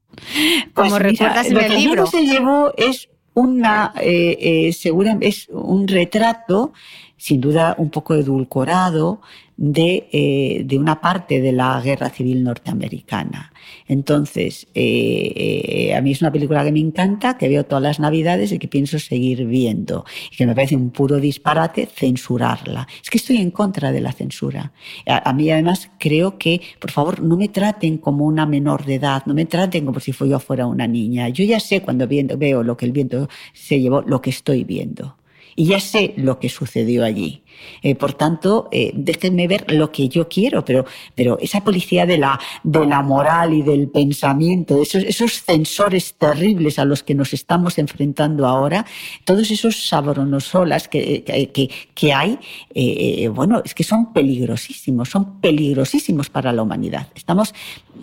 Como 0.75 0.91
pues 0.91 1.01
recuerdas 1.01 1.47
en 1.47 1.57
el 1.57 1.75
libro. 1.75 2.03
Lo 2.03 2.11
que 2.11 2.17
el 2.19 2.25
viento 2.25 2.33
se 2.33 2.39
llevó 2.39 2.73
es 2.77 3.09
una, 3.33 3.93
eh, 4.01 4.67
eh, 4.67 4.73
segura, 4.73 5.17
es 5.21 5.47
un 5.49 5.87
retrato, 5.87 6.73
sin 7.17 7.41
duda 7.41 7.75
un 7.77 7.89
poco 7.89 8.15
edulcorado, 8.15 9.21
de, 9.61 10.09
eh, 10.11 10.63
de, 10.65 10.79
una 10.79 10.99
parte 10.99 11.39
de 11.39 11.51
la 11.51 11.79
guerra 11.81 12.09
civil 12.09 12.43
norteamericana. 12.43 13.53
Entonces, 13.87 14.67
eh, 14.73 15.33
eh, 15.35 15.93
a 15.93 16.01
mí 16.01 16.13
es 16.13 16.21
una 16.21 16.31
película 16.31 16.63
que 16.63 16.71
me 16.71 16.79
encanta, 16.79 17.37
que 17.37 17.47
veo 17.47 17.63
todas 17.63 17.83
las 17.83 17.99
navidades 17.99 18.51
y 18.51 18.57
que 18.57 18.67
pienso 18.67 18.97
seguir 18.97 19.45
viendo. 19.45 20.03
Y 20.31 20.35
que 20.35 20.47
me 20.47 20.55
parece 20.55 20.75
un 20.75 20.89
puro 20.89 21.19
disparate 21.19 21.85
censurarla. 21.85 22.87
Es 23.03 23.11
que 23.11 23.19
estoy 23.19 23.37
en 23.37 23.51
contra 23.51 23.91
de 23.91 24.01
la 24.01 24.11
censura. 24.13 24.73
A, 25.05 25.29
a 25.29 25.31
mí 25.31 25.51
además 25.51 25.91
creo 25.99 26.39
que, 26.39 26.59
por 26.79 26.89
favor, 26.89 27.21
no 27.21 27.37
me 27.37 27.47
traten 27.47 27.99
como 27.99 28.25
una 28.25 28.47
menor 28.47 28.83
de 28.83 28.95
edad, 28.95 29.21
no 29.27 29.35
me 29.35 29.45
traten 29.45 29.85
como 29.85 29.99
si 29.99 30.11
yo 30.11 30.39
fuera 30.39 30.65
una 30.65 30.87
niña. 30.87 31.29
Yo 31.29 31.43
ya 31.43 31.59
sé 31.59 31.83
cuando 31.83 32.07
viendo, 32.07 32.35
veo 32.35 32.63
lo 32.63 32.75
que 32.75 32.87
el 32.87 32.93
viento 32.93 33.29
se 33.53 33.79
llevó, 33.79 34.01
lo 34.01 34.21
que 34.21 34.31
estoy 34.31 34.63
viendo 34.63 35.20
y 35.61 35.65
ya 35.67 35.79
sé 35.79 36.15
lo 36.17 36.39
que 36.39 36.49
sucedió 36.49 37.05
allí. 37.05 37.43
Eh, 37.83 37.93
por 37.93 38.13
tanto, 38.15 38.67
eh, 38.71 38.89
déjenme 38.95 39.47
ver 39.47 39.71
lo 39.71 39.91
que 39.91 40.09
yo 40.09 40.27
quiero, 40.27 40.65
pero, 40.65 40.85
pero 41.13 41.37
esa 41.39 41.63
policía 41.63 42.07
de 42.07 42.17
la, 42.17 42.39
de 42.63 42.83
la 42.87 43.03
moral 43.03 43.53
y 43.53 43.61
del 43.61 43.87
pensamiento, 43.87 44.81
esos, 44.81 45.03
esos 45.03 45.43
censores 45.43 46.15
terribles 46.15 46.79
a 46.79 46.85
los 46.85 47.03
que 47.03 47.13
nos 47.13 47.31
estamos 47.35 47.77
enfrentando 47.77 48.47
ahora, 48.47 48.87
todos 49.23 49.51
esos 49.51 49.87
sabronosolas 49.87 50.87
que, 50.87 51.23
que, 51.23 51.69
que 51.93 52.11
hay, 52.11 52.39
eh, 52.73 53.27
bueno, 53.27 53.61
es 53.63 53.75
que 53.75 53.83
son 53.83 54.13
peligrosísimos, 54.13 55.09
son 55.09 55.39
peligrosísimos 55.41 56.31
para 56.31 56.51
la 56.53 56.63
humanidad. 56.63 57.09
Estamos 57.13 57.53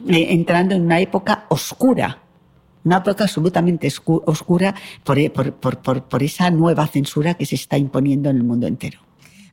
entrando 0.06 0.76
en 0.76 0.82
una 0.82 1.00
época 1.00 1.46
oscura 1.48 2.28
una 2.89 2.99
época 2.99 3.24
absolutamente 3.24 3.86
oscura 4.05 4.74
por, 5.05 5.53
por, 5.55 6.03
por 6.03 6.22
esa 6.22 6.51
nueva 6.51 6.86
censura 6.86 7.34
que 7.34 7.47
se 7.47 7.55
está 7.55 7.76
imponiendo 7.76 8.30
en 8.30 8.36
el 8.36 8.45
mundo 8.45 8.66
entero. 8.66 9.07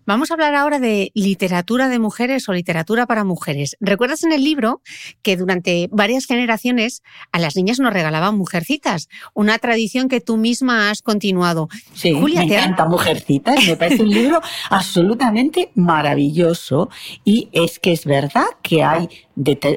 Vamos 0.07 0.29
a 0.29 0.35
hablar 0.35 0.53
ahora 0.53 0.79
de 0.79 1.11
literatura 1.15 1.89
de 1.89 1.97
mujeres 1.97 2.47
o 2.47 2.53
literatura 2.53 3.07
para 3.07 3.23
mujeres. 3.23 3.75
¿Recuerdas 3.79 4.23
en 4.23 4.31
el 4.31 4.43
libro 4.43 4.81
que 5.23 5.35
durante 5.35 5.89
varias 5.91 6.25
generaciones 6.25 7.01
a 7.31 7.39
las 7.39 7.55
niñas 7.55 7.79
nos 7.79 7.91
regalaban 7.91 8.37
mujercitas? 8.37 9.09
Una 9.33 9.57
tradición 9.57 10.07
que 10.07 10.21
tú 10.21 10.37
misma 10.37 10.91
has 10.91 11.01
continuado. 11.01 11.69
Sí, 11.93 12.13
Julia, 12.13 12.45
me 12.45 12.55
encanta 12.55 12.85
Mujercitas. 12.85 13.65
Me 13.65 13.75
parece 13.77 14.03
un 14.03 14.09
libro 14.09 14.41
absolutamente 14.69 15.71
maravilloso. 15.73 16.89
Y 17.23 17.49
es 17.51 17.79
que 17.79 17.91
es 17.91 18.05
verdad 18.05 18.45
que 18.61 18.83
hay... 18.83 19.09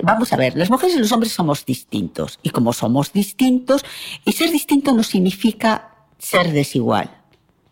Vamos 0.02 0.32
a 0.32 0.36
ver, 0.36 0.56
las 0.56 0.70
mujeres 0.70 0.96
y 0.96 0.98
los 0.98 1.10
hombres 1.10 1.32
somos 1.32 1.64
distintos. 1.64 2.38
Y 2.42 2.50
como 2.50 2.72
somos 2.74 3.12
distintos, 3.12 3.84
y 4.24 4.32
ser 4.32 4.50
distinto 4.50 4.92
no 4.92 5.02
significa 5.02 5.90
ser 6.18 6.52
desigual. 6.52 7.17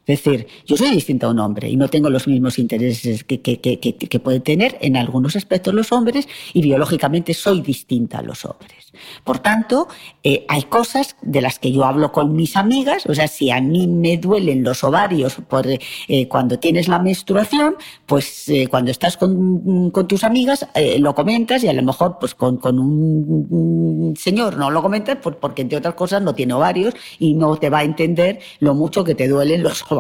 Es 0.06 0.22
decir, 0.22 0.46
yo 0.64 0.76
soy 0.76 0.90
distinto 0.90 1.26
a 1.26 1.30
un 1.30 1.40
hombre 1.40 1.68
y 1.68 1.76
no 1.76 1.88
tengo 1.88 2.08
los 2.10 2.28
mismos 2.28 2.60
intereses 2.60 3.24
que, 3.24 3.40
que, 3.40 3.58
que, 3.58 3.78
que 3.80 4.20
pueden 4.20 4.42
tener 4.42 4.78
en 4.80 4.96
algunos 4.96 5.34
aspectos 5.34 5.74
los 5.74 5.90
hombres 5.90 6.28
y 6.52 6.62
biológicamente 6.62 7.34
soy 7.34 7.60
distinta 7.60 8.18
a 8.18 8.22
los 8.22 8.44
hombres. 8.44 8.92
Por 9.24 9.40
tanto, 9.40 9.88
eh, 10.22 10.46
hay 10.48 10.62
cosas 10.62 11.16
de 11.22 11.40
las 11.40 11.58
que 11.58 11.72
yo 11.72 11.84
hablo 11.84 12.12
con 12.12 12.34
mis 12.36 12.56
amigas, 12.56 13.04
o 13.06 13.14
sea, 13.14 13.26
si 13.26 13.50
a 13.50 13.60
mí 13.60 13.88
me 13.88 14.16
duelen 14.16 14.62
los 14.62 14.84
ovarios 14.84 15.38
por, 15.48 15.66
eh, 15.66 16.28
cuando 16.28 16.60
tienes 16.60 16.86
la 16.86 17.00
menstruación, 17.00 17.74
pues 18.06 18.48
eh, 18.48 18.68
cuando 18.68 18.92
estás 18.92 19.16
con, 19.16 19.90
con 19.90 20.06
tus 20.06 20.22
amigas 20.22 20.68
eh, 20.74 21.00
lo 21.00 21.16
comentas 21.16 21.64
y 21.64 21.68
a 21.68 21.72
lo 21.72 21.82
mejor 21.82 22.18
pues 22.20 22.34
con, 22.36 22.58
con 22.58 22.78
un 22.78 24.14
señor 24.16 24.56
no 24.56 24.70
lo 24.70 24.82
comentas 24.82 25.18
porque 25.18 25.62
entre 25.62 25.78
otras 25.78 25.94
cosas 25.94 26.22
no 26.22 26.34
tiene 26.34 26.54
ovarios 26.54 26.94
y 27.18 27.34
no 27.34 27.56
te 27.56 27.70
va 27.70 27.78
a 27.78 27.84
entender 27.84 28.38
lo 28.60 28.74
mucho 28.74 29.02
que 29.02 29.16
te 29.16 29.26
duelen 29.26 29.64
los 29.64 29.82
ovarios 29.82 29.95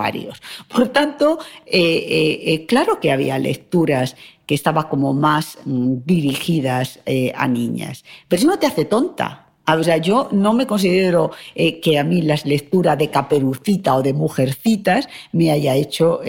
Por 0.68 0.88
tanto, 0.88 1.38
eh, 1.66 1.78
eh, 1.80 2.52
eh, 2.52 2.66
claro 2.66 3.00
que 3.00 3.12
había 3.12 3.38
lecturas 3.38 4.16
que 4.46 4.54
estaban 4.54 4.84
como 4.88 5.12
más 5.12 5.58
mm, 5.64 5.96
dirigidas 6.04 7.00
a 7.34 7.48
niñas, 7.48 8.04
pero 8.28 8.40
eso 8.40 8.48
no 8.48 8.58
te 8.58 8.66
hace 8.66 8.84
tonta. 8.84 9.42
O 9.66 9.82
sea, 9.82 9.96
yo 9.96 10.28
no 10.30 10.52
me 10.52 10.64
considero 10.64 11.32
que 11.56 11.98
a 11.98 12.04
mí 12.04 12.22
las 12.22 12.46
lecturas 12.46 12.96
de 12.96 13.10
Caperucita 13.10 13.96
o 13.96 14.02
de 14.02 14.12
Mujercitas 14.12 15.08
me 15.32 15.50
haya 15.50 15.74
hecho 15.74 16.20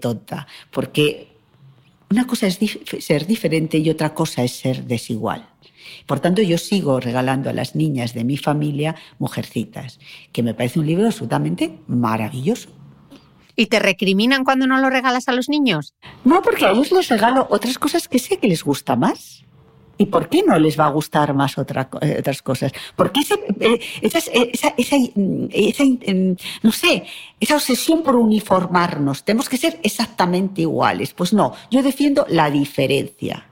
tonta, 0.00 0.46
porque 0.70 1.28
una 2.10 2.26
cosa 2.26 2.46
es 2.46 2.58
ser 3.00 3.26
diferente 3.26 3.76
y 3.76 3.90
otra 3.90 4.14
cosa 4.14 4.42
es 4.42 4.52
ser 4.52 4.84
desigual. 4.84 5.46
Por 6.06 6.20
tanto, 6.20 6.42
yo 6.42 6.56
sigo 6.58 7.00
regalando 7.00 7.50
a 7.50 7.52
las 7.52 7.74
niñas 7.74 8.14
de 8.14 8.24
mi 8.24 8.36
familia 8.36 8.94
Mujercitas, 9.18 9.98
que 10.32 10.42
me 10.42 10.54
parece 10.54 10.78
un 10.78 10.86
libro 10.86 11.06
absolutamente 11.06 11.78
maravilloso. 11.88 12.75
¿Y 13.56 13.66
te 13.66 13.78
recriminan 13.78 14.44
cuando 14.44 14.66
no 14.66 14.78
lo 14.78 14.90
regalas 14.90 15.28
a 15.28 15.32
los 15.32 15.48
niños? 15.48 15.94
No, 16.24 16.42
porque 16.42 16.66
a 16.66 16.72
ellos 16.72 16.92
les 16.92 17.08
regalo 17.08 17.46
otras 17.50 17.78
cosas 17.78 18.06
que 18.06 18.18
sé 18.18 18.38
que 18.38 18.48
les 18.48 18.62
gusta 18.62 18.96
más. 18.96 19.46
¿Y 19.98 20.06
por 20.06 20.28
qué 20.28 20.42
no 20.42 20.58
les 20.58 20.78
va 20.78 20.86
a 20.86 20.90
gustar 20.90 21.32
más 21.32 21.56
otra, 21.56 21.88
eh, 22.02 22.16
otras 22.18 22.42
cosas? 22.42 22.72
Porque 22.94 23.20
eh, 23.60 23.80
esa, 24.02 24.18
esa, 24.18 24.74
esa, 24.76 24.96
esa, 25.50 25.84
no 26.62 26.72
sé, 26.72 27.04
esa 27.40 27.54
obsesión 27.54 28.02
por 28.02 28.16
uniformarnos, 28.16 29.24
tenemos 29.24 29.48
que 29.48 29.56
ser 29.56 29.80
exactamente 29.82 30.60
iguales. 30.60 31.14
Pues 31.14 31.32
no, 31.32 31.54
yo 31.70 31.82
defiendo 31.82 32.26
la 32.28 32.50
diferencia. 32.50 33.46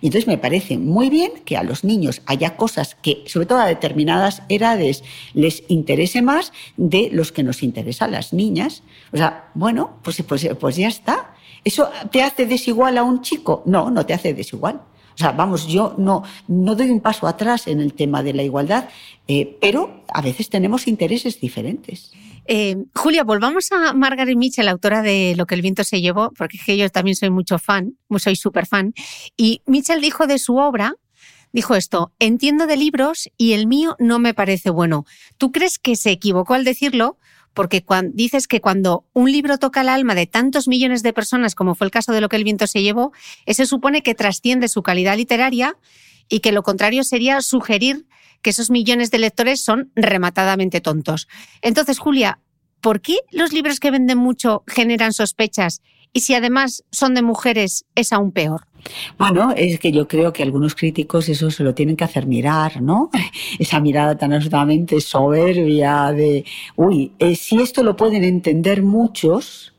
Y 0.00 0.06
entonces 0.06 0.26
me 0.26 0.38
parece 0.38 0.78
muy 0.78 1.10
bien 1.10 1.32
que 1.44 1.56
a 1.56 1.62
los 1.62 1.84
niños 1.84 2.22
haya 2.26 2.56
cosas 2.56 2.96
que, 3.02 3.24
sobre 3.26 3.46
todo 3.46 3.58
a 3.58 3.66
determinadas 3.66 4.42
edades, 4.48 5.04
les 5.34 5.64
interese 5.68 6.22
más 6.22 6.52
de 6.76 7.10
los 7.12 7.32
que 7.32 7.42
nos 7.42 7.62
interesan 7.62 8.10
a 8.10 8.18
las 8.18 8.32
niñas. 8.32 8.82
O 9.12 9.16
sea, 9.16 9.50
bueno, 9.54 9.98
pues, 10.02 10.22
pues, 10.22 10.48
pues 10.58 10.76
ya 10.76 10.88
está. 10.88 11.34
¿Eso 11.64 11.90
te 12.10 12.22
hace 12.22 12.46
desigual 12.46 12.98
a 12.98 13.02
un 13.02 13.22
chico? 13.22 13.62
No, 13.66 13.90
no 13.90 14.06
te 14.06 14.14
hace 14.14 14.34
desigual. 14.34 14.82
O 15.14 15.18
sea, 15.18 15.32
vamos, 15.32 15.66
yo 15.66 15.96
no, 15.98 16.22
no 16.46 16.76
doy 16.76 16.90
un 16.90 17.00
paso 17.00 17.26
atrás 17.26 17.66
en 17.66 17.80
el 17.80 17.92
tema 17.92 18.22
de 18.22 18.34
la 18.34 18.44
igualdad, 18.44 18.88
eh, 19.26 19.58
pero 19.60 20.04
a 20.14 20.22
veces 20.22 20.48
tenemos 20.48 20.86
intereses 20.86 21.40
diferentes. 21.40 22.12
Eh, 22.50 22.76
Julia, 22.94 23.24
volvamos 23.24 23.70
a 23.72 23.92
Margaret 23.92 24.34
Mitchell, 24.34 24.68
autora 24.68 25.02
de 25.02 25.34
Lo 25.36 25.44
que 25.44 25.54
el 25.54 25.60
viento 25.60 25.84
se 25.84 26.00
llevó, 26.00 26.32
porque 26.32 26.56
es 26.56 26.64
que 26.64 26.78
yo 26.78 26.88
también 26.88 27.14
soy 27.14 27.28
mucho 27.28 27.58
fan, 27.58 27.98
soy 28.16 28.36
súper 28.36 28.64
fan. 28.64 28.94
Y 29.36 29.60
Mitchell 29.66 30.00
dijo 30.00 30.26
de 30.26 30.38
su 30.38 30.56
obra, 30.56 30.94
dijo 31.52 31.74
esto, 31.74 32.14
entiendo 32.18 32.66
de 32.66 32.78
libros 32.78 33.28
y 33.36 33.52
el 33.52 33.66
mío 33.66 33.96
no 33.98 34.18
me 34.18 34.32
parece 34.32 34.70
bueno. 34.70 35.04
¿Tú 35.36 35.52
crees 35.52 35.78
que 35.78 35.94
se 35.94 36.10
equivocó 36.10 36.54
al 36.54 36.64
decirlo? 36.64 37.18
Porque 37.52 37.84
cuando, 37.84 38.12
dices 38.14 38.48
que 38.48 38.62
cuando 38.62 39.04
un 39.12 39.30
libro 39.30 39.58
toca 39.58 39.82
el 39.82 39.90
alma 39.90 40.14
de 40.14 40.26
tantos 40.26 40.68
millones 40.68 41.02
de 41.02 41.12
personas, 41.12 41.54
como 41.54 41.74
fue 41.74 41.86
el 41.86 41.90
caso 41.90 42.12
de 42.12 42.22
Lo 42.22 42.30
que 42.30 42.36
el 42.36 42.44
viento 42.44 42.66
se 42.66 42.80
llevó, 42.80 43.12
ese 43.44 43.66
supone 43.66 44.02
que 44.02 44.14
trasciende 44.14 44.68
su 44.68 44.82
calidad 44.82 45.18
literaria 45.18 45.76
y 46.30 46.40
que 46.40 46.52
lo 46.52 46.62
contrario 46.62 47.04
sería 47.04 47.42
sugerir 47.42 48.06
que 48.42 48.50
esos 48.50 48.70
millones 48.70 49.10
de 49.10 49.18
lectores 49.18 49.62
son 49.62 49.90
rematadamente 49.94 50.80
tontos. 50.80 51.28
Entonces, 51.62 51.98
Julia, 51.98 52.40
¿por 52.80 53.00
qué 53.00 53.18
los 53.30 53.52
libros 53.52 53.80
que 53.80 53.90
venden 53.90 54.18
mucho 54.18 54.64
generan 54.66 55.12
sospechas 55.12 55.82
y 56.12 56.20
si 56.20 56.34
además 56.34 56.84
son 56.90 57.14
de 57.14 57.22
mujeres 57.22 57.84
es 57.94 58.12
aún 58.12 58.32
peor? 58.32 58.66
Bueno, 59.18 59.52
es 59.56 59.78
que 59.78 59.92
yo 59.92 60.06
creo 60.06 60.32
que 60.32 60.42
algunos 60.42 60.74
críticos 60.74 61.28
eso 61.28 61.50
se 61.50 61.64
lo 61.64 61.74
tienen 61.74 61.96
que 61.96 62.04
hacer 62.04 62.26
mirar, 62.26 62.80
¿no? 62.80 63.10
Esa 63.58 63.80
mirada 63.80 64.16
tan 64.16 64.32
absolutamente 64.32 65.00
soberbia 65.00 66.12
de, 66.12 66.44
uy, 66.76 67.12
eh, 67.18 67.36
si 67.36 67.60
esto 67.60 67.82
lo 67.82 67.96
pueden 67.96 68.24
entender 68.24 68.82
muchos, 68.82 69.74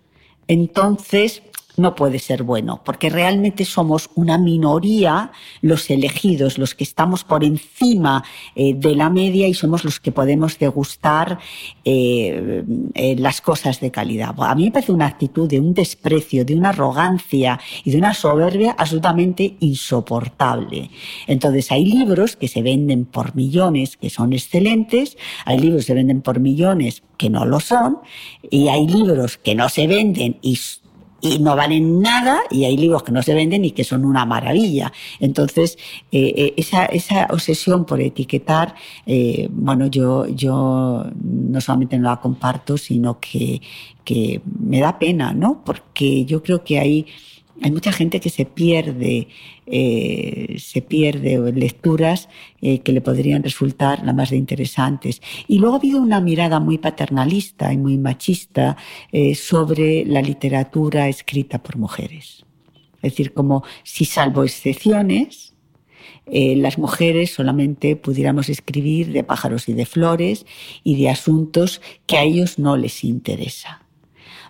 entonces 0.47 1.41
no 1.79 1.95
puede 1.95 2.19
ser 2.19 2.43
bueno, 2.43 2.81
porque 2.83 3.09
realmente 3.09 3.65
somos 3.65 4.09
una 4.15 4.37
minoría 4.37 5.31
los 5.61 5.89
elegidos, 5.89 6.57
los 6.57 6.75
que 6.75 6.83
estamos 6.83 7.23
por 7.23 7.43
encima 7.43 8.23
eh, 8.55 8.73
de 8.75 8.95
la 8.95 9.09
media 9.09 9.47
y 9.47 9.53
somos 9.53 9.83
los 9.83 9.99
que 9.99 10.11
podemos 10.11 10.59
degustar 10.59 11.39
eh, 11.85 12.63
eh, 12.93 13.15
las 13.17 13.41
cosas 13.41 13.79
de 13.79 13.91
calidad. 13.91 14.35
A 14.37 14.55
mí 14.55 14.65
me 14.65 14.71
parece 14.71 14.91
una 14.91 15.07
actitud 15.07 15.47
de 15.49 15.59
un 15.59 15.73
desprecio, 15.73 16.45
de 16.45 16.55
una 16.55 16.69
arrogancia 16.69 17.59
y 17.83 17.91
de 17.91 17.97
una 17.97 18.13
soberbia 18.13 18.75
absolutamente 18.77 19.57
insoportable. 19.59 20.91
Entonces 21.27 21.71
hay 21.71 21.85
libros 21.85 22.35
que 22.35 22.47
se 22.47 22.61
venden 22.61 23.05
por 23.05 23.35
millones 23.35 23.97
que 23.97 24.09
son 24.09 24.33
excelentes, 24.33 25.17
hay 25.45 25.59
libros 25.59 25.81
que 25.81 25.87
se 25.87 25.93
venden 25.93 26.21
por 26.21 26.39
millones 26.39 27.03
que 27.17 27.29
no 27.29 27.45
lo 27.45 27.59
son, 27.59 27.99
y 28.49 28.69
hay 28.69 28.87
libros 28.87 29.37
que 29.37 29.55
no 29.55 29.69
se 29.69 29.87
venden 29.87 30.37
y 30.41 30.57
y 31.21 31.39
no 31.39 31.55
valen 31.55 32.01
nada 32.01 32.39
y 32.49 32.65
hay 32.65 32.77
libros 32.77 33.03
que 33.03 33.11
no 33.11 33.21
se 33.21 33.33
venden 33.33 33.65
y 33.65 33.71
que 33.71 33.83
son 33.83 34.05
una 34.05 34.25
maravilla. 34.25 34.91
Entonces, 35.19 35.77
eh, 36.11 36.33
eh, 36.35 36.53
esa, 36.57 36.85
esa, 36.85 37.27
obsesión 37.29 37.85
por 37.85 38.01
etiquetar, 38.01 38.75
eh, 39.05 39.47
bueno, 39.51 39.87
yo, 39.87 40.27
yo 40.27 41.05
no 41.21 41.61
solamente 41.61 41.97
no 41.97 42.09
la 42.09 42.17
comparto, 42.17 42.77
sino 42.77 43.19
que, 43.19 43.61
que 44.03 44.41
me 44.59 44.79
da 44.79 44.97
pena, 44.97 45.33
¿no? 45.33 45.61
Porque 45.65 46.25
yo 46.25 46.41
creo 46.41 46.63
que 46.63 46.79
hay 46.79 47.05
hay 47.61 47.71
mucha 47.71 47.91
gente 47.91 48.19
que 48.19 48.29
se 48.29 48.45
pierde, 48.45 49.27
eh, 49.65 50.55
se 50.59 50.81
pierde 50.81 51.51
lecturas 51.53 52.29
eh, 52.61 52.79
que 52.79 52.91
le 52.91 53.01
podrían 53.01 53.43
resultar 53.43 53.99
nada 53.99 54.13
más 54.13 54.29
de 54.29 54.37
interesantes. 54.37 55.21
Y 55.47 55.59
luego 55.59 55.75
ha 55.75 55.79
habido 55.79 56.01
una 56.01 56.21
mirada 56.21 56.59
muy 56.59 56.77
paternalista 56.77 57.71
y 57.73 57.77
muy 57.77 57.97
machista 57.97 58.77
eh, 59.11 59.35
sobre 59.35 60.05
la 60.05 60.21
literatura 60.21 61.07
escrita 61.07 61.61
por 61.61 61.77
mujeres. 61.77 62.45
Es 63.01 63.11
decir, 63.11 63.33
como 63.33 63.63
si 63.83 64.05
salvo 64.05 64.43
excepciones, 64.43 65.55
las 66.31 66.77
mujeres 66.77 67.31
solamente 67.31 67.95
pudiéramos 67.95 68.49
escribir 68.49 69.11
de 69.11 69.23
pájaros 69.23 69.67
y 69.67 69.73
de 69.73 69.87
flores 69.87 70.45
y 70.83 71.01
de 71.01 71.09
asuntos 71.09 71.81
que 72.05 72.17
a 72.17 72.23
ellos 72.23 72.59
no 72.59 72.77
les 72.77 73.03
interesa. 73.03 73.88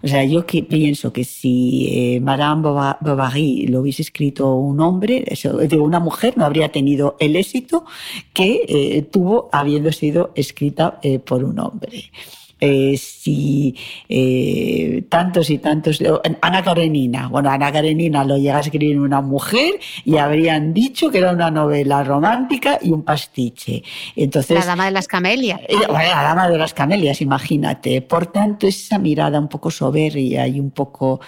O 0.01 0.07
sea, 0.07 0.23
yo 0.23 0.45
que 0.45 0.63
pienso 0.63 1.11
que 1.11 1.23
si 1.23 1.87
eh, 1.91 2.19
Madame 2.21 2.61
Bovary 2.61 3.67
lo 3.67 3.81
hubiese 3.81 4.01
escrito 4.01 4.55
un 4.55 4.79
hombre, 4.79 5.23
de 5.23 5.79
una 5.79 5.99
mujer, 5.99 6.37
no 6.37 6.45
habría 6.45 6.71
tenido 6.71 7.17
el 7.19 7.35
éxito 7.35 7.85
que 8.33 8.61
eh, 8.67 9.01
tuvo 9.01 9.49
habiendo 9.51 9.91
sido 9.91 10.31
escrita 10.35 10.99
eh, 11.03 11.19
por 11.19 11.43
un 11.43 11.59
hombre 11.59 12.11
eh, 12.59 12.97
si 12.97 13.75
eh, 14.07 15.03
tantos 15.09 15.49
y 15.49 15.59
tantos. 15.59 16.01
Ana 16.41 16.63
Karenina. 16.63 17.27
Bueno, 17.27 17.49
Ana 17.49 17.71
Karenina 17.71 18.23
lo 18.23 18.37
llega 18.37 18.57
a 18.57 18.61
escribir 18.61 18.99
una 18.99 19.21
mujer 19.21 19.79
y 20.03 20.17
habrían 20.17 20.73
dicho 20.73 21.09
que 21.09 21.19
era 21.19 21.31
una 21.31 21.49
novela 21.49 22.03
romántica 22.03 22.79
y 22.81 22.91
un 22.91 23.03
pastiche. 23.03 23.83
Entonces, 24.15 24.59
la 24.59 24.65
Dama 24.65 24.85
de 24.85 24.91
las 24.91 25.07
Camelias. 25.07 25.61
Eh, 25.67 25.75
la 25.87 26.23
Dama 26.23 26.49
de 26.49 26.57
las 26.57 26.73
Camelias, 26.73 27.21
imagínate. 27.21 28.01
Por 28.01 28.27
tanto, 28.27 28.67
esa 28.67 28.97
mirada 28.99 29.39
un 29.39 29.47
poco 29.47 29.71
soberbia 29.71 30.47
y 30.47 30.59
un 30.59 30.71
poco. 30.71 31.21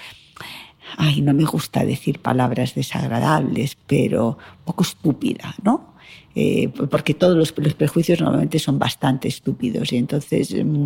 Ay, 0.98 1.22
no 1.22 1.34
me 1.34 1.46
gusta 1.46 1.86
decir 1.86 2.20
palabras 2.20 2.76
desagradables, 2.76 3.78
pero 3.88 4.38
un 4.60 4.66
poco 4.66 4.84
estúpida, 4.84 5.56
¿no? 5.64 5.91
Eh, 6.34 6.70
porque 6.70 7.14
todos 7.14 7.36
los, 7.36 7.52
prejuicios 7.52 8.22
normalmente 8.22 8.58
son 8.58 8.80
bastante 8.80 9.28
estúpidos 9.28 9.92
y 9.92 9.98
entonces 9.98 10.54
mm, 10.54 10.86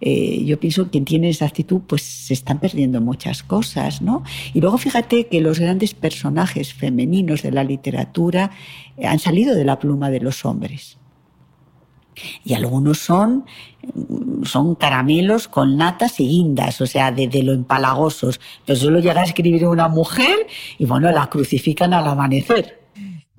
eh, 0.00 0.44
yo 0.44 0.60
pienso 0.60 0.84
que 0.84 0.90
quien 0.90 1.04
tiene 1.04 1.28
esa 1.28 1.46
actitud 1.46 1.80
pues 1.86 2.02
se 2.02 2.34
están 2.34 2.60
perdiendo 2.60 3.00
muchas 3.00 3.42
cosas, 3.42 4.00
¿no? 4.00 4.22
Y 4.54 4.60
luego 4.60 4.78
fíjate 4.78 5.26
que 5.26 5.40
los 5.40 5.58
grandes 5.58 5.94
personajes 5.94 6.72
femeninos 6.72 7.42
de 7.42 7.50
la 7.50 7.64
literatura 7.64 8.52
eh, 8.96 9.06
han 9.06 9.18
salido 9.18 9.56
de 9.56 9.64
la 9.64 9.80
pluma 9.80 10.08
de 10.10 10.20
los 10.20 10.44
hombres. 10.44 10.98
Y 12.44 12.54
algunos 12.54 12.98
son, 12.98 13.44
mm, 13.92 14.44
son 14.44 14.76
caramelos 14.76 15.48
con 15.48 15.76
natas 15.76 16.20
y 16.20 16.28
guindas, 16.28 16.80
o 16.80 16.86
sea, 16.86 17.10
de, 17.10 17.26
de 17.26 17.42
lo 17.42 17.52
empalagosos. 17.52 18.40
Pero 18.64 18.78
solo 18.78 19.00
llega 19.00 19.22
a 19.22 19.24
escribir 19.24 19.66
una 19.66 19.88
mujer 19.88 20.46
y 20.78 20.86
bueno, 20.86 21.10
la 21.10 21.28
crucifican 21.28 21.92
al 21.92 22.06
amanecer. 22.06 22.85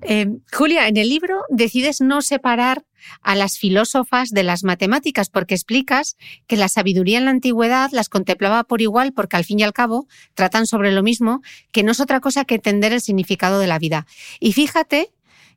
Eh, 0.02 0.26
Julia, 0.52 0.86
en 0.88 0.96
el 0.96 1.08
libro 1.08 1.42
decides 1.48 2.00
no 2.00 2.22
separar 2.22 2.84
a 3.22 3.34
las 3.34 3.58
filósofas 3.58 4.30
de 4.30 4.42
las 4.42 4.64
matemáticas 4.64 5.28
porque 5.28 5.54
explicas 5.54 6.16
que 6.46 6.56
la 6.56 6.68
sabiduría 6.68 7.18
en 7.18 7.24
la 7.24 7.30
antigüedad 7.30 7.90
las 7.92 8.08
contemplaba 8.08 8.64
por 8.64 8.80
igual 8.82 9.12
porque 9.12 9.36
al 9.36 9.44
fin 9.44 9.60
y 9.60 9.62
al 9.62 9.72
cabo 9.72 10.06
tratan 10.34 10.66
sobre 10.66 10.92
lo 10.92 11.02
mismo, 11.02 11.42
que 11.72 11.82
no 11.82 11.92
es 11.92 12.00
otra 12.00 12.20
cosa 12.20 12.44
que 12.44 12.56
entender 12.56 12.92
el 12.92 13.00
significado 13.00 13.58
de 13.58 13.66
la 13.66 13.78
vida. 13.78 14.06
Y 14.40 14.52
fíjate 14.52 15.10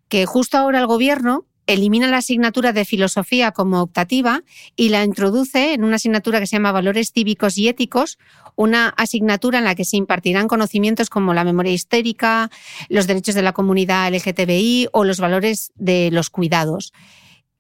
que 0.08 0.26
justo 0.26 0.58
ahora 0.58 0.80
el 0.80 0.88
gobierno 0.88 1.46
elimina 1.68 2.08
la 2.08 2.18
asignatura 2.18 2.74
de 2.74 2.86
filosofía 2.86 3.52
como 3.52 3.82
optativa 3.82 4.44
y 4.76 4.90
la 4.90 5.04
introduce 5.04 5.74
en 5.74 5.84
una 5.84 5.96
asignatura 5.96 6.40
que 6.40 6.48
se 6.48 6.56
llama 6.56 6.72
Valores 6.72 7.12
Cívicos 7.14 7.58
y 7.58 7.68
Éticos, 7.68 8.18
una 8.56 8.90
asignatura 8.90 9.60
en 9.60 9.66
la 9.66 9.76
que 9.76 9.86
se 9.86 9.98
impartirán 9.98 10.48
conocimientos 10.48 11.10
como 11.10 11.34
la 11.34 11.44
memoria 11.44 11.72
histérica, 11.72 12.52
los 12.90 13.08
derechos 13.08 13.36
de 13.36 13.42
la 13.42 13.54
comunidad 13.54 14.14
LGTBI 14.14 14.90
o 14.92 15.04
los 15.04 15.20
valores 15.20 15.72
de 15.76 16.10
los 16.12 16.30
cuidados. 16.30 16.94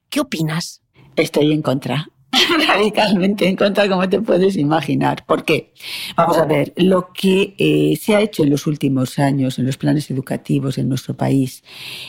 ¿Qué 0.09 0.19
opinas? 0.19 0.81
Estoy 1.15 1.51
en 1.51 1.61
contra. 1.61 2.10
radicalmente 2.67 3.47
en 3.47 3.55
contra, 3.55 3.87
como 3.89 4.07
te 4.07 4.21
puedes 4.21 4.55
imaginar. 4.55 5.25
¿Por 5.25 5.43
qué? 5.43 5.73
Vamos 6.15 6.37
a 6.37 6.45
ver, 6.45 6.73
lo 6.77 7.11
que 7.13 7.55
eh, 7.57 7.97
se 7.99 8.15
ha 8.15 8.21
hecho 8.21 8.43
en 8.43 8.49
los 8.49 8.67
últimos 8.67 9.19
años 9.19 9.59
en 9.59 9.65
los 9.65 9.77
planes 9.77 10.09
educativos 10.11 10.77
en 10.77 10.89
nuestro 10.89 11.15
país, 11.15 11.63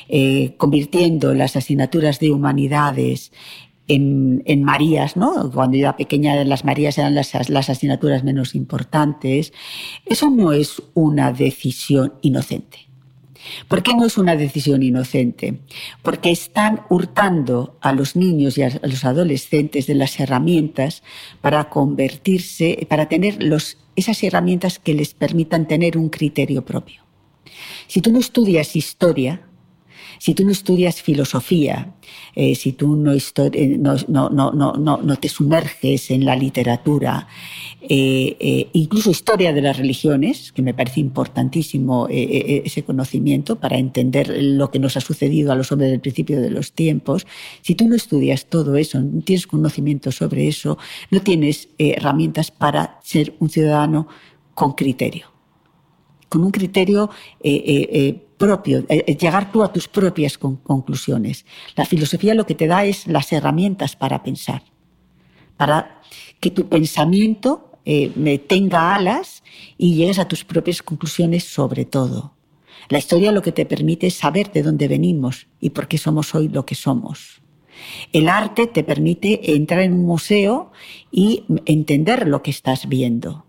eh, 0.08 0.54
convirtiendo 0.56 1.34
las 1.34 1.56
asignaturas 1.56 2.20
de 2.20 2.30
humanidades 2.30 3.32
en, 3.88 4.42
en, 4.46 4.62
Marías, 4.62 5.16
¿no? 5.16 5.50
Cuando 5.50 5.76
yo 5.76 5.82
era 5.82 5.96
pequeña, 5.96 6.44
las 6.44 6.64
Marías 6.64 6.98
eran 6.98 7.14
las, 7.14 7.50
las 7.50 7.68
asignaturas 7.68 8.22
menos 8.22 8.54
importantes. 8.54 9.52
Eso 10.06 10.30
no 10.30 10.52
es 10.52 10.80
una 10.94 11.32
decisión 11.32 12.14
inocente. 12.22 12.91
¿Por 13.68 13.82
qué 13.82 13.94
no 13.94 14.04
es 14.04 14.18
una 14.18 14.36
decisión 14.36 14.82
inocente? 14.82 15.60
Porque 16.02 16.30
están 16.30 16.82
hurtando 16.88 17.76
a 17.80 17.92
los 17.92 18.16
niños 18.16 18.58
y 18.58 18.62
a 18.62 18.80
los 18.82 19.04
adolescentes 19.04 19.86
de 19.86 19.94
las 19.94 20.18
herramientas 20.20 21.02
para 21.40 21.68
convertirse, 21.68 22.86
para 22.88 23.08
tener 23.08 23.38
esas 23.96 24.22
herramientas 24.22 24.78
que 24.78 24.94
les 24.94 25.14
permitan 25.14 25.66
tener 25.66 25.96
un 25.96 26.08
criterio 26.08 26.64
propio. 26.64 27.02
Si 27.86 28.00
tú 28.00 28.12
no 28.12 28.18
estudias 28.18 28.76
historia, 28.76 29.42
si 30.22 30.34
tú 30.34 30.44
no 30.44 30.52
estudias 30.52 31.02
filosofía, 31.02 31.96
eh, 32.36 32.54
si 32.54 32.74
tú 32.74 32.94
eh, 32.94 33.76
no, 33.76 35.18
te 35.18 35.28
sumerges 35.28 36.12
en 36.12 36.24
la 36.24 36.36
literatura, 36.36 37.26
eh, 37.80 38.68
incluso 38.72 39.10
historia 39.10 39.52
de 39.52 39.62
las 39.62 39.78
religiones, 39.78 40.52
que 40.52 40.62
me 40.62 40.74
parece 40.74 41.00
importantísimo 41.00 42.06
ese 42.08 42.84
conocimiento 42.84 43.56
para 43.56 43.78
entender 43.78 44.28
lo 44.40 44.70
que 44.70 44.78
nos 44.78 44.96
ha 44.96 45.00
sucedido 45.00 45.50
a 45.50 45.56
los 45.56 45.72
hombres 45.72 45.90
del 45.90 45.98
principio 45.98 46.40
de 46.40 46.50
los 46.50 46.72
tiempos, 46.72 47.26
si 47.60 47.74
tú 47.74 47.88
no 47.88 47.96
estudias 47.96 48.46
todo 48.46 48.76
eso, 48.76 49.00
no 49.00 49.22
tienes 49.22 49.48
conocimiento 49.48 50.12
sobre 50.12 50.46
eso, 50.46 50.78
no 51.10 51.20
tienes 51.20 51.68
herramientas 51.78 52.52
para 52.52 53.00
ser 53.02 53.34
un 53.40 53.50
ciudadano 53.50 54.06
con 54.54 54.74
criterio. 54.74 55.32
Con 56.28 56.44
un 56.44 56.52
criterio 56.52 57.10
eh, 58.88 59.16
llegar 59.16 59.52
tú 59.52 59.62
a 59.62 59.72
tus 59.72 59.88
propias 59.88 60.38
conclusiones. 60.38 61.44
La 61.76 61.84
filosofía 61.84 62.34
lo 62.34 62.46
que 62.46 62.54
te 62.54 62.66
da 62.66 62.84
es 62.84 63.06
las 63.06 63.32
herramientas 63.32 63.96
para 63.96 64.22
pensar, 64.22 64.62
para 65.56 66.00
que 66.40 66.50
tu 66.50 66.68
pensamiento 66.68 67.70
eh, 67.84 68.38
tenga 68.48 68.94
alas 68.94 69.42
y 69.78 69.94
llegues 69.94 70.18
a 70.18 70.28
tus 70.28 70.44
propias 70.44 70.82
conclusiones 70.82 71.44
sobre 71.44 71.84
todo. 71.84 72.34
La 72.88 72.98
historia 72.98 73.32
lo 73.32 73.42
que 73.42 73.52
te 73.52 73.66
permite 73.66 74.08
es 74.08 74.14
saber 74.14 74.52
de 74.52 74.62
dónde 74.62 74.88
venimos 74.88 75.46
y 75.60 75.70
por 75.70 75.88
qué 75.88 75.98
somos 75.98 76.34
hoy 76.34 76.48
lo 76.48 76.66
que 76.66 76.74
somos. 76.74 77.42
El 78.12 78.28
arte 78.28 78.66
te 78.66 78.84
permite 78.84 79.54
entrar 79.54 79.80
en 79.80 79.94
un 79.94 80.04
museo 80.04 80.72
y 81.10 81.44
entender 81.66 82.28
lo 82.28 82.42
que 82.42 82.50
estás 82.50 82.88
viendo. 82.88 83.46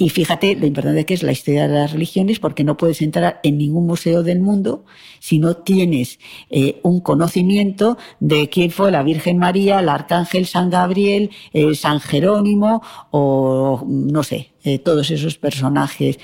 Y 0.00 0.10
fíjate 0.10 0.54
lo 0.54 0.64
importante 0.64 1.04
que 1.04 1.14
es 1.14 1.24
la 1.24 1.32
historia 1.32 1.66
de 1.66 1.74
las 1.74 1.92
religiones, 1.92 2.38
porque 2.38 2.62
no 2.62 2.76
puedes 2.76 3.02
entrar 3.02 3.40
en 3.42 3.58
ningún 3.58 3.84
museo 3.84 4.22
del 4.22 4.38
mundo 4.38 4.84
si 5.18 5.40
no 5.40 5.56
tienes 5.56 6.20
eh, 6.50 6.78
un 6.84 7.00
conocimiento 7.00 7.98
de 8.20 8.48
quién 8.48 8.70
fue 8.70 8.92
la 8.92 9.02
Virgen 9.02 9.38
María, 9.38 9.80
el 9.80 9.88
Arcángel 9.88 10.46
San 10.46 10.70
Gabriel, 10.70 11.30
eh, 11.52 11.74
San 11.74 11.98
Jerónimo 11.98 12.80
o 13.10 13.84
no 13.88 14.22
sé, 14.22 14.52
eh, 14.62 14.78
todos 14.78 15.10
esos 15.10 15.36
personajes, 15.36 16.20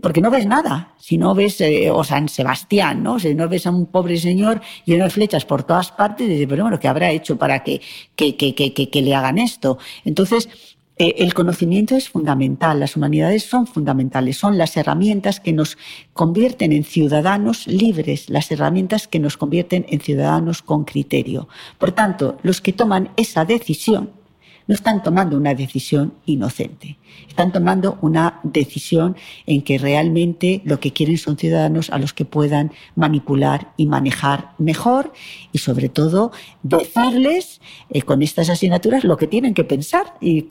porque 0.00 0.22
no 0.22 0.30
ves 0.30 0.46
nada, 0.46 0.94
si 0.98 1.18
no 1.18 1.34
ves, 1.34 1.62
o 1.92 2.04
San 2.04 2.28
Sebastián, 2.30 3.02
¿no? 3.02 3.20
Si 3.20 3.34
no 3.34 3.50
ves 3.50 3.66
a 3.66 3.70
un 3.70 3.86
pobre 3.86 4.16
señor 4.16 4.62
lleno 4.86 5.04
de 5.04 5.10
flechas 5.10 5.44
por 5.44 5.64
todas 5.64 5.92
partes, 5.92 6.26
dices, 6.26 6.46
pero 6.48 6.62
bueno, 6.62 6.80
¿qué 6.80 6.88
habrá 6.88 7.10
hecho 7.10 7.36
para 7.36 7.62
que, 7.62 7.82
que, 8.16 8.36
que, 8.36 8.54
que, 8.54 9.02
le 9.02 9.14
hagan 9.14 9.36
esto? 9.36 9.78
Entonces, 10.04 10.48
eh, 10.48 10.79
el 11.00 11.32
conocimiento 11.32 11.96
es 11.96 12.10
fundamental, 12.10 12.78
las 12.78 12.94
humanidades 12.94 13.44
son 13.44 13.66
fundamentales, 13.66 14.36
son 14.36 14.58
las 14.58 14.76
herramientas 14.76 15.40
que 15.40 15.52
nos 15.52 15.78
convierten 16.12 16.72
en 16.72 16.84
ciudadanos 16.84 17.66
libres, 17.66 18.28
las 18.28 18.50
herramientas 18.52 19.08
que 19.08 19.18
nos 19.18 19.38
convierten 19.38 19.86
en 19.88 20.00
ciudadanos 20.00 20.60
con 20.60 20.84
criterio. 20.84 21.48
Por 21.78 21.92
tanto, 21.92 22.36
los 22.42 22.60
que 22.60 22.74
toman 22.74 23.10
esa 23.16 23.46
decisión 23.46 24.19
no 24.66 24.74
están 24.74 25.02
tomando 25.02 25.36
una 25.36 25.54
decisión 25.54 26.14
inocente, 26.26 26.98
están 27.28 27.52
tomando 27.52 27.98
una 28.02 28.40
decisión 28.42 29.16
en 29.46 29.62
que 29.62 29.78
realmente 29.78 30.62
lo 30.64 30.80
que 30.80 30.92
quieren 30.92 31.18
son 31.18 31.36
ciudadanos 31.36 31.90
a 31.90 31.98
los 31.98 32.12
que 32.12 32.24
puedan 32.24 32.72
manipular 32.94 33.72
y 33.76 33.86
manejar 33.86 34.52
mejor 34.58 35.12
y 35.52 35.58
sobre 35.58 35.88
todo 35.88 36.32
decirles 36.62 37.60
eh, 37.90 38.02
con 38.02 38.22
estas 38.22 38.50
asignaturas 38.50 39.04
lo 39.04 39.16
que 39.16 39.26
tienen 39.26 39.54
que 39.54 39.64
pensar 39.64 40.14
y 40.20 40.40
eh, 40.40 40.46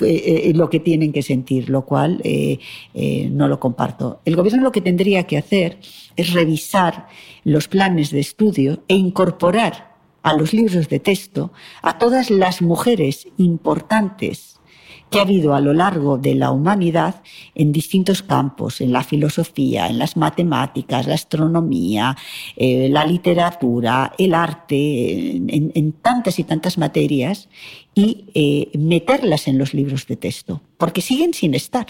eh, 0.49 0.53
lo 0.53 0.69
que 0.69 0.79
tienen 0.79 1.11
que 1.11 1.21
sentir, 1.21 1.69
lo 1.69 1.85
cual 1.85 2.21
no 3.31 3.47
lo 3.47 3.59
comparto. 3.59 4.21
El 4.25 4.35
gobierno 4.35 4.63
lo 4.63 4.71
que 4.71 4.81
tendría 4.81 5.23
que 5.23 5.37
hacer 5.37 5.79
es 6.15 6.33
revisar 6.33 7.07
los 7.43 7.67
planes 7.67 8.11
de 8.11 8.19
estudio 8.19 8.83
e 8.87 8.95
incorporar 8.95 9.88
a 10.23 10.33
los 10.33 10.53
libros 10.53 10.89
de 10.89 10.99
texto 10.99 11.51
a 11.81 11.97
todas 11.97 12.29
las 12.29 12.61
mujeres 12.61 13.27
importantes 13.37 14.59
que 15.09 15.19
ha 15.19 15.23
habido 15.23 15.55
a 15.55 15.61
lo 15.61 15.73
largo 15.73 16.17
de 16.17 16.35
la 16.35 16.51
humanidad 16.51 17.21
en 17.55 17.71
distintos 17.71 18.21
campos, 18.21 18.79
en 18.81 18.91
la 18.91 19.03
filosofía, 19.03 19.87
en 19.87 19.97
las 19.97 20.15
matemáticas, 20.17 21.07
la 21.07 21.15
astronomía, 21.15 22.15
eh, 22.55 22.89
la 22.89 23.05
literatura, 23.05 24.13
el 24.17 24.33
arte, 24.33 25.31
en, 25.31 25.91
tantas 25.93 26.37
y 26.39 26.43
tantas 26.43 26.77
materias, 26.77 27.49
y 27.95 28.25
eh, 28.33 28.77
meterlas 28.77 29.47
en 29.47 29.57
los 29.57 29.73
libros 29.73 30.05
de 30.07 30.15
texto, 30.15 30.61
porque 30.77 31.01
siguen 31.01 31.33
sin 31.33 31.55
estar. 31.55 31.87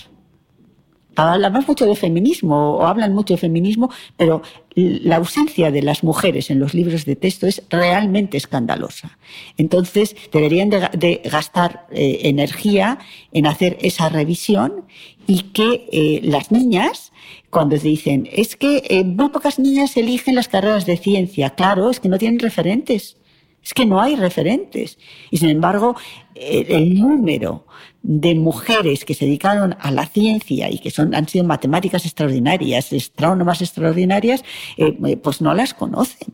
Hablamos 1.15 1.67
mucho 1.67 1.85
de 1.85 1.95
feminismo 1.95 2.77
o 2.77 2.85
hablan 2.85 3.13
mucho 3.13 3.33
de 3.33 3.39
feminismo, 3.39 3.91
pero 4.15 4.41
la 4.75 5.17
ausencia 5.17 5.71
de 5.71 5.81
las 5.81 6.03
mujeres 6.03 6.49
en 6.49 6.59
los 6.59 6.73
libros 6.73 7.05
de 7.05 7.15
texto 7.15 7.47
es 7.47 7.63
realmente 7.69 8.37
escandalosa. 8.37 9.17
Entonces, 9.57 10.15
deberían 10.31 10.69
de, 10.69 11.21
gastar 11.25 11.87
eh, 11.91 12.21
energía 12.23 12.99
en 13.33 13.47
hacer 13.47 13.77
esa 13.81 14.09
revisión 14.09 14.85
y 15.27 15.43
que 15.53 15.87
eh, 15.91 16.21
las 16.23 16.51
niñas, 16.51 17.11
cuando 17.49 17.77
dicen, 17.77 18.27
es 18.31 18.55
que 18.55 18.83
eh, 18.89 19.03
muy 19.03 19.29
pocas 19.29 19.59
niñas 19.59 19.97
eligen 19.97 20.35
las 20.35 20.47
carreras 20.47 20.85
de 20.85 20.97
ciencia, 20.97 21.51
claro, 21.51 21.89
es 21.89 21.99
que 21.99 22.09
no 22.09 22.17
tienen 22.17 22.39
referentes. 22.39 23.18
Es 23.63 23.73
que 23.73 23.85
no 23.85 24.01
hay 24.01 24.15
referentes. 24.15 24.97
Y 25.31 25.37
sin 25.37 25.49
embargo, 25.49 25.95
el 26.35 26.99
número 26.99 27.65
de 28.01 28.35
mujeres 28.35 29.03
que 29.03 29.13
se 29.13 29.25
dedicaron 29.25 29.75
a 29.79 29.91
la 29.91 30.05
ciencia 30.05 30.71
y 30.71 30.79
que 30.79 30.91
son, 30.91 31.13
han 31.13 31.27
sido 31.27 31.43
matemáticas 31.43 32.05
extraordinarias, 32.05 32.93
astrónomas 32.93 33.61
extraordinarias, 33.61 34.43
eh, 34.77 34.97
eh, 35.05 35.17
pues 35.17 35.41
no 35.41 35.53
las 35.53 35.73
conocen. 35.73 36.33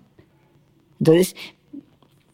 Entonces, 0.99 1.35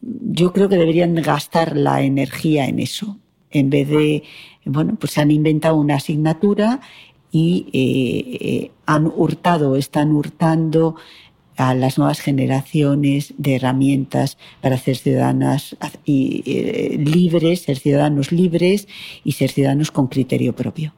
yo 0.01 0.51
creo 0.51 0.67
que 0.67 0.77
deberían 0.77 1.15
gastar 1.15 1.77
la 1.77 2.01
energía 2.01 2.67
en 2.67 2.79
eso, 2.79 3.17
en 3.51 3.69
vez 3.69 3.87
de, 3.87 4.23
bueno, 4.65 4.97
pues 4.99 5.17
han 5.17 5.31
inventado 5.31 5.75
una 5.75 5.95
asignatura 5.95 6.81
y 7.31 7.67
eh, 7.71 8.71
han 8.85 9.07
hurtado, 9.07 9.77
están 9.77 10.11
hurtando 10.11 10.95
a 11.61 11.75
las 11.75 11.99
nuevas 11.99 12.21
generaciones 12.21 13.35
de 13.37 13.57
herramientas 13.57 14.39
para 14.61 14.79
ser 14.79 14.97
ciudadanas 14.97 15.75
y, 16.03 16.41
eh, 16.47 16.97
libres, 16.97 17.61
ser 17.61 17.77
ciudadanos 17.77 18.31
libres 18.31 18.87
y 19.23 19.33
ser 19.33 19.51
ciudadanos 19.51 19.91
con 19.91 20.07
criterio 20.07 20.55
propio. 20.55 20.91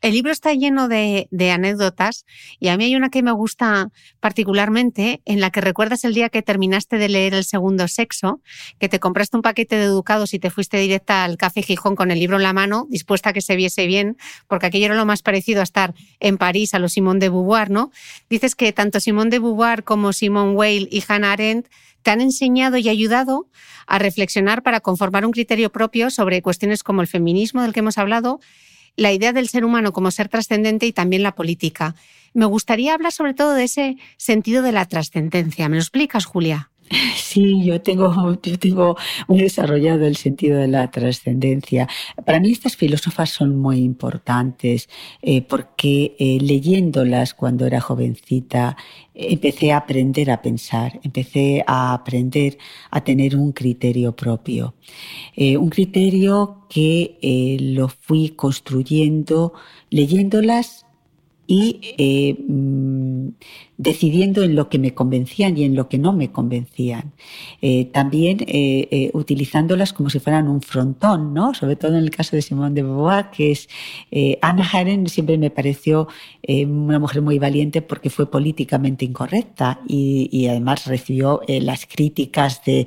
El 0.00 0.12
libro 0.12 0.32
está 0.32 0.52
lleno 0.52 0.88
de, 0.88 1.28
anécdotas 1.52 2.26
y 2.60 2.68
a 2.68 2.76
mí 2.76 2.84
hay 2.84 2.96
una 2.96 3.08
que 3.08 3.22
me 3.22 3.32
gusta 3.32 3.90
particularmente 4.20 5.22
en 5.24 5.40
la 5.40 5.50
que 5.50 5.60
recuerdas 5.60 6.04
el 6.04 6.14
día 6.14 6.28
que 6.28 6.42
terminaste 6.42 6.98
de 6.98 7.08
leer 7.08 7.34
El 7.34 7.44
segundo 7.44 7.88
sexo, 7.88 8.40
que 8.78 8.88
te 8.88 9.00
compraste 9.00 9.36
un 9.36 9.42
paquete 9.42 9.76
de 9.76 9.84
educados 9.84 10.34
y 10.34 10.38
te 10.38 10.50
fuiste 10.50 10.76
directa 10.78 11.24
al 11.24 11.36
Café 11.36 11.62
Gijón 11.62 11.96
con 11.96 12.10
el 12.10 12.18
libro 12.18 12.36
en 12.36 12.42
la 12.42 12.52
mano, 12.52 12.86
dispuesta 12.90 13.30
a 13.30 13.32
que 13.32 13.40
se 13.40 13.56
viese 13.56 13.86
bien, 13.86 14.16
porque 14.48 14.66
aquello 14.66 14.86
era 14.86 14.94
lo 14.94 15.06
más 15.06 15.22
parecido 15.22 15.60
a 15.60 15.64
estar 15.64 15.94
en 16.20 16.38
París 16.38 16.74
a 16.74 16.78
los 16.78 16.92
Simone 16.92 17.20
de 17.20 17.28
Beauvoir, 17.28 17.70
¿no? 17.70 17.90
Dices 18.28 18.54
que 18.54 18.72
tanto 18.72 19.00
Simone 19.00 19.30
de 19.30 19.38
Beauvoir 19.38 19.84
como 19.84 20.12
Simone 20.12 20.54
Weil 20.54 20.88
y 20.90 21.02
Hannah 21.06 21.32
Arendt 21.32 21.68
te 22.02 22.10
han 22.10 22.20
enseñado 22.20 22.76
y 22.76 22.88
ayudado 22.88 23.48
a 23.86 23.98
reflexionar 23.98 24.62
para 24.62 24.80
conformar 24.80 25.24
un 25.26 25.32
criterio 25.32 25.72
propio 25.72 26.10
sobre 26.10 26.42
cuestiones 26.42 26.82
como 26.82 27.00
el 27.00 27.08
feminismo 27.08 27.62
del 27.62 27.72
que 27.72 27.80
hemos 27.80 27.98
hablado 27.98 28.40
la 28.96 29.12
idea 29.12 29.32
del 29.32 29.48
ser 29.48 29.64
humano 29.64 29.92
como 29.92 30.10
ser 30.10 30.28
trascendente 30.28 30.86
y 30.86 30.92
también 30.92 31.22
la 31.22 31.34
política. 31.34 31.94
Me 32.32 32.46
gustaría 32.46 32.94
hablar 32.94 33.12
sobre 33.12 33.34
todo 33.34 33.54
de 33.54 33.64
ese 33.64 33.96
sentido 34.16 34.62
de 34.62 34.72
la 34.72 34.86
trascendencia. 34.86 35.68
¿Me 35.68 35.76
lo 35.76 35.82
explicas, 35.82 36.24
Julia? 36.24 36.70
Sí, 37.16 37.64
yo 37.64 37.80
tengo, 37.80 38.38
yo 38.42 38.58
tengo 38.58 38.96
muy 39.26 39.40
desarrollado 39.40 40.06
el 40.06 40.16
sentido 40.16 40.58
de 40.58 40.68
la 40.68 40.90
trascendencia. 40.90 41.88
Para 42.24 42.40
mí 42.40 42.52
estas 42.52 42.76
filósofas 42.76 43.30
son 43.30 43.56
muy 43.56 43.78
importantes 43.78 44.88
eh, 45.22 45.42
porque 45.42 46.14
eh, 46.18 46.38
leyéndolas 46.40 47.34
cuando 47.34 47.66
era 47.66 47.80
jovencita 47.80 48.76
empecé 49.14 49.72
a 49.72 49.78
aprender 49.78 50.30
a 50.30 50.42
pensar, 50.42 51.00
empecé 51.02 51.64
a 51.66 51.94
aprender 51.94 52.58
a 52.90 53.02
tener 53.02 53.36
un 53.36 53.52
criterio 53.52 54.14
propio. 54.14 54.74
Eh, 55.34 55.56
un 55.56 55.70
criterio 55.70 56.66
que 56.68 57.58
lo 57.60 57.88
fui 57.88 58.30
construyendo 58.30 59.54
leyéndolas 59.90 60.86
y 61.46 62.36
mm, 62.48 63.28
decidiendo 63.76 64.44
en 64.44 64.54
lo 64.54 64.68
que 64.68 64.78
me 64.78 64.94
convencían 64.94 65.58
y 65.58 65.64
en 65.64 65.74
lo 65.74 65.88
que 65.88 65.98
no 65.98 66.12
me 66.12 66.30
convencían. 66.30 67.12
Eh, 67.60 67.86
también 67.86 68.38
eh, 68.42 68.88
eh, 68.90 69.10
utilizándolas 69.14 69.92
como 69.92 70.10
si 70.10 70.20
fueran 70.20 70.48
un 70.48 70.62
frontón, 70.62 71.34
¿no? 71.34 71.54
Sobre 71.54 71.76
todo 71.76 71.92
en 71.92 72.04
el 72.04 72.10
caso 72.10 72.36
de 72.36 72.42
Simone 72.42 72.74
de 72.74 72.82
Beauvoir, 72.82 73.30
que 73.30 73.50
es 73.50 73.68
Anna 74.40 74.68
Haren 74.70 75.08
siempre 75.08 75.38
me 75.38 75.50
pareció 75.50 76.08
una 76.46 76.98
mujer 76.98 77.22
muy 77.22 77.38
valiente 77.38 77.82
porque 77.82 78.10
fue 78.10 78.30
políticamente 78.30 79.04
incorrecta 79.04 79.80
y, 79.88 80.46
además 80.46 80.86
recibió 80.86 81.40
las 81.48 81.86
críticas 81.86 82.62
de, 82.64 82.86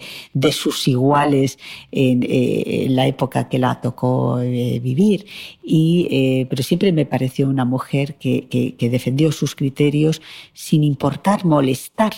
sus 0.51 0.87
iguales 0.87 1.57
en, 1.91 2.95
la 2.95 3.07
época 3.07 3.49
que 3.49 3.59
la 3.59 3.81
tocó 3.81 4.37
vivir. 4.37 5.25
Y, 5.63 6.45
pero 6.49 6.63
siempre 6.63 6.91
me 6.91 7.05
pareció 7.05 7.49
una 7.49 7.65
mujer 7.65 8.15
que, 8.15 8.47
que 8.47 8.89
defendió 8.89 9.31
sus 9.31 9.55
criterios 9.55 10.21
sin 10.53 10.76
sin 10.77 10.83
importar 10.83 11.43
molestar, 11.43 12.13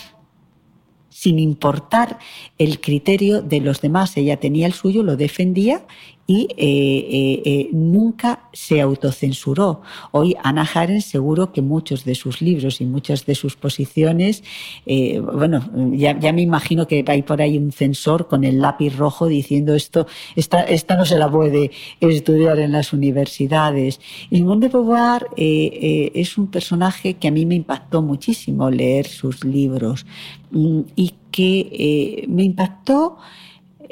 sin 1.08 1.38
importar 1.38 2.18
el 2.58 2.78
criterio 2.82 3.40
de 3.40 3.60
los 3.60 3.80
demás. 3.80 4.14
Ella 4.18 4.36
tenía 4.38 4.66
el 4.66 4.74
suyo, 4.74 5.02
lo 5.02 5.16
defendía 5.16 5.86
y 6.30 6.42
eh, 6.42 6.56
eh, 6.58 7.42
eh, 7.44 7.68
nunca 7.72 8.44
se 8.52 8.80
autocensuró. 8.80 9.82
Hoy 10.12 10.36
Ana 10.44 10.64
Jaren 10.64 11.02
seguro 11.02 11.52
que 11.52 11.60
muchos 11.60 12.04
de 12.04 12.14
sus 12.14 12.40
libros 12.40 12.80
y 12.80 12.84
muchas 12.84 13.26
de 13.26 13.34
sus 13.34 13.56
posiciones, 13.56 14.44
bueno, 14.86 15.68
ya, 15.92 16.14
me 16.32 16.42
imagino 16.42 16.86
que 16.86 17.04
hay 17.04 17.22
por 17.22 17.42
ahí 17.42 17.58
un 17.58 17.72
censor 17.72 18.28
con 18.28 18.44
el 18.44 18.60
lápiz 18.60 18.96
rojo 18.96 19.26
diciendo 19.26 19.74
esto, 19.74 20.06
esta, 20.36 20.62
esta 20.62 20.94
no 20.94 21.04
se 21.04 21.18
la 21.18 21.28
puede 21.28 21.72
estudiar 22.00 22.60
en 22.60 22.70
las 22.70 22.92
universidades. 22.92 24.00
Y 24.30 24.42
Monde 24.44 24.68
de 24.68 24.72
Beauvoir 24.72 25.26
es 25.34 26.38
un 26.38 26.46
personaje 26.46 27.14
que 27.14 27.26
a 27.26 27.32
mí 27.32 27.44
me 27.44 27.56
impactó 27.56 28.02
muchísimo 28.02 28.70
leer 28.70 29.08
sus 29.08 29.44
libros 29.44 30.06
mm, 30.52 30.80
y 30.94 31.14
que 31.32 32.24
me 32.28 32.44
impactó 32.44 33.18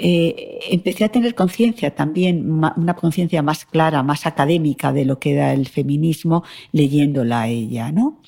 eh, 0.00 0.60
empecé 0.70 1.04
a 1.04 1.08
tener 1.08 1.34
conciencia 1.34 1.92
también, 1.94 2.48
una 2.48 2.94
conciencia 2.94 3.42
más 3.42 3.64
clara, 3.64 4.04
más 4.04 4.26
académica 4.26 4.92
de 4.92 5.04
lo 5.04 5.18
que 5.18 5.32
era 5.32 5.52
el 5.52 5.66
feminismo 5.66 6.44
leyéndola 6.70 7.42
a 7.42 7.48
ella. 7.48 7.90
¿no? 7.90 8.20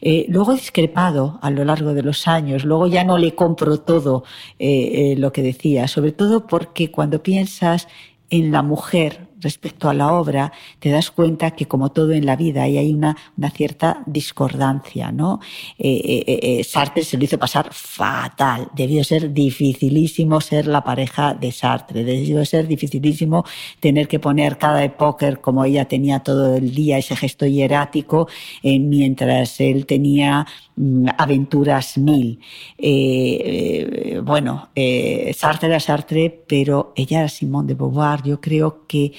Eh, 0.00 0.26
luego 0.28 0.52
he 0.52 0.56
discrepado 0.56 1.40
a 1.42 1.50
lo 1.50 1.64
largo 1.64 1.94
de 1.94 2.02
los 2.02 2.28
años, 2.28 2.64
luego 2.64 2.86
ya 2.86 3.02
no 3.02 3.18
le 3.18 3.34
compro 3.34 3.80
todo 3.80 4.22
eh, 4.60 5.16
lo 5.18 5.32
que 5.32 5.42
decía, 5.42 5.88
sobre 5.88 6.12
todo 6.12 6.46
porque 6.46 6.92
cuando 6.92 7.22
piensas 7.22 7.88
en 8.30 8.52
la 8.52 8.62
mujer 8.62 9.25
respecto 9.46 9.88
a 9.88 9.94
la 9.94 10.12
obra, 10.12 10.52
te 10.80 10.90
das 10.90 11.10
cuenta 11.10 11.52
que 11.52 11.66
como 11.66 11.90
todo 11.90 12.12
en 12.12 12.26
la 12.26 12.36
vida 12.36 12.62
hay 12.64 12.92
una, 12.92 13.16
una 13.38 13.50
cierta 13.50 14.02
discordancia, 14.06 15.12
¿no? 15.12 15.40
Eh, 15.78 16.24
eh, 16.26 16.40
eh, 16.42 16.64
Sartre 16.64 17.04
se 17.04 17.16
lo 17.16 17.24
hizo 17.24 17.38
pasar 17.38 17.68
fatal, 17.72 18.68
debió 18.74 19.04
ser 19.04 19.32
dificilísimo 19.32 20.40
ser 20.40 20.66
la 20.66 20.82
pareja 20.82 21.34
de 21.34 21.52
Sartre, 21.52 22.02
debió 22.02 22.44
ser 22.44 22.66
dificilísimo 22.66 23.44
tener 23.78 24.08
que 24.08 24.18
poner 24.18 24.58
cada 24.58 24.82
póker 24.96 25.40
como 25.40 25.64
ella 25.64 25.84
tenía 25.86 26.20
todo 26.20 26.56
el 26.56 26.74
día, 26.74 26.98
ese 26.98 27.14
gesto 27.14 27.46
hierático, 27.46 28.28
mientras 28.62 29.60
él 29.60 29.86
tenía 29.86 30.46
aventuras 31.16 31.98
mil. 31.98 32.40
bueno, 34.24 34.68
Sartre 35.34 35.68
era 35.68 35.80
Sartre, 35.80 36.44
pero 36.46 36.92
ella 36.96 37.20
era 37.20 37.28
Simone 37.28 37.68
de 37.68 37.74
Beauvoir. 37.74 38.22
Yo 38.22 38.40
creo 38.40 38.86
que 38.86 39.12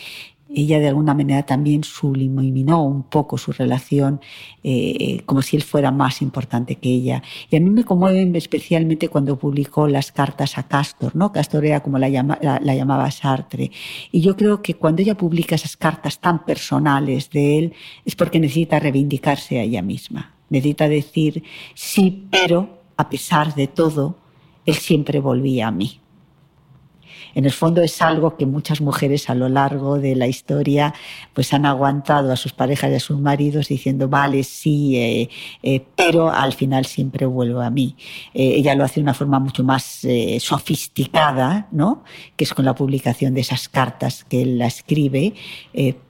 ella 0.54 0.80
de 0.80 0.88
alguna 0.88 1.14
manera 1.14 1.44
también 1.44 1.84
subliminó 1.84 2.84
un 2.84 3.04
poco 3.04 3.38
su 3.38 3.52
relación 3.52 4.22
eh, 4.64 5.22
como 5.26 5.42
si 5.42 5.58
él 5.58 5.64
fuera 5.64 5.92
más 5.92 6.22
importante 6.22 6.76
que 6.76 6.90
ella. 6.90 7.22
Y 7.50 7.58
a 7.58 7.60
mí 7.60 7.70
me 7.70 7.84
conmueve 7.84 8.30
especialmente 8.38 9.10
cuando 9.10 9.38
publicó 9.38 9.88
las 9.88 10.12
cartas 10.12 10.58
a 10.58 10.68
Castor, 10.68 11.16
¿no? 11.16 11.32
Castor 11.32 11.66
era 11.66 11.82
como 11.82 11.98
la, 12.00 12.10
llamaba 12.10 13.12
Sartre. 13.12 13.72
Y 14.12 14.22
yo 14.22 14.36
creo 14.36 14.62
que 14.62 14.76
cuando 14.76 15.02
ella 15.02 15.16
publica 15.16 15.56
esas 15.56 15.76
cartas 15.78 16.20
tan 16.20 16.46
personales 16.46 17.30
de 17.30 17.60
él 17.60 17.74
es 18.06 18.16
porque 18.16 18.40
necesita 18.40 18.80
reivindicarse 18.80 19.60
a 19.60 19.64
ella 19.64 19.82
misma. 19.82 20.37
Necesita 20.50 20.88
decir, 20.88 21.44
sí, 21.74 22.28
pero 22.32 22.80
a 22.96 23.10
pesar 23.10 23.54
de 23.56 23.68
todo, 23.68 24.16
él 24.66 24.76
siempre 24.76 25.20
volvía 25.20 25.68
a 25.68 25.72
mí. 25.72 26.00
En 27.38 27.46
el 27.46 27.52
fondo 27.52 27.84
es 27.84 28.02
algo 28.02 28.36
que 28.36 28.48
muchas 28.48 28.82
mujeres 28.82 29.30
a 29.30 29.36
lo 29.36 29.48
largo 29.48 30.00
de 30.00 30.16
la 30.16 30.26
historia 30.26 30.96
pues 31.34 31.54
han 31.54 31.68
aguantado 31.68 32.32
a 32.32 32.36
sus 32.36 32.52
parejas 32.52 32.90
y 32.90 32.96
a 32.96 33.00
sus 33.00 33.20
maridos 33.20 33.68
diciendo, 33.68 34.10
vale, 34.10 34.44
sí, 34.44 34.98
eh, 34.98 35.30
eh, 35.62 35.86
pero 35.96 36.32
al 36.32 36.54
final 36.54 36.88
siempre 36.88 37.28
vuelvo 37.28 37.62
a 37.62 37.70
mí. 37.70 37.96
Eh, 38.34 38.54
ella 38.56 38.74
lo 38.74 38.84
hace 38.84 38.96
de 38.96 39.04
una 39.04 39.14
forma 39.14 39.38
mucho 39.38 39.64
más 39.64 40.08
sofisticada, 40.40 41.68
¿no? 41.72 42.04
que 42.36 42.44
es 42.44 42.56
con 42.56 42.66
la 42.66 42.74
publicación 42.74 43.36
de 43.36 43.42
esas 43.42 43.70
cartas 43.70 44.24
que 44.24 44.42
él 44.42 44.58
la 44.58 44.66
escribe, 44.66 45.36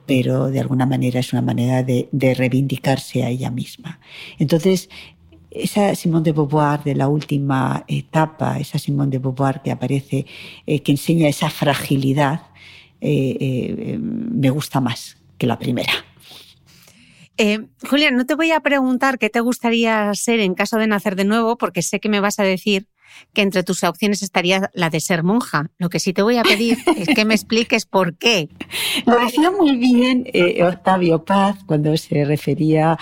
pero 0.06 0.46
de 0.48 0.60
alguna 0.60 0.86
manera 0.86 1.20
es 1.20 1.34
una 1.34 1.42
manera 1.42 1.82
de, 1.82 2.08
de 2.10 2.32
reivindicarse 2.32 3.22
a 3.22 3.28
ella 3.28 3.50
misma. 3.50 4.00
Entonces, 4.38 4.88
esa 5.50 5.94
Simone 5.94 6.24
de 6.24 6.32
Beauvoir 6.32 6.82
de 6.84 6.94
la 6.94 7.08
última 7.08 7.84
etapa, 7.88 8.58
esa 8.58 8.78
Simone 8.78 9.10
de 9.10 9.18
Beauvoir 9.18 9.62
que 9.62 9.70
aparece, 9.70 10.26
eh, 10.66 10.82
que 10.82 10.92
enseña 10.92 11.28
esa 11.28 11.50
fragilidad, 11.50 12.42
eh, 13.00 13.36
eh, 13.40 13.98
me 14.00 14.50
gusta 14.50 14.80
más 14.80 15.16
que 15.38 15.46
la 15.46 15.58
primera. 15.58 15.92
Julia, 17.88 18.10
no 18.10 18.26
te 18.26 18.34
voy 18.34 18.50
a 18.50 18.58
preguntar 18.58 19.18
qué 19.18 19.30
te 19.30 19.38
gustaría 19.38 20.12
ser 20.14 20.40
en 20.40 20.54
caso 20.54 20.76
de 20.76 20.88
nacer 20.88 21.14
de 21.14 21.24
nuevo, 21.24 21.56
porque 21.56 21.82
sé 21.82 22.00
que 22.00 22.08
me 22.08 22.18
vas 22.18 22.40
a 22.40 22.42
decir 22.42 22.88
que 23.32 23.42
entre 23.42 23.62
tus 23.62 23.84
opciones 23.84 24.22
estaría 24.22 24.70
la 24.74 24.90
de 24.90 25.00
ser 25.00 25.22
monja. 25.22 25.70
Lo 25.78 25.88
que 25.88 26.00
sí 26.00 26.12
te 26.12 26.22
voy 26.22 26.36
a 26.36 26.42
pedir 26.42 26.78
es 26.96 27.08
que 27.08 27.24
me 27.24 27.34
expliques 27.34 27.86
por 27.86 28.16
qué. 28.16 28.48
Lo 29.06 29.18
decía 29.18 29.50
muy 29.50 29.76
bien 29.76 30.24
eh, 30.32 30.62
Octavio 30.64 31.24
Paz 31.24 31.58
cuando 31.66 31.96
se 31.96 32.24
refería 32.24 32.98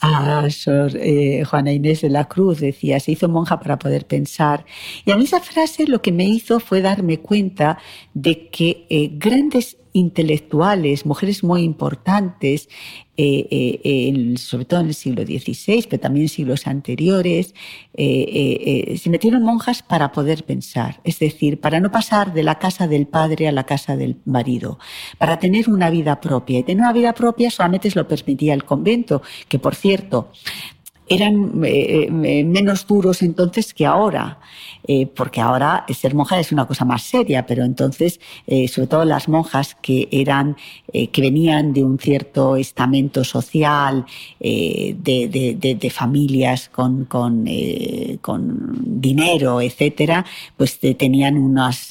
a 0.00 0.46
eh, 0.46 1.44
Juana 1.44 1.72
Inés 1.72 2.02
de 2.02 2.10
la 2.10 2.26
Cruz. 2.26 2.60
Decía, 2.60 3.00
se 3.00 3.12
hizo 3.12 3.28
monja 3.28 3.58
para 3.60 3.78
poder 3.78 4.06
pensar. 4.06 4.64
Y 5.04 5.10
a 5.10 5.16
mí 5.16 5.24
esa 5.24 5.40
frase 5.40 5.86
lo 5.86 6.02
que 6.02 6.12
me 6.12 6.24
hizo 6.24 6.60
fue 6.60 6.80
darme 6.80 7.18
cuenta 7.18 7.78
de 8.14 8.48
que 8.48 8.86
eh, 8.90 9.10
grandes 9.12 9.78
intelectuales, 9.98 11.04
mujeres 11.04 11.44
muy 11.44 11.62
importantes, 11.62 12.68
eh, 13.16 13.80
eh, 13.82 14.34
sobre 14.38 14.64
todo 14.64 14.80
en 14.80 14.86
el 14.86 14.94
siglo 14.94 15.24
XVI, 15.24 15.86
pero 15.90 16.00
también 16.00 16.24
en 16.24 16.28
siglos 16.28 16.66
anteriores, 16.66 17.54
eh, 17.94 18.96
se 19.00 19.10
metieron 19.10 19.42
monjas 19.42 19.82
para 19.82 20.12
poder 20.12 20.44
pensar, 20.44 21.00
es 21.04 21.18
decir, 21.18 21.60
para 21.60 21.80
no 21.80 21.90
pasar 21.90 22.32
de 22.32 22.42
la 22.42 22.58
casa 22.58 22.86
del 22.86 23.06
padre 23.06 23.48
a 23.48 23.52
la 23.52 23.64
casa 23.64 23.96
del 23.96 24.16
marido, 24.24 24.78
para 25.18 25.38
tener 25.38 25.68
una 25.68 25.90
vida 25.90 26.20
propia. 26.20 26.60
Y 26.60 26.62
tener 26.62 26.82
una 26.82 26.92
vida 26.92 27.12
propia 27.12 27.50
solamente 27.50 27.90
se 27.90 27.98
lo 27.98 28.06
permitía 28.06 28.54
el 28.54 28.64
convento, 28.64 29.22
que 29.48 29.58
por 29.58 29.74
cierto, 29.74 30.30
eran 31.08 31.58
menos 31.58 32.86
duros 32.86 33.22
entonces 33.22 33.74
que 33.74 33.86
ahora. 33.86 34.38
Eh, 34.86 35.06
porque 35.06 35.40
ahora 35.40 35.84
ser 35.92 36.14
monja 36.14 36.38
es 36.38 36.52
una 36.52 36.66
cosa 36.66 36.84
más 36.84 37.02
seria, 37.02 37.46
pero 37.46 37.64
entonces, 37.64 38.20
eh, 38.46 38.68
sobre 38.68 38.88
todo 38.88 39.04
las 39.04 39.28
monjas 39.28 39.76
que 39.80 40.08
eran, 40.10 40.56
eh, 40.92 41.08
que 41.08 41.20
venían 41.20 41.72
de 41.72 41.84
un 41.84 41.98
cierto 41.98 42.56
estamento 42.56 43.24
social, 43.24 44.06
de, 44.40 45.92
familias 45.92 46.68
con, 46.68 47.04
con, 47.06 47.44
dinero, 49.00 49.60
etcétera, 49.60 50.24
pues 50.56 50.78
tenían 50.78 51.36
unas, 51.36 51.88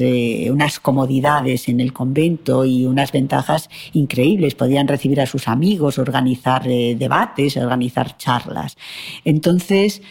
unas 0.49 0.79
comodidades 0.79 1.67
en 1.67 1.79
el 1.79 1.93
convento 1.93 2.65
y 2.65 2.85
unas 2.85 3.11
ventajas 3.11 3.69
increíbles. 3.93 4.55
Podían 4.55 4.88
recibir 4.88 5.19
a 5.21 5.25
sus 5.25 5.47
amigos, 5.47 5.97
organizar 5.97 6.63
debates, 6.63 7.57
organizar 7.57 8.17
charlas. 8.17 8.77
Entonces, 9.25 10.01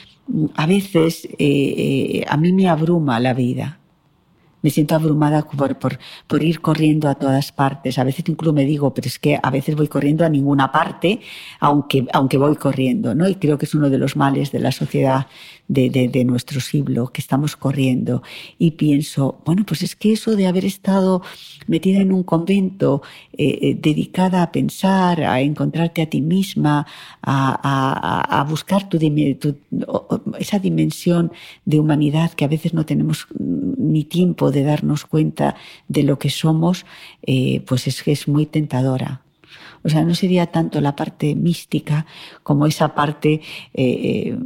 a 0.55 0.67
veces 0.67 1.25
eh, 1.25 1.35
eh, 1.39 2.25
a 2.29 2.37
mí 2.37 2.53
me 2.53 2.69
abruma 2.69 3.21
la 3.21 3.35
vida. 3.35 3.79
Me 4.63 4.71
siento 4.71 4.97
abrumada 4.97 5.43
por, 5.43 5.79
por, 5.79 5.99
por, 6.27 6.43
ir 6.43 6.61
corriendo 6.61 7.09
a 7.09 7.15
todas 7.15 7.53
partes. 7.53 7.99
A 7.99 8.05
veces 8.05 8.25
incluso 8.29 8.53
me 8.53 8.65
digo, 8.65 8.93
pero 8.93 9.07
es 9.07 9.19
que 9.19 9.39
a 9.41 9.51
veces 9.51 9.77
voy 9.77 9.87
corriendo 9.87 10.25
a 10.25 10.29
ninguna 10.29 10.73
parte, 10.73 11.21
aunque, 11.61 12.07
aunque 12.13 12.37
voy 12.37 12.57
corriendo, 12.57 13.15
¿no? 13.15 13.29
Y 13.29 13.37
creo 13.37 13.59
que 13.59 13.67
es 13.67 13.75
uno 13.75 13.91
de 13.91 13.99
los 13.99 14.17
males 14.17 14.51
de 14.51 14.59
la 14.59 14.73
sociedad 14.73 15.29
de, 15.69 15.91
de, 15.91 16.09
de, 16.09 16.25
nuestro 16.25 16.61
siglo, 16.61 17.09
que 17.09 17.21
estamos 17.21 17.57
corriendo. 17.57 18.23
Y 18.59 18.73
pienso, 18.73 19.41
bueno, 19.45 19.65
pues 19.67 19.83
es 19.83 19.97
que 19.97 20.13
eso 20.13 20.37
de 20.37 20.47
haber 20.47 20.65
estado 20.65 21.23
metida 21.67 22.01
en 22.01 22.13
un 22.13 22.23
convento, 22.23 23.03
eh, 23.37 23.59
eh 23.63 23.79
dedicada 23.81 24.43
a 24.43 24.53
pensar, 24.53 25.23
a 25.23 25.41
encontrarte 25.41 26.03
a 26.03 26.11
ti 26.11 26.21
misma, 26.21 26.87
a, 27.23 27.61
a, 27.63 28.41
a 28.41 28.45
buscar 28.45 28.89
tu, 28.89 28.99
tu, 28.99 29.57
esa 30.39 30.59
dimensión 30.59 31.33
de 31.65 31.81
humanidad 31.81 32.33
que 32.33 32.45
a 32.45 32.49
veces 32.49 32.75
no 32.75 32.87
tenemos 32.87 33.27
ni 33.39 34.05
tiempo 34.05 34.51
de 34.51 34.63
darnos 34.63 35.05
cuenta 35.05 35.57
de 35.89 36.03
lo 36.03 36.19
que 36.19 36.31
somos, 36.31 36.87
eh, 37.23 37.63
pues 37.67 37.87
es 37.87 38.03
que 38.03 38.13
es 38.13 38.29
muy 38.29 38.47
tentadora. 38.47 39.26
O 39.87 39.89
sea, 39.89 40.03
no 40.03 40.17
sería 40.17 40.47
tanto 40.47 40.81
la 40.81 40.97
parte 40.97 41.37
mística 41.37 42.07
como 42.43 42.67
esa 42.67 42.93
parte 42.93 43.35
eh, 43.35 43.41
eh, 43.75 44.39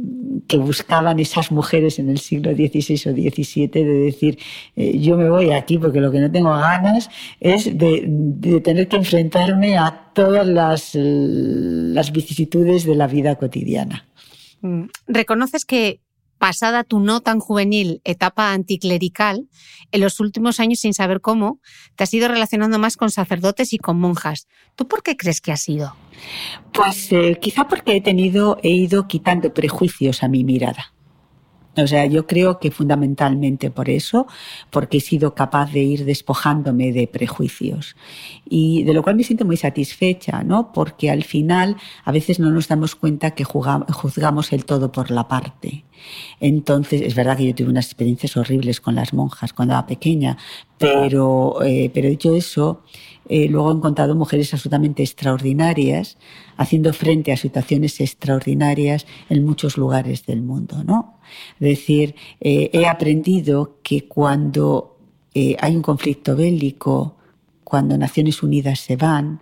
que 0.47 0.57
buscaban 0.57 1.19
esas 1.19 1.51
mujeres 1.51 1.97
en 1.97 2.09
el 2.09 2.19
siglo 2.19 2.51
XVI 2.53 3.09
o 3.09 3.13
XVII 3.13 3.67
de 3.67 3.83
decir, 3.83 4.37
eh, 4.75 4.99
yo 4.99 5.17
me 5.17 5.31
voy 5.31 5.49
aquí 5.51 5.79
porque 5.79 5.99
lo 5.99 6.11
que 6.11 6.19
no 6.19 6.31
tengo 6.31 6.51
ganas 6.51 7.09
es 7.39 7.75
de, 7.75 8.61
tener 8.63 8.87
que 8.87 8.97
enfrentarme 8.97 9.79
a 9.79 10.11
todas 10.13 10.45
las, 10.45 12.11
vicisitudes 12.11 12.85
de 12.85 12.95
la 12.95 13.07
vida 13.07 13.35
cotidiana. 13.35 14.05
Mm. 14.61 14.83
¿Reconoces 15.07 15.65
que 15.65 16.01
pasada 16.41 16.83
tu 16.83 16.99
no 16.99 17.21
tan 17.21 17.39
juvenil 17.39 18.01
etapa 18.03 18.51
anticlerical, 18.51 19.47
en 19.91 20.01
los 20.01 20.19
últimos 20.19 20.59
años, 20.59 20.79
sin 20.79 20.95
saber 20.95 21.21
cómo, 21.21 21.59
te 21.95 22.03
has 22.03 22.13
ido 22.15 22.27
relacionando 22.27 22.79
más 22.79 22.97
con 22.97 23.11
sacerdotes 23.11 23.73
y 23.73 23.77
con 23.77 23.99
monjas. 23.99 24.47
¿Tú 24.75 24.87
por 24.87 25.03
qué 25.03 25.15
crees 25.15 25.39
que 25.39 25.51
ha 25.51 25.57
sido? 25.57 25.95
Pues 26.73 27.11
eh, 27.11 27.37
quizá 27.39 27.67
porque 27.67 27.95
he 27.95 28.01
tenido, 28.01 28.57
he 28.63 28.71
ido 28.71 29.07
quitando 29.07 29.53
prejuicios 29.53 30.23
a 30.23 30.29
mi 30.29 30.43
mirada. 30.43 30.93
O 31.77 31.87
sea, 31.87 32.05
yo 32.05 32.27
creo 32.27 32.59
que 32.59 32.69
fundamentalmente 32.69 33.71
por 33.71 33.89
eso, 33.89 34.27
porque 34.69 34.97
he 34.97 35.01
sido 35.01 35.33
capaz 35.35 35.71
de 35.71 35.79
ir 35.79 36.05
despojándome 36.05 36.91
de 36.91 37.07
prejuicios. 37.07 37.95
Y 38.47 38.83
de 38.83 38.93
lo 38.93 39.03
cual 39.03 39.15
me 39.15 39.23
siento 39.23 39.45
muy 39.45 39.55
satisfecha, 39.55 40.43
¿no? 40.43 40.73
Porque 40.73 41.09
al 41.09 41.23
final 41.23 41.77
a 42.03 42.11
veces 42.11 42.39
no 42.39 42.51
nos 42.51 42.67
damos 42.67 42.95
cuenta 42.95 43.31
que 43.31 43.45
juzgamos 43.45 44.51
el 44.51 44.65
todo 44.65 44.91
por 44.91 45.11
la 45.11 45.27
parte. 45.29 45.85
Entonces, 46.39 47.01
es 47.01 47.15
verdad 47.15 47.37
que 47.37 47.47
yo 47.47 47.55
tuve 47.55 47.69
unas 47.69 47.85
experiencias 47.85 48.35
horribles 48.35 48.81
con 48.81 48.95
las 48.95 49.13
monjas 49.13 49.53
cuando 49.53 49.73
era 49.73 49.85
pequeña, 49.85 50.37
pero, 50.77 51.61
eh, 51.63 51.89
pero 51.93 52.09
dicho 52.09 52.35
eso, 52.35 52.83
eh, 53.29 53.47
luego 53.47 53.71
he 53.71 53.75
encontrado 53.75 54.15
mujeres 54.15 54.53
absolutamente 54.53 55.03
extraordinarias 55.03 56.17
haciendo 56.57 56.93
frente 56.93 57.31
a 57.31 57.37
situaciones 57.37 57.99
extraordinarias 58.01 59.05
en 59.29 59.45
muchos 59.45 59.77
lugares 59.77 60.25
del 60.25 60.41
mundo, 60.41 60.83
¿no? 60.83 61.19
Es 61.59 61.77
decir, 61.77 62.15
eh, 62.39 62.69
he 62.73 62.87
aprendido 62.87 63.77
que 63.83 64.07
cuando 64.07 64.97
eh, 65.33 65.55
hay 65.59 65.75
un 65.75 65.81
conflicto 65.81 66.35
bélico, 66.35 67.17
cuando 67.63 67.97
Naciones 67.97 68.43
Unidas 68.43 68.79
se 68.79 68.97
van, 68.97 69.41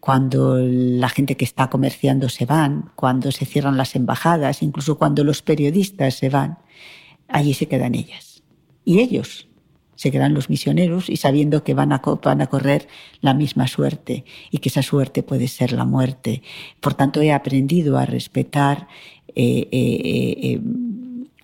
cuando 0.00 0.58
la 0.58 1.08
gente 1.08 1.36
que 1.36 1.46
está 1.46 1.70
comerciando 1.70 2.28
se 2.28 2.44
van, 2.44 2.90
cuando 2.94 3.32
se 3.32 3.46
cierran 3.46 3.76
las 3.76 3.96
embajadas, 3.96 4.62
incluso 4.62 4.98
cuando 4.98 5.24
los 5.24 5.40
periodistas 5.40 6.14
se 6.14 6.28
van, 6.28 6.58
allí 7.28 7.54
se 7.54 7.68
quedan 7.68 7.94
ellas. 7.94 8.42
Y 8.84 8.98
ellos, 9.00 9.48
se 10.00 10.10
quedan 10.10 10.32
los 10.32 10.48
misioneros 10.48 11.10
y 11.10 11.18
sabiendo 11.18 11.62
que 11.62 11.74
van 11.74 11.92
a, 11.92 12.00
van 12.22 12.40
a 12.40 12.46
correr 12.46 12.88
la 13.20 13.34
misma 13.34 13.68
suerte 13.68 14.24
y 14.50 14.56
que 14.56 14.70
esa 14.70 14.80
suerte 14.80 15.22
puede 15.22 15.46
ser 15.46 15.72
la 15.72 15.84
muerte. 15.84 16.42
Por 16.80 16.94
tanto, 16.94 17.20
he 17.20 17.32
aprendido 17.32 17.98
a 17.98 18.06
respetar 18.06 18.88
eh, 19.36 19.68
eh, 19.70 20.36
eh, 20.42 20.60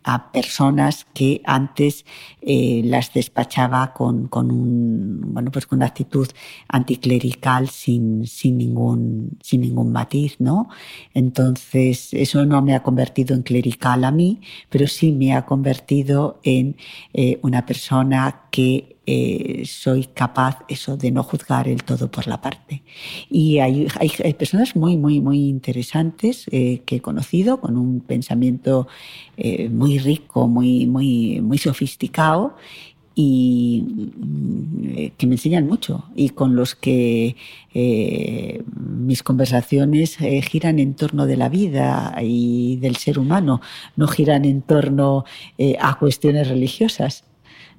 a 0.06 0.30
personas 0.30 1.04
que 1.12 1.42
antes 1.44 2.06
eh, 2.40 2.80
las 2.84 3.12
despachaba 3.12 3.92
con, 3.92 4.28
con, 4.28 4.52
un, 4.52 5.20
bueno, 5.34 5.50
pues 5.50 5.66
con 5.66 5.80
una 5.80 5.86
actitud 5.86 6.28
anticlerical 6.68 7.68
sin, 7.68 8.24
sin, 8.24 8.56
ningún, 8.56 9.36
sin 9.42 9.62
ningún 9.62 9.90
matiz, 9.90 10.36
¿no? 10.38 10.68
Entonces, 11.12 12.14
eso 12.14 12.46
no 12.46 12.62
me 12.62 12.76
ha 12.76 12.84
convertido 12.84 13.34
en 13.34 13.42
clerical 13.42 14.04
a 14.04 14.12
mí, 14.12 14.40
pero 14.70 14.86
sí 14.86 15.10
me 15.10 15.34
ha 15.34 15.44
convertido 15.44 16.38
en 16.44 16.76
eh, 17.12 17.40
una 17.42 17.66
persona 17.66 18.42
que 18.52 18.95
eh, 19.08 19.62
soy 19.66 20.06
capaz 20.06 20.64
eso 20.66 20.96
de 20.96 21.12
no 21.12 21.22
juzgar 21.22 21.68
el 21.68 21.84
todo 21.84 22.10
por 22.10 22.26
la 22.26 22.40
parte. 22.40 22.82
Y 23.30 23.60
hay, 23.60 23.86
hay, 24.00 24.34
personas 24.34 24.74
muy, 24.74 24.96
muy, 24.96 25.20
muy 25.20 25.48
interesantes 25.48 26.46
eh, 26.50 26.82
que 26.84 26.96
he 26.96 27.00
conocido 27.00 27.60
con 27.60 27.76
un 27.76 28.00
pensamiento 28.00 28.88
eh, 29.36 29.68
muy 29.68 29.98
rico, 30.00 30.48
muy, 30.48 30.86
muy, 30.86 31.40
muy 31.40 31.56
sofisticado 31.56 32.56
y 33.14 33.84
mm, 33.86 35.16
que 35.16 35.26
me 35.28 35.36
enseñan 35.36 35.68
mucho 35.68 36.06
y 36.16 36.30
con 36.30 36.56
los 36.56 36.74
que 36.74 37.36
mis 38.74 39.22
conversaciones 39.22 40.16
giran 40.16 40.78
en 40.78 40.94
torno 40.94 41.26
de 41.26 41.36
la 41.36 41.50
vida 41.50 42.16
y 42.22 42.76
del 42.76 42.96
ser 42.96 43.18
humano, 43.18 43.60
no 43.96 44.08
giran 44.08 44.46
en 44.46 44.62
torno 44.62 45.26
a 45.78 45.98
cuestiones 45.98 46.48
religiosas, 46.48 47.24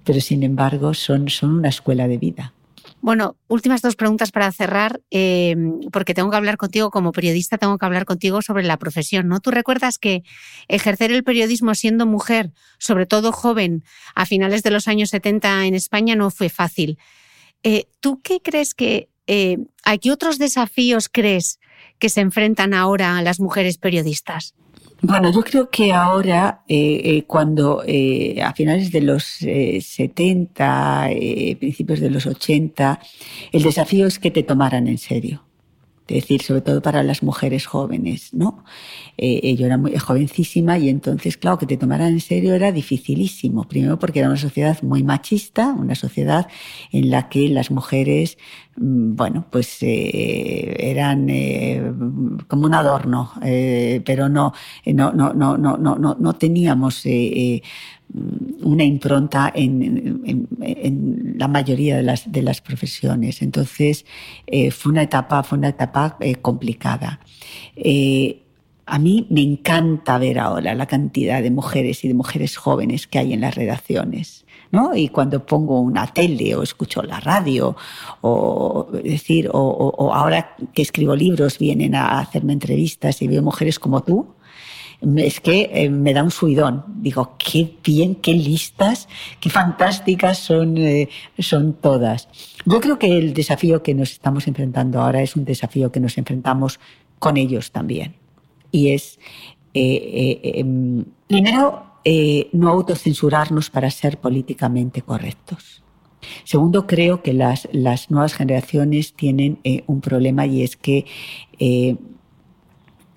pero 0.07 0.21
sin 0.21 0.41
embargo 0.43 0.93
son, 0.93 1.27
son 1.27 1.57
una 1.57 1.67
escuela 1.67 2.07
de 2.07 2.17
vida. 2.17 2.53
Bueno, 3.01 3.35
últimas 3.47 3.81
dos 3.81 3.97
preguntas 3.97 4.31
para 4.31 4.49
cerrar, 4.53 5.01
em, 5.11 5.81
porque 5.91 6.13
tengo 6.13 6.31
que 6.31 6.37
hablar 6.37 6.55
contigo 6.55 6.89
como 6.91 7.11
periodista, 7.11 7.57
tengo 7.57 7.77
que 7.77 7.85
hablar 7.85 8.05
contigo 8.05 8.41
sobre 8.41 8.63
la 8.63 8.77
profesión, 8.77 9.27
¿no? 9.27 9.41
Tú 9.41 9.51
recuerdas 9.51 9.99
que 9.99 10.23
ejercer 10.69 11.11
el 11.11 11.25
periodismo 11.25 11.75
siendo 11.75 12.05
mujer, 12.05 12.53
sobre 12.79 13.05
todo 13.05 13.33
joven, 13.33 13.83
a 14.15 14.25
finales 14.25 14.63
de 14.63 14.71
los 14.71 14.87
años 14.87 15.09
70 15.09 15.65
en 15.65 15.75
España 15.75 16.15
no 16.15 16.31
fue 16.31 16.47
fácil. 16.47 16.97
Eh, 17.63 17.83
¿Tú 17.99 18.21
qué 18.23 18.39
crees 18.41 18.73
que, 18.73 19.09
eh, 19.27 19.57
a 19.83 19.97
otros 20.09 20.39
desafíos 20.39 21.09
crees 21.11 21.59
que 21.99 22.07
se 22.07 22.21
enfrentan 22.21 22.73
ahora 22.73 23.21
las 23.21 23.41
mujeres 23.41 23.77
periodistas? 23.77 24.55
Bueno, 25.01 25.31
yo 25.31 25.41
creo 25.41 25.69
que 25.69 25.93
ahora, 25.93 26.63
eh, 26.67 27.01
eh, 27.03 27.23
cuando 27.27 27.83
eh, 27.85 28.41
a 28.41 28.53
finales 28.53 28.91
de 28.91 29.01
los 29.01 29.23
70, 29.23 31.09
principios 31.59 31.99
de 31.99 32.09
los 32.09 32.25
80, 32.25 32.99
el 33.51 33.63
desafío 33.63 34.07
es 34.07 34.17
que 34.17 34.31
te 34.31 34.43
tomaran 34.43 34.87
en 34.87 34.97
serio 34.97 35.47
es 36.07 36.23
decir, 36.23 36.41
sobre 36.41 36.61
todo 36.61 36.81
para 36.81 37.03
las 37.03 37.21
mujeres 37.21 37.65
jóvenes, 37.65 38.33
¿no? 38.33 38.63
Eh, 39.17 39.55
yo 39.55 39.65
era 39.65 39.77
muy 39.77 39.97
jovencísima 39.97 40.77
y 40.77 40.89
entonces, 40.89 41.37
claro, 41.37 41.57
que 41.57 41.65
te 41.65 41.75
tomaran 41.75 42.13
en 42.13 42.21
serio 42.21 42.53
era 42.53 42.71
dificilísimo. 42.71 43.67
Primero 43.67 43.99
porque 43.99 44.19
era 44.19 44.29
una 44.29 44.37
sociedad 44.37 44.81
muy 44.83 45.03
machista, 45.03 45.73
una 45.77 45.95
sociedad 45.95 46.47
en 46.91 47.11
la 47.11 47.27
que 47.27 47.49
las 47.49 47.71
mujeres, 47.71 48.37
bueno, 48.79 49.45
pues 49.49 49.81
eh, 49.81 50.75
eran 50.79 51.27
eh, 51.29 51.81
como 52.47 52.67
un 52.67 52.75
adorno, 52.75 53.31
eh, 53.43 54.01
pero 54.05 54.29
no, 54.29 54.53
no, 54.85 55.11
no, 55.11 55.33
no, 55.33 55.57
no, 55.57 55.77
no, 55.77 56.15
no 56.19 56.33
teníamos 56.33 57.03
una 58.61 58.83
impronta 58.83 59.51
en, 59.53 60.47
la 61.37 61.47
mayoría 61.47 61.97
de 61.97 62.03
las, 62.03 62.31
de 62.31 62.41
las 62.43 62.61
profesiones. 62.61 63.41
Entonces, 63.41 64.05
fue 64.71 64.91
una 64.91 65.03
etapa, 65.03 65.41
fue 65.43 65.57
una 65.57 65.69
etapa 65.69 66.17
complicada. 66.41 67.19
A 68.85 68.99
mí 68.99 69.27
me 69.29 69.41
encanta 69.41 70.17
ver 70.17 70.39
ahora 70.39 70.75
la 70.75 70.85
cantidad 70.85 71.41
de 71.41 71.51
mujeres 71.51 72.05
y 72.05 72.07
de 72.07 72.13
mujeres 72.13 72.55
jóvenes 72.57 73.07
que 73.07 73.19
hay 73.19 73.33
en 73.33 73.41
las 73.41 73.55
redacciones. 73.55 74.45
¿No? 74.71 74.95
Y 74.95 75.09
cuando 75.09 75.45
pongo 75.45 75.79
una 75.81 76.07
tele 76.07 76.55
o 76.55 76.63
escucho 76.63 77.01
la 77.03 77.19
radio, 77.19 77.75
o 78.21 78.89
decir, 79.03 79.49
o 79.51 80.13
ahora 80.13 80.55
que 80.73 80.81
escribo 80.81 81.15
libros 81.15 81.59
vienen 81.59 81.95
a 81.95 82.19
hacerme 82.19 82.53
entrevistas 82.53 83.21
y 83.21 83.27
veo 83.27 83.41
mujeres 83.41 83.79
como 83.79 84.03
tú, 84.03 84.37
es 85.01 85.39
que 85.39 85.69
eh, 85.73 85.89
me 85.89 86.13
da 86.13 86.23
un 86.23 86.31
subidón. 86.31 86.83
Digo, 86.87 87.35
qué 87.37 87.75
bien, 87.83 88.15
qué 88.15 88.33
listas, 88.33 89.07
qué 89.39 89.49
fantásticas 89.49 90.39
son, 90.39 90.77
eh, 90.77 91.09
son 91.37 91.73
todas. 91.73 92.27
Yo 92.65 92.79
creo 92.79 92.97
que 92.97 93.17
el 93.17 93.33
desafío 93.33 93.83
que 93.83 93.93
nos 93.93 94.11
estamos 94.11 94.47
enfrentando 94.47 95.01
ahora 95.01 95.21
es 95.21 95.35
un 95.35 95.45
desafío 95.45 95.91
que 95.91 95.99
nos 95.99 96.17
enfrentamos 96.17 96.79
con 97.19 97.37
ellos 97.37 97.71
también. 97.71 98.15
Y 98.71 98.89
es, 98.89 99.19
eh, 99.73 100.39
em, 100.43 101.05
primero, 101.27 101.83
no 102.53 102.69
autocensurarnos 102.69 103.69
para 103.69 103.91
ser 103.91 104.17
políticamente 104.19 105.01
correctos. 105.01 105.83
Segundo, 106.43 106.87
creo 106.87 107.21
que 107.21 107.33
las, 107.33 107.67
las 107.71 108.09
nuevas 108.09 108.33
generaciones 108.33 109.13
tienen 109.13 109.59
un 109.87 110.01
problema 110.01 110.45
y 110.45 110.63
es 110.63 110.75
que 110.75 111.05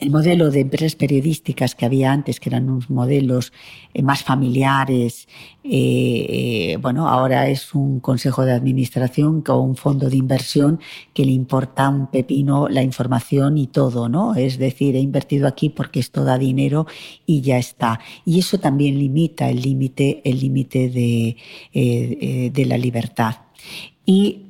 el 0.00 0.10
modelo 0.10 0.50
de 0.50 0.60
empresas 0.60 0.96
periodísticas 0.96 1.74
que 1.74 1.84
había 1.84 2.10
antes, 2.10 2.40
que 2.40 2.48
eran 2.48 2.70
unos 2.70 2.88
modelos 2.88 3.52
eh, 3.92 4.02
más 4.02 4.24
familiares, 4.24 5.28
eh, 5.62 6.26
eh, 6.72 6.76
bueno, 6.80 7.06
ahora 7.06 7.48
es 7.48 7.74
un 7.74 8.00
consejo 8.00 8.46
de 8.46 8.52
administración 8.52 9.42
con 9.42 9.60
un 9.60 9.76
fondo 9.76 10.08
de 10.08 10.16
inversión 10.16 10.80
que 11.12 11.26
le 11.26 11.32
importa 11.32 11.90
un 11.90 12.06
pepino 12.06 12.68
la 12.68 12.82
información 12.82 13.58
y 13.58 13.66
todo, 13.66 14.08
¿no? 14.08 14.34
Es 14.34 14.58
decir, 14.58 14.96
he 14.96 15.00
invertido 15.00 15.46
aquí 15.46 15.68
porque 15.68 16.00
esto 16.00 16.24
da 16.24 16.38
dinero 16.38 16.86
y 17.26 17.42
ya 17.42 17.58
está. 17.58 18.00
Y 18.24 18.38
eso 18.38 18.58
también 18.58 18.98
limita 18.98 19.50
el 19.50 19.60
límite, 19.60 20.22
el 20.24 20.40
límite 20.40 20.88
de, 20.88 21.36
de 22.52 22.66
la 22.66 22.78
libertad. 22.78 23.36
Y 24.06 24.46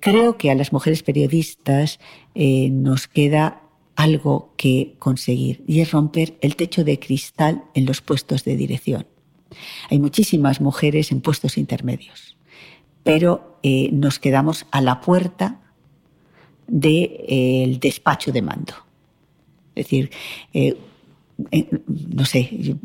creo 0.00 0.36
que 0.38 0.50
a 0.50 0.54
las 0.54 0.72
mujeres 0.72 1.02
periodistas 1.02 1.98
nos 2.34 3.08
queda 3.08 3.62
algo 3.96 4.52
que 4.56 4.94
conseguir 4.98 5.62
y 5.66 5.80
es 5.80 5.90
romper 5.92 6.36
el 6.40 6.56
techo 6.56 6.84
de 6.84 6.98
cristal 6.98 7.64
en 7.74 7.86
los 7.86 8.00
puestos 8.00 8.44
de 8.44 8.56
dirección. 8.56 9.06
Hay 9.90 9.98
muchísimas 9.98 10.60
mujeres 10.60 11.12
en 11.12 11.20
puestos 11.20 11.58
intermedios, 11.58 12.36
pero 13.02 13.58
eh, 13.62 13.90
nos 13.92 14.18
quedamos 14.18 14.66
a 14.70 14.80
la 14.80 15.00
puerta 15.00 15.60
del 16.66 17.10
eh, 17.28 17.78
despacho 17.80 18.32
de 18.32 18.42
mando. 18.42 18.74
Es 19.74 19.86
decir, 19.86 20.10
eh, 20.52 20.76
no 21.86 22.24
sé, 22.24 22.76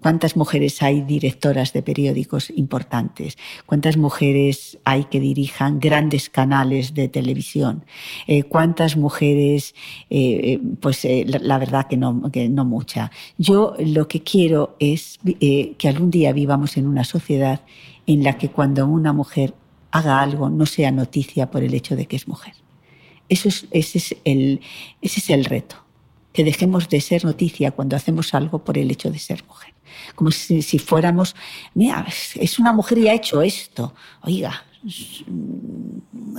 cuántas 0.00 0.36
mujeres 0.36 0.82
hay 0.82 1.02
directoras 1.02 1.72
de 1.72 1.82
periódicos 1.82 2.50
importantes, 2.50 3.36
cuántas 3.66 3.96
mujeres 3.96 4.78
hay 4.84 5.04
que 5.04 5.20
dirijan 5.20 5.80
grandes 5.80 6.30
canales 6.30 6.94
de 6.94 7.08
televisión, 7.08 7.84
eh, 8.26 8.44
cuántas 8.44 8.96
mujeres, 8.96 9.74
eh, 10.10 10.60
pues 10.80 11.06
la, 11.26 11.58
verdad 11.58 11.86
que 11.88 11.96
no, 11.96 12.30
que 12.30 12.48
no 12.48 12.64
mucha. 12.64 13.10
Yo 13.36 13.74
lo 13.78 14.08
que 14.08 14.22
quiero 14.22 14.76
es 14.78 15.18
que 15.40 15.88
algún 15.88 16.10
día 16.10 16.32
vivamos 16.32 16.76
en 16.76 16.86
una 16.86 17.04
sociedad 17.04 17.62
en 18.06 18.22
la 18.22 18.38
que 18.38 18.48
cuando 18.48 18.86
una 18.86 19.12
mujer 19.12 19.54
haga 19.90 20.20
algo 20.20 20.50
no 20.50 20.66
sea 20.66 20.90
noticia 20.90 21.50
por 21.50 21.62
el 21.62 21.74
hecho 21.74 21.96
de 21.96 22.06
que 22.06 22.16
es 22.16 22.28
mujer. 22.28 22.54
Eso 23.28 23.48
es, 23.48 23.66
ese, 23.70 23.98
es 23.98 24.16
el, 24.24 24.60
ese 25.02 25.20
es 25.20 25.30
el 25.30 25.44
reto 25.44 25.87
que 26.38 26.44
dejemos 26.44 26.88
de 26.88 27.00
ser 27.00 27.24
noticia 27.24 27.72
cuando 27.72 27.96
hacemos 27.96 28.32
algo 28.32 28.62
por 28.62 28.78
el 28.78 28.88
hecho 28.92 29.10
de 29.10 29.18
ser 29.18 29.42
mujer. 29.48 29.74
Como 30.14 30.30
si, 30.30 30.78
fuéramos, 30.78 31.34
mira, 31.74 32.06
es 32.36 32.60
una 32.60 32.72
mujer 32.72 32.98
y 32.98 33.08
ha 33.08 33.14
hecho 33.14 33.42
esto. 33.42 33.92
Oiga, 34.22 34.64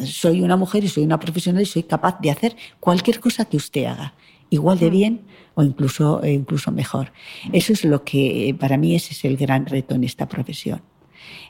soy 0.05 0.41
una 0.41 0.55
mujer 0.55 0.85
y 0.85 0.87
soy 0.87 1.03
una 1.03 1.19
profesional 1.19 1.63
y 1.63 1.65
soy 1.65 1.83
capaz 1.83 2.17
de 2.21 2.31
hacer 2.31 2.55
cualquier 2.79 3.19
cosa 3.19 3.43
que 3.43 3.57
usted 3.57 3.83
haga, 3.87 4.13
igual 4.49 4.79
de 4.79 4.87
mm. 4.87 4.93
bien 4.93 5.21
o 5.55 5.63
incluso, 5.63 6.23
eh, 6.23 6.31
incluso 6.31 6.71
mejor. 6.71 7.11
Eso 7.51 7.73
es 7.73 7.83
lo 7.83 8.05
que, 8.05 8.55
para 8.57 8.77
mí, 8.77 8.95
ese 8.95 9.11
es 9.11 9.25
el 9.25 9.35
gran 9.35 9.65
reto 9.65 9.95
en 9.95 10.05
esta 10.05 10.29
profesión. 10.29 10.81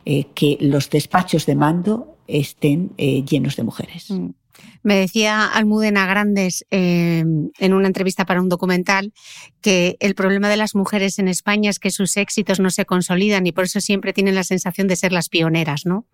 Eh, 0.05 0.25
que 0.33 0.57
los 0.59 0.89
despachos 0.89 1.45
de 1.45 1.53
mando 1.53 2.17
estén 2.25 2.93
eh, 2.97 3.23
llenos 3.23 3.55
de 3.57 3.63
mujeres. 3.63 4.09
Mm. 4.09 4.29
Me 4.84 4.95
decía 4.95 5.45
Almudena 5.45 6.05
Grandes 6.05 6.66
eh, 6.72 7.24
en 7.60 7.74
una 7.74 7.88
entrevista 7.88 8.26
para 8.26 8.41
un 8.41 8.49
documental 8.49 9.14
que 9.62 9.97
el 9.99 10.16
problema 10.16 10.49
de 10.49 10.57
las 10.57 10.76
mujeres 10.76 11.20
en 11.20 11.28
España 11.28 11.70
es 11.70 11.80
que 11.80 11.91
sus 11.91 12.18
éxitos 12.18 12.60
no 12.60 12.70
se 12.70 12.86
consolidan 12.86 13.45
y 13.47 13.51
por 13.51 13.66
eso 13.66 13.82
siempre 13.82 14.14
tienen 14.14 14.36
la 14.36 14.43
sensación 14.43 14.88
de 14.88 14.95
ser 14.95 15.12
las 15.12 15.30
pioneras, 15.30 15.86
¿no? 15.86 16.05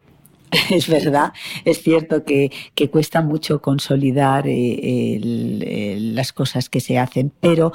Es 0.69 0.87
verdad, 0.87 1.33
es 1.63 1.81
cierto 1.81 2.23
que, 2.23 2.51
cuesta 2.91 3.21
mucho 3.21 3.61
consolidar 3.61 4.45
eh, 4.47 5.19
las 5.99 6.33
cosas 6.33 6.69
que 6.69 6.79
se 6.79 6.97
hacen, 6.97 7.31
pero 7.39 7.73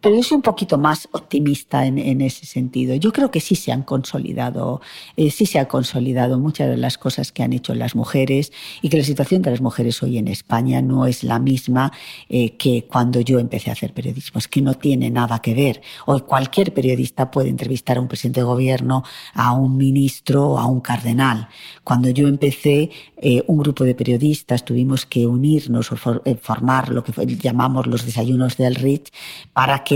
pero 0.00 0.16
yo 0.16 0.22
soy 0.22 0.36
un 0.36 0.42
poquito 0.42 0.78
más 0.78 1.08
optimista 1.12 1.86
en, 1.86 2.20
ese 2.20 2.46
sentido. 2.46 2.94
Yo 2.94 3.12
creo 3.12 3.30
que 3.30 3.40
sí 3.40 3.54
se 3.54 3.72
han 3.72 3.82
consolidado, 3.82 4.80
eh, 5.16 5.30
sí 5.30 5.46
se 5.46 5.58
han 5.58 5.66
consolidado 5.66 6.38
muchas 6.38 6.68
de 6.68 6.76
las 6.76 6.98
cosas 6.98 7.32
que 7.32 7.42
han 7.42 7.52
hecho 7.52 7.74
las 7.74 7.94
mujeres 7.94 8.52
y 8.82 8.88
que 8.88 8.98
la 8.98 9.04
situación 9.04 9.42
de 9.42 9.50
las 9.50 9.60
mujeres 9.60 10.02
hoy 10.02 10.18
en 10.18 10.28
España 10.28 10.82
no 10.82 11.06
es 11.06 11.22
la 11.24 11.38
misma 11.38 11.92
eh, 12.28 12.56
que 12.56 12.86
cuando 12.86 13.20
yo 13.20 13.38
empecé 13.38 13.70
a 13.70 13.74
hacer 13.74 13.92
periodismo. 13.92 14.38
Es 14.38 14.48
que 14.48 14.62
no 14.62 14.74
tiene 14.74 15.10
nada 15.10 15.40
que 15.40 15.54
ver. 15.54 15.82
Hoy 16.06 16.22
cualquier 16.22 16.72
periodista 16.72 17.30
puede 17.30 17.48
entrevistar 17.48 17.98
a 17.98 18.00
un 18.00 18.08
presidente 18.08 18.40
de 18.40 18.44
gobierno, 18.44 19.02
a 19.34 19.52
un 19.52 19.76
ministro 19.76 20.58
a 20.58 20.66
un 20.66 20.80
cardenal. 20.80 21.48
Cuando 21.84 22.08
yo 22.10 22.28
empecé, 22.28 22.90
eh, 23.16 23.42
un 23.46 23.58
grupo 23.58 23.84
de 23.84 23.94
periodistas 23.94 24.64
tuvimos 24.64 25.06
que 25.06 25.26
unirnos 25.26 25.92
o 25.92 25.96
formar 25.96 26.88
lo 26.90 27.04
que 27.04 27.12
llamamos 27.36 27.86
los 27.86 28.06
desayunos 28.06 28.56
del 28.56 28.74
Rich 28.74 29.10
para 29.52 29.84
que 29.84 29.89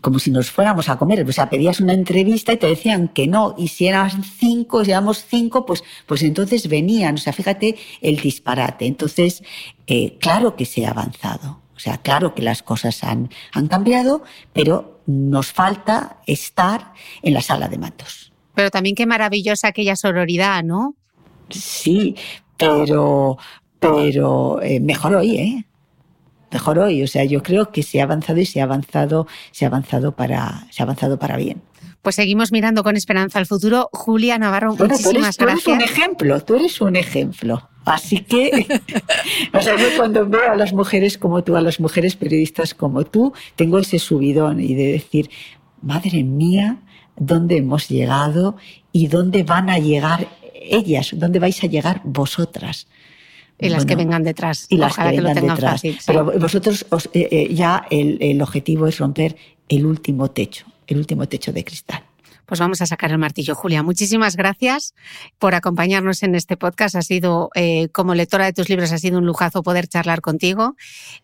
como 0.00 0.18
si 0.18 0.30
nos 0.30 0.50
fuéramos 0.50 0.88
a 0.88 0.96
comer. 0.96 1.28
O 1.28 1.32
sea, 1.32 1.50
pedías 1.50 1.80
una 1.80 1.92
entrevista 1.92 2.52
y 2.52 2.56
te 2.56 2.66
decían 2.66 3.08
que 3.08 3.26
no. 3.26 3.54
Y 3.58 3.68
si 3.68 3.86
eran 3.86 4.24
cinco, 4.24 4.84
si 4.84 4.90
éramos 4.90 5.24
cinco, 5.28 5.66
pues, 5.66 5.84
pues 6.06 6.22
entonces 6.22 6.68
venían. 6.68 7.16
O 7.16 7.18
sea, 7.18 7.32
fíjate 7.32 7.76
el 8.00 8.16
disparate. 8.16 8.86
Entonces, 8.86 9.42
eh, 9.86 10.16
claro 10.18 10.56
que 10.56 10.64
se 10.64 10.86
ha 10.86 10.90
avanzado. 10.90 11.60
O 11.76 11.78
sea, 11.78 11.98
claro 11.98 12.34
que 12.34 12.42
las 12.42 12.62
cosas 12.62 13.02
han, 13.02 13.30
han 13.52 13.66
cambiado, 13.66 14.22
pero 14.52 15.00
nos 15.06 15.52
falta 15.52 16.18
estar 16.26 16.92
en 17.22 17.34
la 17.34 17.40
sala 17.40 17.68
de 17.68 17.78
mandos. 17.78 18.32
Pero 18.54 18.70
también 18.70 18.94
qué 18.94 19.06
maravillosa 19.06 19.68
aquella 19.68 19.96
sororidad, 19.96 20.62
¿no? 20.62 20.94
Sí, 21.48 22.14
pero, 22.56 23.36
pero 23.80 24.62
eh, 24.62 24.80
mejor 24.80 25.16
hoy, 25.16 25.36
¿eh? 25.36 25.64
Mejor 26.52 26.78
hoy. 26.78 27.02
O 27.02 27.06
sea, 27.06 27.24
yo 27.24 27.42
creo 27.42 27.70
que 27.70 27.82
se 27.82 28.00
ha 28.00 28.04
avanzado 28.04 28.38
y 28.40 28.46
se 28.46 28.60
ha 28.60 28.64
avanzado, 28.64 29.26
se 29.50 29.64
ha 29.64 29.68
avanzado 29.68 30.12
para, 30.14 30.66
se 30.70 30.82
ha 30.82 30.84
avanzado 30.84 31.18
para 31.18 31.36
bien. 31.36 31.62
Pues 32.02 32.16
seguimos 32.16 32.50
mirando 32.50 32.82
con 32.82 32.96
esperanza 32.96 33.38
al 33.38 33.46
futuro. 33.46 33.88
Julia 33.92 34.36
Navarro, 34.36 34.74
Bueno, 34.74 34.94
tú 34.96 35.02
muchísimas 35.02 35.36
eres, 35.36 35.36
tú 35.36 35.44
eres 35.44 35.64
gracias. 35.64 35.76
un 35.76 35.82
ejemplo, 35.82 36.40
tú 36.44 36.54
eres 36.56 36.80
un 36.80 36.96
ejemplo. 36.96 37.68
Así 37.84 38.18
que, 38.20 38.66
o 39.52 39.60
sea, 39.60 39.76
yo 39.76 39.86
cuando 39.96 40.28
veo 40.28 40.50
a 40.50 40.56
las 40.56 40.72
mujeres 40.72 41.16
como 41.16 41.42
tú, 41.42 41.56
a 41.56 41.60
las 41.60 41.80
mujeres 41.80 42.16
periodistas 42.16 42.74
como 42.74 43.04
tú, 43.04 43.32
tengo 43.56 43.78
ese 43.78 43.98
subidón 43.98 44.60
y 44.60 44.74
de 44.74 44.92
decir, 44.92 45.30
madre 45.80 46.22
mía, 46.24 46.78
¿dónde 47.16 47.56
hemos 47.58 47.88
llegado 47.88 48.56
y 48.92 49.06
dónde 49.06 49.42
van 49.42 49.70
a 49.70 49.78
llegar 49.78 50.28
ellas? 50.54 51.10
¿Dónde 51.14 51.38
vais 51.38 51.62
a 51.62 51.66
llegar 51.66 52.00
vosotras? 52.04 52.88
Y 53.66 53.70
las 53.70 53.84
que 53.86 53.96
vengan 53.96 54.22
detrás. 54.22 54.66
y 54.68 54.76
las 54.76 54.92
Ojalá 54.92 55.10
que 55.10 55.16
que, 55.16 55.22
lo 55.22 55.32
tengan 55.32 55.56
detrás. 55.56 55.72
fácil. 55.72 55.94
sí. 55.94 56.04
Pero 56.06 56.24
vosotros 56.38 56.86
os- 56.90 57.08
eh, 57.12 57.28
eh, 57.30 57.54
ya 57.54 57.86
el, 57.90 58.18
el 58.20 58.40
objetivo 58.42 58.86
es 58.86 58.98
romper 58.98 59.36
el 59.68 59.86
último 59.86 60.30
techo, 60.30 60.66
el 60.86 60.98
último 60.98 61.26
techo 61.28 61.52
de 61.52 61.64
cristal. 61.64 62.02
Pues 62.52 62.60
vamos 62.60 62.82
a 62.82 62.86
sacar 62.86 63.10
el 63.10 63.16
martillo. 63.16 63.54
Julia, 63.54 63.82
muchísimas 63.82 64.36
gracias 64.36 64.92
por 65.38 65.54
acompañarnos 65.54 66.22
en 66.22 66.34
este 66.34 66.58
podcast. 66.58 66.94
Ha 66.96 67.00
sido, 67.00 67.48
eh, 67.54 67.88
como 67.94 68.14
lectora 68.14 68.44
de 68.44 68.52
tus 68.52 68.68
libros, 68.68 68.92
ha 68.92 68.98
sido 68.98 69.16
un 69.16 69.24
lujazo 69.24 69.62
poder 69.62 69.88
charlar 69.88 70.20
contigo. 70.20 70.76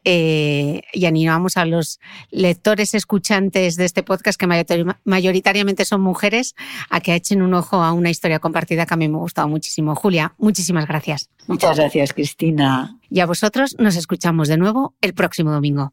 Eh, 0.05 0.81
y 0.95 1.05
animamos 1.05 1.59
a 1.59 1.67
los 1.67 2.01
lectores 2.31 2.95
escuchantes 2.95 3.77
de 3.77 3.85
este 3.85 4.03
podcast, 4.03 4.41
que 4.41 4.47
mayoritari- 4.47 4.97
mayoritariamente 5.05 5.85
son 5.85 6.01
mujeres, 6.01 6.55
a 6.89 7.01
que 7.01 7.15
echen 7.15 7.43
un 7.43 7.53
ojo 7.53 7.83
a 7.83 7.93
una 7.93 8.09
historia 8.09 8.39
compartida 8.39 8.87
que 8.87 8.95
a 8.95 8.97
mí 8.97 9.07
me 9.07 9.17
ha 9.17 9.21
gustado 9.21 9.49
muchísimo. 9.49 9.95
Julia, 9.97 10.33
muchísimas 10.39 10.87
gracias. 10.87 11.29
Muchas 11.47 11.77
gracias, 11.77 12.15
Cristina. 12.15 12.99
Y 13.11 13.21
a 13.21 13.27
vosotros 13.27 13.77
nos 13.79 13.97
escuchamos 13.97 14.49
de 14.49 14.57
nuevo 14.57 14.95
el 15.03 15.13
próximo 15.13 15.53
domingo. 15.53 15.93